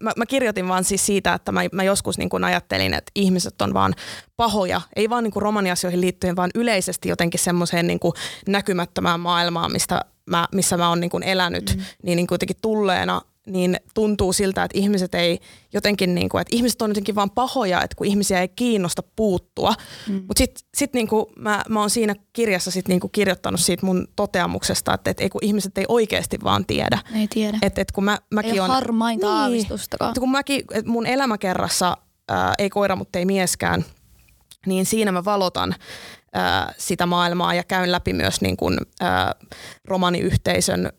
mä, 0.02 0.12
mä 0.18 0.26
kirjoitin 0.26 0.68
vaan 0.68 0.84
siis 0.84 1.06
siitä, 1.06 1.34
että 1.34 1.52
mä, 1.52 1.62
mä 1.72 1.84
joskus 1.84 2.18
niin 2.18 2.30
kuin 2.30 2.44
ajattelin, 2.44 2.94
että 2.94 3.12
ihmiset 3.16 3.62
on 3.62 3.74
vaan 3.74 3.96
pahoja, 4.38 4.82
ei 4.96 5.10
vaan 5.10 5.24
niin 5.24 5.32
kuin 5.32 5.42
romaniasioihin 5.42 6.02
liittyen, 6.02 6.36
vaan 6.36 6.52
yleisesti 6.56 7.10
jotenkin 7.10 7.40
semmoiseen 7.40 7.88
niin 7.88 8.00
kuin 8.00 8.14
näkymättömään 8.48 9.20
maailmaan, 9.20 9.72
mistä 9.72 10.06
mä, 10.26 10.48
missä 10.54 10.78
mä 10.78 10.90
oon 10.90 11.00
niin 11.00 11.10
kuin 11.10 11.24
elänyt, 11.24 11.76
mm. 11.76 11.84
niin, 12.04 12.16
niin 12.16 12.28
kuitenkin 12.28 12.58
tulleena 12.62 13.22
niin 13.48 13.78
tuntuu 13.94 14.34
siltä, 14.34 14.64
että 14.64 14.78
ihmiset 14.80 15.16
ei 15.16 15.40
jotenkin, 15.74 16.16
niin 16.16 16.30
kuin, 16.30 16.42
että 16.42 16.56
ihmiset 16.56 16.82
on 16.82 16.90
jotenkin 16.90 17.16
vaan 17.16 17.30
pahoja, 17.30 17.82
että 17.82 17.96
kun 17.96 18.08
ihmisiä 18.08 18.42
ei 18.42 18.48
kiinnosta 18.48 19.04
puuttua. 19.16 19.74
Mm. 20.08 20.14
Mutta 20.14 20.38
sitten 20.38 20.64
sit 20.78 20.94
niin 20.94 21.08
kuin 21.08 21.26
mä, 21.36 21.64
mä 21.70 21.80
oon 21.80 21.90
siinä 21.90 22.16
kirjassa 22.34 22.72
sit 22.72 22.88
niin 22.88 23.00
kuin 23.00 23.12
kirjoittanut 23.12 23.60
siitä 23.60 23.86
mun 23.86 24.08
toteamuksesta, 24.16 24.94
että, 24.94 25.10
että 25.10 25.24
ei, 25.24 25.30
kun 25.30 25.44
ihmiset 25.44 25.78
ei 25.78 25.86
oikeasti 25.88 26.38
vaan 26.44 26.66
tiedä. 26.66 27.00
Ei 27.16 27.28
tiedä. 27.28 27.58
Että, 27.62 27.82
että 27.82 27.94
kun 27.94 28.04
mä, 28.04 28.20
mäkin 28.34 28.52
ei 28.52 28.60
on, 28.60 28.68
harmainta 28.68 29.28
niin, 29.28 29.36
aavistustakaan. 29.36 30.10
Että 30.10 30.20
kun 30.20 30.32
mäkin, 30.32 30.64
että 30.74 30.92
mun 30.92 31.06
elämäkerrassa, 31.06 31.98
ää, 32.30 32.54
ei 32.58 32.70
koira, 32.70 32.96
mutta 32.96 33.20
ei 33.20 33.26
mieskään, 33.26 33.86
niin 34.66 34.86
siinä 34.86 35.12
mä 35.12 35.26
valotan 35.26 35.76
ää, 36.34 36.74
sitä 36.78 37.06
maailmaa 37.06 37.54
ja 37.54 37.64
käyn 37.64 37.92
läpi 37.92 38.14
myös 38.14 38.42
niin 38.42 38.58
kuin, 38.58 38.78
ää, 39.00 39.36
romaniyhteisön 39.86 40.90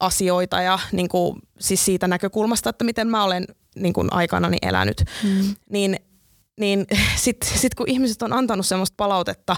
asioita 0.00 0.62
ja 0.62 0.78
niin 0.92 1.08
kuin, 1.08 1.36
siis 1.58 1.84
siitä 1.84 2.08
näkökulmasta, 2.08 2.70
että 2.70 2.84
miten 2.84 3.08
mä 3.08 3.24
olen 3.24 3.46
niin 3.76 3.92
kuin 3.92 4.08
aikanani 4.12 4.56
elänyt, 4.62 5.04
mm. 5.22 5.54
niin, 5.70 5.96
niin 6.60 6.86
sitten 7.16 7.58
sit 7.58 7.74
kun 7.74 7.88
ihmiset 7.88 8.22
on 8.22 8.32
antanut 8.32 8.66
semmoista 8.66 8.94
palautetta 8.96 9.56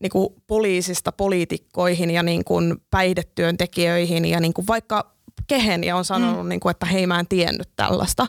niin 0.00 0.10
kuin 0.10 0.28
poliisista 0.46 1.12
poliitikkoihin 1.12 2.10
ja 2.10 2.22
niin 2.22 2.44
kuin 2.44 2.76
päihdetyöntekijöihin 2.90 4.24
ja 4.24 4.40
niin 4.40 4.54
kuin 4.54 4.66
vaikka 4.66 5.18
kehen 5.46 5.84
ja 5.84 5.96
on 5.96 6.04
sanonut, 6.04 6.42
mm. 6.42 6.48
niin 6.48 6.60
kuin, 6.60 6.70
että 6.70 6.86
hei 6.86 7.06
mä 7.06 7.20
en 7.20 7.28
tiennyt 7.28 7.68
tällaista. 7.76 8.26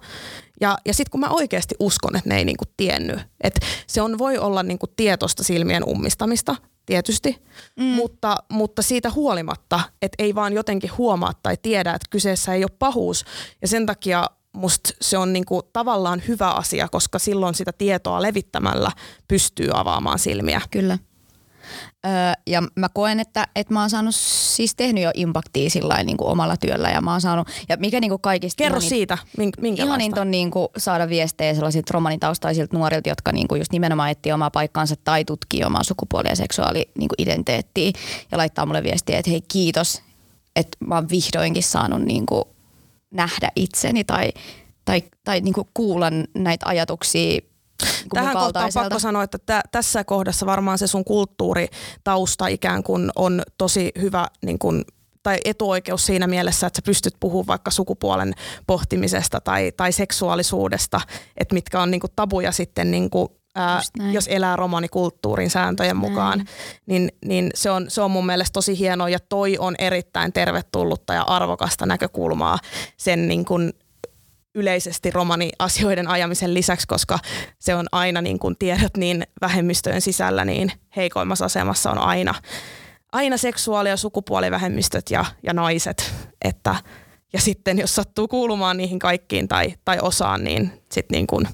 Ja, 0.62 0.78
ja 0.86 0.94
sitten 0.94 1.12
kun 1.12 1.20
mä 1.20 1.30
oikeasti 1.30 1.76
uskon, 1.80 2.16
että 2.16 2.30
ne 2.30 2.38
ei 2.38 2.46
niin 2.46 2.58
kuin 2.58 2.70
tiennyt, 2.78 3.20
että 3.42 3.66
se 3.88 4.02
on, 4.02 4.18
voi 4.18 4.38
olla 4.38 4.64
niin 4.64 4.80
kuin 4.80 4.90
tietoista 4.96 5.44
silmien 5.44 5.84
ummistamista, 5.84 6.56
tietysti, 6.90 7.42
mm. 7.76 7.84
mutta, 7.84 8.38
mutta 8.52 8.82
siitä 8.82 9.12
huolimatta, 9.12 9.80
että 10.02 10.24
ei 10.24 10.36
vaan 10.36 10.54
jotenkin 10.54 10.92
huomaa 10.98 11.34
tai 11.44 11.58
tiedä, 11.62 11.94
että 11.94 12.08
kyseessä 12.10 12.54
ei 12.54 12.64
ole 12.64 12.72
pahuus. 12.80 13.26
Ja 13.62 13.68
sen 13.68 13.86
takia 13.86 14.26
musta 14.54 14.90
se 15.02 15.18
on 15.18 15.34
niinku 15.34 15.62
tavallaan 15.74 16.22
hyvä 16.28 16.50
asia, 16.50 16.88
koska 16.88 17.20
silloin 17.20 17.56
sitä 17.56 17.72
tietoa 17.74 18.22
levittämällä 18.22 18.92
pystyy 19.28 19.70
avaamaan 19.74 20.20
silmiä. 20.20 20.62
Kyllä. 20.72 20.98
Öö, 22.06 22.12
ja 22.48 22.64
mä 22.76 22.90
koen, 22.94 23.20
että, 23.20 23.48
että 23.56 23.74
mä 23.74 23.80
oon 23.80 23.90
saanut 23.90 24.16
siis 24.16 24.76
tehnyt 24.76 25.04
jo 25.04 25.12
impaktia 25.14 25.70
sillä 25.70 26.04
niin 26.04 26.18
kuin 26.18 26.28
omalla 26.28 26.58
työllä 26.58 26.90
ja 26.90 27.02
mä 27.02 27.12
oon 27.12 27.22
saanut, 27.22 27.48
ja 27.70 27.78
mikä 27.78 28.00
niin 28.00 28.10
kuin 28.10 28.22
kaikista 28.22 28.64
Kerro 28.64 28.78
ihanit, 28.78 28.90
siitä, 28.90 29.18
minkälaista. 29.38 29.84
Ihanit 29.84 30.18
on 30.18 30.32
niin 30.32 30.52
kuin 30.52 30.68
saada 30.78 31.10
viestejä 31.10 31.54
sellaisilta 31.54 31.94
romanitaustaisilta 31.94 32.78
nuorilta, 32.78 33.10
jotka 33.10 33.32
niin 33.32 33.48
kuin 33.48 33.60
just 33.60 33.72
nimenomaan 33.72 34.12
etsii 34.12 34.32
omaa 34.32 34.52
paikkaansa 34.52 34.96
tai 35.04 35.26
tutkii 35.26 35.64
omaa 35.64 35.84
sukupuoli- 35.84 36.30
ja 36.30 36.36
seksuaali-identiteettiä 36.36 37.84
niin 37.84 37.94
ja 38.32 38.38
laittaa 38.38 38.66
mulle 38.66 38.84
viestiä, 38.84 39.20
että 39.20 39.32
hei 39.32 39.42
kiitos, 39.42 40.02
että 40.56 40.78
mä 40.80 40.96
oon 40.96 41.10
vihdoinkin 41.10 41.64
saanut 41.64 42.02
niin 42.02 42.26
kuin 42.26 42.44
nähdä 43.12 43.52
itseni 43.56 44.04
tai, 44.04 44.32
tai, 44.86 45.04
tai 45.24 45.42
niin 45.42 45.54
kuin 45.54 45.68
kuulla 45.74 46.08
näitä 46.34 46.66
ajatuksia 46.68 47.42
Tähän 48.14 48.34
kohtaan 48.34 48.66
on 48.66 48.72
pakko 48.74 49.00
sanoa, 49.00 49.24
että 49.24 49.38
tä, 49.46 49.62
tässä 49.72 50.04
kohdassa 50.04 50.46
varmaan 50.46 50.78
se 50.78 50.88
sun 50.88 51.06
kulttuuritausta 51.06 52.48
ikään 52.48 52.84
kuin 52.84 53.12
on 53.16 53.42
tosi 53.58 53.92
hyvä 54.02 54.28
niin 54.46 54.60
kuin 54.60 54.84
tai 55.24 55.38
etuoikeus 55.46 56.06
siinä 56.06 56.28
mielessä, 56.28 56.68
että 56.68 56.78
sä 56.78 56.86
pystyt 56.86 57.14
puhumaan 57.20 57.48
vaikka 57.48 57.72
sukupuolen 57.72 58.34
pohtimisesta 58.68 59.42
tai, 59.42 59.72
tai 59.78 59.92
seksuaalisuudesta, 59.92 61.02
että 61.38 61.56
mitkä 61.56 61.82
on 61.82 61.92
niin 61.92 62.02
kuin 62.02 62.12
tabuja 62.16 62.52
sitten 62.52 62.92
niin 62.92 63.10
kuin 63.10 63.30
Ää, 63.56 63.82
jos 64.12 64.28
elää 64.28 64.56
romanikulttuurin 64.56 65.50
sääntöjen 65.50 65.98
mukaan, 65.98 66.46
niin, 66.86 67.10
niin 67.26 67.52
se, 67.56 67.72
on, 67.72 67.86
se 67.90 68.02
on 68.02 68.12
mun 68.12 68.26
mielestä 68.26 68.54
tosi 68.54 68.80
hienoa 68.80 69.10
ja 69.10 69.20
toi 69.20 69.58
on 69.58 69.76
erittäin 69.80 70.34
tervetullutta 70.34 71.14
ja 71.14 71.22
arvokasta 71.22 71.86
näkökulmaa 71.86 72.58
sen 72.98 73.28
niin 73.28 73.46
kuin 73.46 73.74
yleisesti 74.56 75.12
romani-asioiden 75.12 76.08
ajamisen 76.08 76.54
lisäksi, 76.54 76.88
koska 76.88 77.20
se 77.60 77.76
on 77.76 77.88
aina 77.92 78.22
niin 78.22 78.40
kuin 78.40 78.56
tiedot 78.60 78.98
niin 78.98 79.24
vähemmistöjen 79.42 80.02
sisällä, 80.02 80.46
niin 80.46 80.72
heikoimmassa 80.96 81.46
asemassa 81.46 81.92
on 81.92 81.98
aina, 81.98 82.36
aina 83.12 83.38
seksuaali- 83.38 83.90
ja 83.90 83.98
sukupuolivähemmistöt 83.98 85.12
ja, 85.12 85.26
ja 85.44 85.54
naiset. 85.54 86.14
Että, 86.42 86.76
ja 87.34 87.42
sitten 87.42 87.80
jos 87.80 87.96
sattuu 87.96 88.28
kuulumaan 88.28 88.78
niihin 88.78 89.00
kaikkiin 89.00 89.48
tai, 89.48 89.74
tai 89.86 89.98
osaan, 90.02 90.44
niin 90.44 90.72
sitten 90.92 91.16
niin 91.16 91.28
kuin 91.28 91.48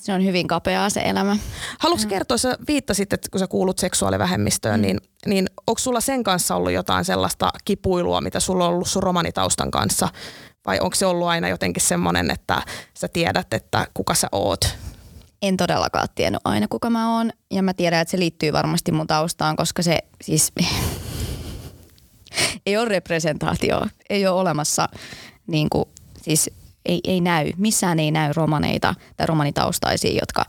se 0.00 0.12
on 0.12 0.24
hyvin 0.24 0.46
kapeaa 0.46 0.90
se 0.90 1.00
elämä. 1.00 1.36
Haluatko 1.78 2.08
kertoa, 2.08 2.38
sä 2.38 2.56
viittasit, 2.68 3.12
että 3.12 3.28
kun 3.30 3.38
sä 3.38 3.46
kuulut 3.46 3.78
seksuaalivähemmistöön, 3.78 4.80
mm. 4.80 4.82
niin, 4.82 5.00
niin 5.26 5.46
onko 5.66 5.78
sulla 5.78 6.00
sen 6.00 6.24
kanssa 6.24 6.56
ollut 6.56 6.72
jotain 6.72 7.04
sellaista 7.04 7.50
kipuilua, 7.64 8.20
mitä 8.20 8.40
sulla 8.40 8.64
on 8.64 8.74
ollut 8.74 8.88
sun 8.88 9.02
romanitaustan 9.02 9.70
kanssa, 9.70 10.08
vai 10.66 10.80
onko 10.80 10.94
se 10.94 11.06
ollut 11.06 11.28
aina 11.28 11.48
jotenkin 11.48 11.82
semmoinen, 11.82 12.30
että 12.30 12.62
sä 12.98 13.08
tiedät, 13.08 13.54
että 13.54 13.86
kuka 13.94 14.14
sä 14.14 14.28
oot? 14.32 14.76
En 15.42 15.56
todellakaan 15.56 16.08
tiennyt 16.14 16.40
aina, 16.44 16.68
kuka 16.68 16.90
mä 16.90 17.16
oon. 17.16 17.30
Ja 17.50 17.62
mä 17.62 17.74
tiedän, 17.74 18.00
että 18.00 18.10
se 18.10 18.18
liittyy 18.18 18.52
varmasti 18.52 18.92
mun 18.92 19.06
taustaan, 19.06 19.56
koska 19.56 19.82
se 19.82 19.98
siis 20.22 20.52
ei 22.66 22.76
ole 22.76 22.88
representaatio. 22.88 23.86
Ei 24.10 24.26
ole 24.26 24.40
olemassa 24.40 24.88
niin 25.46 25.70
kuin, 25.70 25.84
siis 26.22 26.50
ei, 26.86 27.00
ei 27.04 27.20
näy, 27.20 27.50
missään 27.56 27.98
ei 27.98 28.10
näy 28.10 28.32
romaneita 28.36 28.94
tai 29.16 29.26
romanitaustaisia, 29.26 30.20
jotka 30.20 30.44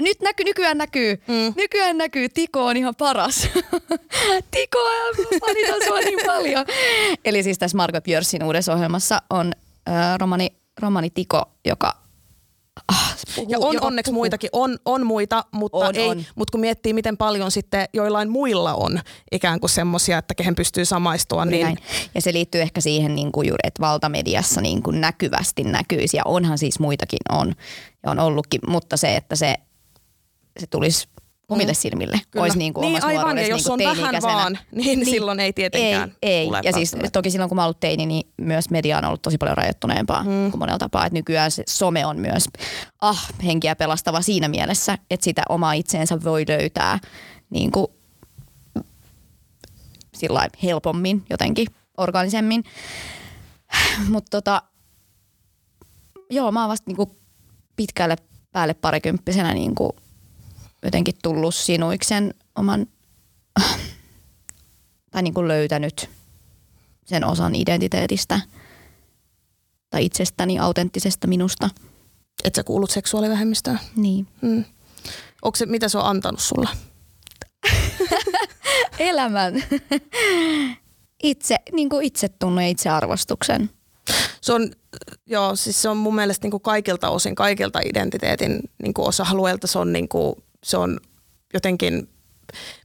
nyt 0.00 0.20
näkyy, 0.20 0.44
nykyään 0.44 0.78
näkyy, 0.78 1.22
mm. 1.26 1.54
nykyään 1.56 1.98
näkyy, 1.98 2.28
Tiko 2.28 2.66
on 2.66 2.76
ihan 2.76 2.94
paras. 2.98 3.48
Tiko, 4.50 4.78
panitan 5.40 5.80
sua 5.86 6.00
niin 6.00 6.20
paljon. 6.26 6.64
Eli 7.24 7.42
siis 7.42 7.58
tässä 7.58 7.76
Margot 7.76 8.04
Björsin 8.04 8.44
uudessa 8.44 8.72
ohjelmassa 8.72 9.22
on 9.30 9.52
äh, 9.88 10.18
romani, 10.18 10.48
romani 10.80 11.10
Tiko, 11.10 11.42
joka 11.64 12.06
Ah, 12.88 13.16
puhuu, 13.36 13.50
ja 13.50 13.58
on 13.58 13.76
onneksi 13.80 14.10
puhuu. 14.10 14.20
muitakin, 14.20 14.50
on, 14.52 14.78
on 14.84 15.06
muita, 15.06 15.44
mutta, 15.52 15.78
on, 15.78 15.96
ei, 15.96 16.08
on. 16.08 16.24
mutta 16.34 16.52
kun 16.52 16.60
miettii, 16.60 16.92
miten 16.92 17.16
paljon 17.16 17.50
sitten 17.50 17.88
joillain 17.92 18.30
muilla 18.30 18.74
on 18.74 19.00
ikään 19.32 19.60
kuin 19.60 19.70
semmoisia, 19.70 20.18
että 20.18 20.34
kehen 20.34 20.54
pystyy 20.54 20.84
samaistua. 20.84 21.44
Niin... 21.44 21.64
Näin. 21.64 21.78
Ja 22.14 22.20
se 22.20 22.32
liittyy 22.32 22.62
ehkä 22.62 22.80
siihen, 22.80 23.14
niin 23.14 23.32
kuin 23.32 23.48
juuri, 23.48 23.60
että 23.64 23.80
valtamediassa 23.80 24.60
niin 24.60 24.82
kuin 24.82 25.00
näkyvästi 25.00 25.64
näkyisi, 25.64 26.16
ja 26.16 26.22
onhan 26.24 26.58
siis 26.58 26.78
muitakin 26.80 27.18
on, 27.32 27.54
ja 28.02 28.10
on 28.10 28.18
ollutkin, 28.18 28.60
mutta 28.66 28.96
se, 28.96 29.16
että 29.16 29.36
se, 29.36 29.54
se 30.58 30.66
tulisi 30.66 31.08
omille 31.48 31.72
mm. 31.72 31.76
silmille. 31.76 32.20
Kyllä. 32.30 32.42
Olisi 32.42 32.58
niin, 32.58 32.74
kuin 32.74 32.92
niin 32.92 33.04
aivan, 33.04 33.38
ja 33.38 33.46
jos 33.46 33.68
niin 33.76 33.88
on 33.88 33.96
vähän 33.96 34.22
vaan, 34.22 34.58
niin, 34.72 34.98
niin 34.98 35.10
silloin 35.10 35.40
ei 35.40 35.52
tietenkään 35.52 36.12
Ei, 36.22 36.38
ei. 36.38 36.48
ja 36.64 36.72
siis 36.72 36.96
toki 37.12 37.30
silloin 37.30 37.48
kun 37.48 37.56
mä 37.56 37.64
ollut 37.64 37.80
teini, 37.80 38.06
niin 38.06 38.28
myös 38.40 38.70
media 38.70 38.98
on 38.98 39.04
ollut 39.04 39.22
tosi 39.22 39.38
paljon 39.38 39.56
rajoittuneempaa 39.56 40.22
mm. 40.22 40.50
kuin 40.50 40.58
monella 40.58 40.78
tapaa. 40.78 41.06
Että 41.06 41.14
nykyään 41.14 41.50
se 41.50 41.62
some 41.68 42.06
on 42.06 42.18
myös 42.18 42.44
ah, 43.00 43.28
henkiä 43.44 43.76
pelastava 43.76 44.22
siinä 44.22 44.48
mielessä, 44.48 44.98
että 45.10 45.24
sitä 45.24 45.42
omaa 45.48 45.72
itseensä 45.72 46.24
voi 46.24 46.44
löytää 46.48 46.98
niin 47.50 47.72
kuin, 47.72 47.86
sillä 50.14 50.48
helpommin 50.62 51.24
jotenkin, 51.30 51.66
organisemmin. 51.96 52.64
Mutta 54.12 54.30
tota, 54.30 54.62
joo, 56.30 56.52
mä 56.52 56.60
oon 56.60 56.70
vasta 56.70 56.84
niin 56.86 56.96
kuin 56.96 57.10
pitkälle 57.76 58.16
päälle 58.52 58.74
parikymppisenä 58.74 59.54
niin 59.54 59.74
kuin 59.74 59.90
jotenkin 60.86 61.14
tullut 61.22 61.54
sinuiksen 61.54 62.34
oman, 62.56 62.86
tai 65.10 65.22
niin 65.22 65.34
kuin 65.34 65.48
löytänyt 65.48 66.10
sen 67.04 67.24
osan 67.24 67.54
identiteetistä 67.54 68.40
tai 69.90 70.04
itsestäni, 70.04 70.58
autenttisesta 70.58 71.26
minusta. 71.26 71.70
Että 72.44 72.58
sä 72.58 72.64
kuulut 72.64 72.90
seksuaalivähemmistöön? 72.90 73.80
Niin. 73.96 74.26
Hmm. 74.42 74.64
Onko 75.42 75.56
se, 75.56 75.66
mitä 75.66 75.88
se 75.88 75.98
on 75.98 76.04
antanut 76.04 76.40
sulle? 76.40 76.68
Elämän. 78.98 79.64
Itse, 81.22 81.56
niin 81.72 81.88
kuin 81.88 82.06
itsetunnon 82.06 82.64
ja 82.64 82.70
itsearvostuksen. 82.70 83.70
Se 84.40 84.52
on, 84.52 84.70
joo, 85.26 85.56
siis 85.56 85.82
se 85.82 85.88
on 85.88 85.96
mun 85.96 86.14
mielestä 86.14 86.44
niin 86.44 86.50
kuin 86.50 86.60
kaikilta 86.60 87.08
osin, 87.08 87.34
kaikilta 87.34 87.80
identiteetin 87.84 88.60
niin 88.82 88.94
kuin 88.94 89.08
osa-alueilta 89.08 89.66
se 89.66 89.78
on 89.78 89.92
niin 89.92 90.08
kuin 90.08 90.34
se 90.66 90.76
on 90.76 91.00
jotenkin, 91.54 92.08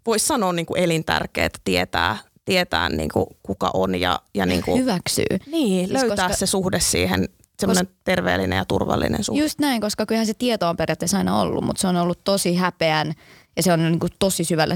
voisi 0.05 0.25
sanoa 0.25 0.53
niin 0.53 0.65
kuin 0.65 0.83
elintärkeää 0.83 1.49
tietää, 1.63 2.17
tietää 2.45 2.89
niin 2.89 3.09
kuin 3.13 3.25
kuka 3.43 3.71
on 3.73 3.99
ja, 3.99 4.21
ja 4.33 4.45
niin 4.45 4.63
kuin, 4.63 4.81
hyväksyy. 4.81 5.37
Niin, 5.45 5.87
siis 5.87 6.01
löytää 6.01 6.27
koska, 6.27 6.39
se 6.39 6.45
suhde 6.45 6.79
siihen, 6.79 7.29
semmoinen 7.59 7.87
terveellinen 8.03 8.57
ja 8.57 8.65
turvallinen 8.65 9.23
suhde. 9.23 9.41
Just 9.41 9.59
näin, 9.59 9.81
koska 9.81 10.05
kyllähän 10.05 10.27
se 10.27 10.33
tieto 10.33 10.69
on 10.69 10.77
periaatteessa 10.77 11.17
aina 11.17 11.39
ollut, 11.39 11.63
mutta 11.63 11.81
se 11.81 11.87
on 11.87 11.97
ollut 11.97 12.23
tosi 12.23 12.55
häpeän 12.55 13.13
ja 13.55 13.63
se 13.63 13.73
on 13.73 13.79
niin 13.79 13.99
kuin 13.99 14.11
tosi 14.19 14.43
syvälle 14.43 14.75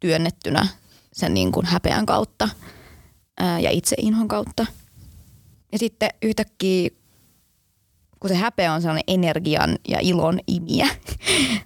työnnettynä 0.00 0.66
sen 1.12 1.34
niin 1.34 1.52
kuin 1.52 1.66
häpeän 1.66 2.06
kautta 2.06 2.48
ää, 3.38 3.60
ja 3.60 3.70
inhon 3.98 4.28
kautta. 4.28 4.66
Ja 5.72 5.78
sitten 5.78 6.10
yhtäkkiä 6.22 6.90
kun 8.20 8.30
se 8.30 8.36
häpeä 8.36 8.72
on 8.72 8.82
sellainen 8.82 9.04
energian 9.06 9.78
ja 9.88 9.98
ilon 10.00 10.40
imiä, 10.46 10.88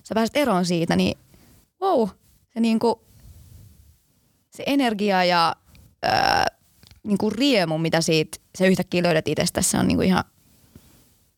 sä 0.04 0.14
pääset 0.14 0.36
eroon 0.36 0.66
siitä, 0.66 0.96
niin 0.96 1.18
wow, 1.82 2.08
se 2.54 2.60
niinku, 2.60 3.00
se 4.50 4.62
energia 4.66 5.24
ja 5.24 5.56
ää, 6.02 6.46
niinku 7.02 7.30
riemu, 7.30 7.78
mitä 7.78 8.00
siitä 8.00 8.38
se 8.58 8.68
yhtäkkiä 8.68 9.02
löydät 9.02 9.28
itsestä, 9.28 9.62
se 9.62 9.78
on 9.78 9.88
niinku 9.88 10.02
ihan 10.02 10.24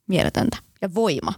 mieletöntä. 0.07 0.57
Ja 0.83 0.95
voima. 0.95 1.33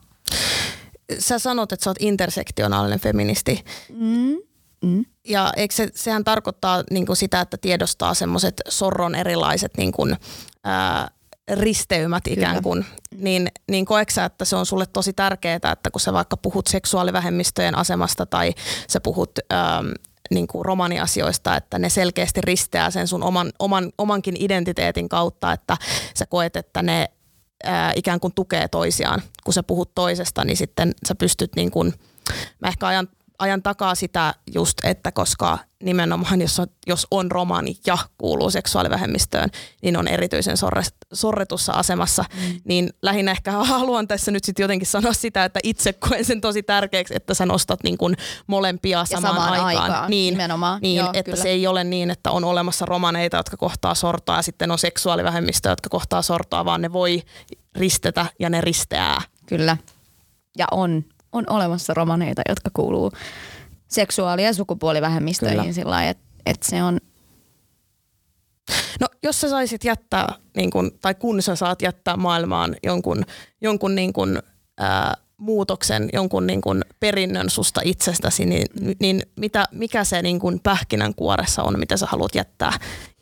Sä 1.19 1.39
sanot, 1.39 1.73
että 1.73 1.85
sä 1.85 1.91
oot 1.91 1.97
intersektionaalinen 2.01 3.01
feministi. 3.01 3.65
Mm. 3.89 4.37
Mm. 4.85 5.05
Ja 5.29 5.53
eikö 5.57 5.75
se, 5.75 5.89
sehän 5.95 6.25
tarkoittaa 6.25 6.85
niin 6.91 7.07
kuin 7.07 7.17
sitä, 7.17 7.41
että 7.41 7.57
tiedostaa 7.57 8.15
semmoiset 8.15 8.61
sorron 8.69 9.15
erilaiset 9.15 9.77
niin 9.77 9.93
kuin, 9.93 10.17
ää, 10.65 11.09
risteymät 11.51 12.27
ikään 12.27 12.63
kuin, 12.63 12.85
niin, 13.17 13.49
niin 13.71 13.85
koeksä, 13.85 14.25
että 14.25 14.45
se 14.45 14.57
on 14.57 14.67
sulle 14.67 14.87
tosi 14.87 15.13
tärkeää, 15.13 15.73
että 15.73 15.91
kun 15.93 16.01
sä 16.01 16.13
vaikka 16.13 16.37
puhut 16.37 16.67
seksuaalivähemmistöjen 16.67 17.79
asemasta 17.79 18.27
tai 18.27 18.55
sä 18.89 19.01
puhut 19.01 19.31
ää, 19.51 19.83
niin 20.31 20.47
kuin 20.47 20.65
romaniasioista, 20.65 21.57
että 21.57 21.79
ne 21.79 21.89
selkeästi 21.89 22.41
risteää 22.41 22.91
sen 22.91 23.09
sun 23.09 23.23
oman, 23.23 23.53
oman, 23.59 23.93
omankin 23.99 24.37
identiteetin 24.39 25.09
kautta, 25.09 25.53
että 25.53 25.77
sä 26.15 26.27
koet, 26.27 26.57
että 26.57 26.83
ne 26.83 27.09
ää, 27.65 27.93
ikään 27.97 28.21
kuin 28.21 28.35
tukee 28.35 28.69
toisiaan. 28.69 29.23
Kun 29.45 29.55
sä 29.55 29.63
puhut 29.63 29.95
toisesta, 29.95 30.45
niin 30.45 30.57
sitten 30.57 30.95
sä 31.09 31.15
pystyt 31.15 31.51
niin 31.57 31.71
kuin, 31.71 31.95
mä 32.61 32.69
ehkä 32.69 32.87
ajan 32.87 33.09
ajan 33.39 33.63
takaa 33.63 33.95
sitä 33.95 34.35
just, 34.55 34.79
että 34.83 35.13
koska 35.13 35.59
nimenomaan 35.83 36.41
jos 36.41 36.61
on, 36.61 36.67
jos 36.87 37.07
on 37.11 37.31
romani 37.31 37.77
ja 37.87 37.99
kuuluu 38.19 38.51
seksuaalivähemmistöön, 38.51 39.51
niin 39.83 39.97
on 39.97 40.09
erityisen 40.09 40.57
sorre, 40.57 40.83
sorretussa 41.13 41.73
asemassa. 41.73 42.25
Mm. 42.35 42.61
Niin 42.65 42.91
lähinnä 43.03 43.31
ehkä 43.31 43.53
haluan 43.75 44.09
tässä 44.09 44.31
nyt 44.31 44.45
sitten 44.45 44.65
jotenkin 44.65 44.87
sanoa 44.89 45.13
sitä, 45.13 45.45
että 45.45 45.61
itse 45.63 45.93
koen 45.93 46.25
sen 46.25 46.41
tosi 46.41 46.63
tärkeäksi, 46.63 47.15
että 47.17 47.35
sä 47.35 47.47
nostat 47.47 47.83
niin 47.83 47.99
kuin 47.99 48.17
molempia 48.47 49.05
samaan, 49.05 49.35
samaan 49.35 49.53
aikaan. 49.53 49.85
aikaan. 49.85 50.11
Niin, 50.11 50.35
Nimenomaan. 50.35 50.79
niin 50.83 50.97
Joo, 50.97 51.11
että 51.13 51.31
kyllä. 51.31 51.43
se 51.43 51.49
ei 51.49 51.67
ole 51.67 51.85
niin, 51.85 52.11
että 52.11 52.31
on 52.31 52.45
olemassa 52.45 52.87
romaneita, 52.87 53.37
jotka 53.37 53.57
kohtaa 53.57 53.95
sortoa 53.95 54.37
ja 54.37 54.43
sitten 54.43 54.71
on 54.71 54.79
seksuaalivähemmistöjä, 54.79 55.73
jotka 55.73 55.89
kohtaa 55.89 56.23
sortoa, 56.23 56.65
vaan 56.65 56.83
ne 56.83 56.93
voi 56.93 57.23
ristetä 57.75 58.27
ja 58.39 58.51
ne 58.51 58.61
risteää. 58.61 59.23
Kyllä. 59.47 59.77
Ja 60.59 60.67
on, 60.71 61.05
on 61.33 61.45
olemassa 61.51 61.95
romaneita, 61.95 62.43
jotka 62.49 62.71
kuuluu 62.73 63.13
seksuaali- 63.89 64.45
ja 64.45 64.55
sukupuolivähemmistöihin 64.55 65.75
sillä 65.75 65.91
lailla, 65.91 66.11
että 66.11 66.25
et 66.47 66.63
se 66.63 66.83
on 66.83 66.99
No 69.01 69.07
jos 69.23 69.41
sä 69.41 69.49
saisit 69.49 69.85
jättää, 69.85 70.35
niin 70.57 70.71
kun, 70.71 70.91
tai 71.03 71.15
kun 71.15 71.43
sä 71.43 71.57
saat 71.57 71.83
jättää 71.83 72.17
maailmaan 72.17 72.77
jonkun, 72.83 73.25
jonkun 73.61 73.95
niin 73.95 74.13
kun, 74.13 74.43
ää, 74.79 75.15
muutoksen, 75.39 76.09
jonkun 76.13 76.47
niin 76.47 76.61
kun 76.61 76.83
perinnön 77.01 77.51
susta 77.51 77.81
itsestäsi, 77.85 78.47
niin, 78.47 78.67
niin 79.01 79.23
mitä, 79.37 79.65
mikä 79.73 80.05
se 80.05 80.23
niin 80.23 80.41
kun 80.41 80.61
pähkinänkuoressa 80.63 81.63
on, 81.63 81.79
mitä 81.79 81.97
sä 81.97 82.07
haluat 82.07 82.35
jättää 82.35 82.73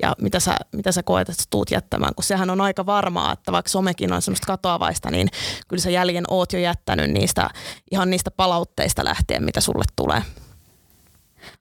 ja 0.03 0.15
mitä 0.21 0.41
sä, 0.41 0.57
mitä 0.73 0.93
sä 0.93 1.03
koet, 1.03 1.29
että 1.29 1.43
sä 1.43 1.49
tuut 1.51 1.71
jättämään, 1.71 2.15
kun 2.15 2.25
sehän 2.25 2.51
on 2.51 2.61
aika 2.61 2.87
varmaa, 2.87 3.33
että 3.33 3.53
vaikka 3.53 3.69
somekin 3.69 4.13
on 4.13 4.23
semmoista 4.23 4.47
katoavaista, 4.47 5.11
niin 5.11 5.29
kyllä 5.69 5.81
sä 5.81 5.91
jäljen 5.91 6.25
oot 6.29 6.53
jo 6.53 6.59
jättänyt 6.59 7.11
niistä, 7.11 7.51
ihan 7.91 8.11
niistä 8.11 8.31
palautteista 8.31 9.05
lähtien, 9.05 9.45
mitä 9.45 9.61
sulle 9.61 9.85
tulee. 9.97 10.23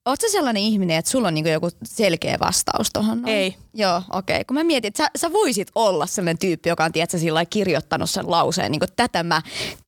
Oletko 0.06 0.28
sellainen 0.32 0.64
ihminen, 0.64 0.98
että 0.98 1.12
sulla 1.12 1.28
on 1.28 1.34
niinku 1.34 1.50
joku 1.50 1.70
selkeä 1.84 2.38
vastaus 2.40 2.88
tuohon? 2.94 3.28
Ei. 3.28 3.56
Joo, 3.74 4.02
okei. 4.14 4.36
Okay. 4.36 4.44
Kun 4.44 4.56
mä 4.58 4.64
mietin, 4.64 4.88
että 4.88 5.04
sä, 5.04 5.10
sä 5.16 5.34
voisit 5.34 5.68
olla 5.76 6.06
sellainen 6.06 6.38
tyyppi, 6.38 6.70
joka 6.70 6.84
on 6.84 6.92
tiedätkö, 6.92 7.18
sillä 7.18 7.46
kirjoittanut 7.46 8.10
sen 8.10 8.32
lauseen, 8.32 8.72
niin 8.72 8.80
kuin 8.80 8.90
tätä 8.96 9.24
mä, 9.24 9.42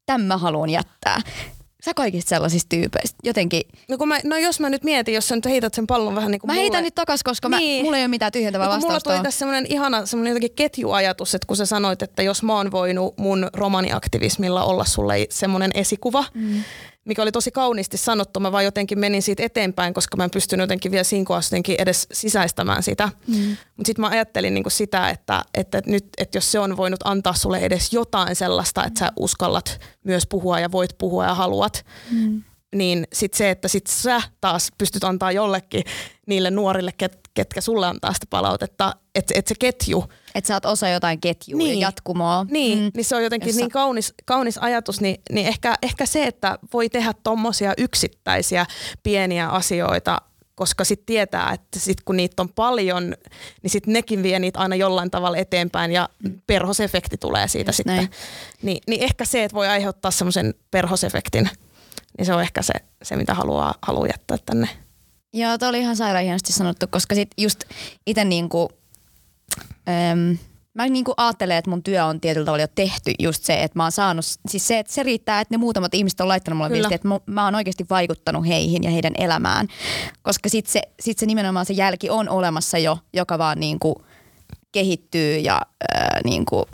tämän 0.06 0.22
mä 0.28 0.38
haluan 0.38 0.70
jättää. 0.70 1.22
Sä 1.86 1.94
kaikista 1.94 2.30
sellaisista 2.30 2.70
tyypeistä 2.70 3.18
jotenkin... 3.24 3.62
No, 3.90 3.98
kun 3.98 4.08
mä, 4.08 4.20
no 4.24 4.38
jos 4.38 4.60
mä 4.60 4.70
nyt 4.70 4.84
mietin, 4.84 5.14
jos 5.16 5.28
sä 5.28 5.36
nyt 5.36 5.46
heität 5.46 5.74
sen 5.74 5.88
pallon 5.88 6.16
vähän 6.16 6.32
niin 6.32 6.40
kuin 6.42 6.48
Mä 6.50 6.54
mulle. 6.54 6.62
heitän 6.62 6.84
nyt 6.84 6.96
takas, 6.96 7.24
koska 7.24 7.50
Niin. 7.50 7.82
mä, 7.82 7.86
mulla 7.86 7.98
ei 7.98 8.04
ole 8.04 8.08
mitään 8.08 8.32
tyhjentävää 8.32 8.68
No, 8.68 8.72
kun 8.72 8.80
mulla 8.80 8.94
vastausta. 8.94 9.04
tuli 9.10 9.14
tuohon. 9.14 9.24
tässä 9.24 9.40
semmoinen 9.40 9.66
ihana 9.70 10.06
semmoinen 10.06 10.32
jotenkin 10.32 10.56
ketjuajatus, 10.56 11.36
että 11.36 11.48
kun 11.48 11.58
sä 11.58 11.66
sanoit, 11.66 12.02
että 12.02 12.24
jos 12.24 12.44
mä 12.44 12.54
oon 12.56 12.72
voinut 12.72 13.18
mun 13.18 13.48
romaniaktivismilla 13.54 14.64
olla 14.64 14.86
sulle 14.86 15.28
semmoinen 15.30 15.72
esikuva, 15.74 16.26
mm. 16.34 16.64
Mikä 17.08 17.22
oli 17.22 17.32
tosi 17.32 17.52
kauniisti 17.52 17.98
sanottu, 17.98 18.40
mä 18.40 18.52
vaan 18.52 18.66
jotenkin 18.66 19.00
menin 19.00 19.22
siitä 19.22 19.44
eteenpäin, 19.44 19.94
koska 19.94 20.18
mä 20.18 20.24
en 20.24 20.32
pystynyt 20.32 20.64
jotenkin 20.64 20.92
vielä 20.92 21.04
siinä 21.04 21.26
kohdassa 21.26 21.56
edes 21.78 22.08
sisäistämään 22.12 22.84
sitä. 22.84 23.10
Mm. 23.28 23.58
Mutta 23.78 23.88
sitten 23.88 24.02
mä 24.02 24.08
ajattelin 24.08 24.54
niinku 24.54 24.70
sitä, 24.70 25.10
että, 25.10 25.44
että 25.54 25.82
nyt, 25.86 26.08
että 26.18 26.38
jos 26.38 26.52
se 26.52 26.60
on 26.60 26.78
voinut 26.78 27.00
antaa 27.04 27.34
sulle 27.34 27.58
edes 27.58 27.94
jotain 27.94 28.36
sellaista, 28.36 28.86
että 28.86 29.00
sä 29.00 29.12
uskallat 29.20 29.80
myös 30.04 30.28
puhua 30.28 30.60
ja 30.60 30.72
voit 30.72 30.98
puhua 30.98 31.26
ja 31.26 31.36
haluat, 31.36 31.86
mm 32.12 32.44
niin 32.76 33.08
sit 33.14 33.34
se, 33.34 33.50
että 33.50 33.68
sit 33.68 33.88
sä 33.88 34.22
taas 34.42 34.70
pystyt 34.78 35.04
antaa 35.04 35.32
jollekin 35.32 35.84
niille 36.28 36.52
nuorille, 36.52 36.92
ket, 36.98 37.27
ketkä 37.38 37.62
sulle 37.62 37.88
antaa 37.88 38.14
sitä 38.14 38.26
palautetta, 38.30 38.96
että 39.16 39.34
et 39.38 39.48
se 39.48 39.56
ketju, 39.60 40.06
Että 40.36 40.48
sä 40.48 40.54
oot 40.54 40.66
osa 40.66 40.90
jotain 40.90 41.22
ketjua 41.22 41.58
Niin. 41.58 41.80
ja 41.80 41.88
jatkumoa. 41.88 42.46
niin, 42.50 42.80
mm. 42.80 42.92
niin 42.96 43.06
se 43.06 43.16
on 43.16 43.24
jotenkin 43.24 43.50
Jossa- 43.50 43.62
niin 43.62 43.72
kaunis, 43.72 44.14
kaunis 44.26 44.58
ajatus, 44.58 45.02
niin, 45.02 45.22
niin 45.32 45.48
ehkä, 45.48 45.76
ehkä 45.84 46.06
se, 46.06 46.24
että 46.24 46.60
voi 46.74 46.90
tehdä 46.90 47.14
tommosia 47.24 47.74
yksittäisiä 47.78 48.66
pieniä 49.04 49.50
asioita, 49.50 50.18
koska 50.56 50.84
sitten 50.84 51.06
tietää, 51.06 51.52
että 51.54 51.80
sit 51.80 52.02
kun 52.06 52.18
niitä 52.18 52.42
on 52.42 52.50
paljon, 52.50 53.16
niin 53.64 53.72
sitten 53.72 53.94
nekin 53.94 54.24
vie 54.24 54.40
niitä 54.40 54.60
aina 54.60 54.76
jollain 54.76 55.12
tavalla 55.12 55.38
eteenpäin 55.38 55.92
ja 55.92 56.10
perhosefekti 56.48 57.18
tulee 57.18 57.48
siitä 57.48 57.70
Just 57.70 57.78
sitten. 57.78 57.96
näin. 57.96 58.10
Niin, 58.62 58.78
niin 58.88 59.04
ehkä 59.04 59.26
se, 59.26 59.44
että 59.44 59.56
voi 59.56 59.68
aiheuttaa 59.68 60.12
semmoisen 60.12 60.54
perhosefektin, 60.72 61.50
niin 62.18 62.26
se 62.26 62.34
on 62.34 62.42
ehkä 62.42 62.62
se, 62.62 62.74
se 63.04 63.16
mitä 63.16 63.34
haluaa, 63.34 63.76
haluaa 63.82 64.08
jättää 64.08 64.38
tänne. 64.46 64.70
Joo, 65.34 65.58
toi 65.58 65.70
oli 65.70 65.80
ihan 65.80 65.96
sairaan 65.96 66.24
hienosti 66.24 66.54
sanottu, 66.54 66.86
koska 66.90 67.16
sit 67.16 67.30
just 67.38 67.60
itse 68.08 68.26
niinku, 68.26 68.70
äm, 70.12 70.38
mä 70.74 70.88
niinku 70.88 71.14
ajattelen, 71.18 71.58
että 71.58 71.70
mun 71.70 71.84
työ 71.84 72.06
on 72.06 72.22
tietyllä 72.22 72.46
tavalla 72.46 72.64
jo 72.64 72.68
tehty 72.76 73.14
just 73.20 73.44
se, 73.44 73.64
että 73.64 73.80
mä 73.80 73.84
oon 73.84 73.92
saanut, 73.92 74.26
siis 74.50 74.68
se, 74.68 74.80
että 74.80 74.94
se 74.94 75.04
riittää, 75.04 75.42
että 75.42 75.54
ne 75.54 75.58
muutamat 75.58 75.94
ihmiset 75.94 76.22
on 76.22 76.28
laittanut 76.28 76.58
mulle 76.58 76.70
Kyllä. 76.70 76.80
viestiä, 76.90 76.96
että 76.96 77.08
mä, 77.08 77.20
mä 77.26 77.46
oon 77.46 77.56
oikeasti 77.56 77.86
vaikuttanut 77.90 78.48
heihin 78.48 78.84
ja 78.84 78.92
heidän 78.92 79.14
elämään, 79.18 79.68
koska 80.22 80.50
sit 80.50 80.68
se, 80.68 80.82
sit 81.00 81.20
se 81.20 81.26
nimenomaan 81.26 81.66
se 81.66 81.74
jälki 81.74 82.10
on 82.10 82.30
olemassa 82.30 82.78
jo, 82.78 82.98
joka 83.14 83.38
vaan 83.38 83.60
niinku 83.60 84.06
kehittyy 84.72 85.38
ja 85.38 85.62
äh, 85.96 86.08
niinku 86.26 86.66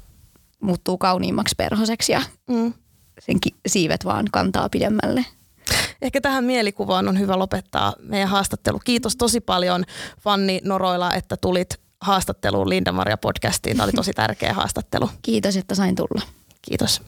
muuttuu 0.61 0.97
kauniimmaksi 0.97 1.55
perhoseksi 1.57 2.11
ja 2.11 2.21
Mm. 2.49 2.73
sen 3.19 3.39
ki- 3.39 3.55
siivet 3.67 4.05
vaan 4.05 4.25
kantaa 4.31 4.69
pidemmälle. 4.69 5.25
Ehkä 6.03 6.21
tähän 6.21 6.43
mielikuvaan 6.43 7.07
on 7.07 7.19
hyvä 7.19 7.39
lopettaa 7.39 7.93
meidän 7.99 8.29
haastattelu. 8.29 8.79
Kiitos 8.85 9.15
tosi 9.15 9.41
paljon 9.41 9.83
Fanni 10.21 10.61
Noroila, 10.63 11.13
että 11.13 11.37
tulit 11.37 11.79
haastatteluun 12.01 12.69
Linda 12.69 12.91
Maria 12.91 13.17
podcastiin. 13.17 13.77
Tämä 13.77 13.83
oli 13.83 13.91
tosi 13.91 14.13
tärkeä 14.13 14.53
haastattelu. 14.53 15.09
Kiitos, 15.21 15.57
että 15.57 15.75
sain 15.75 15.95
tulla. 15.95 16.21
Kiitos. 16.61 17.01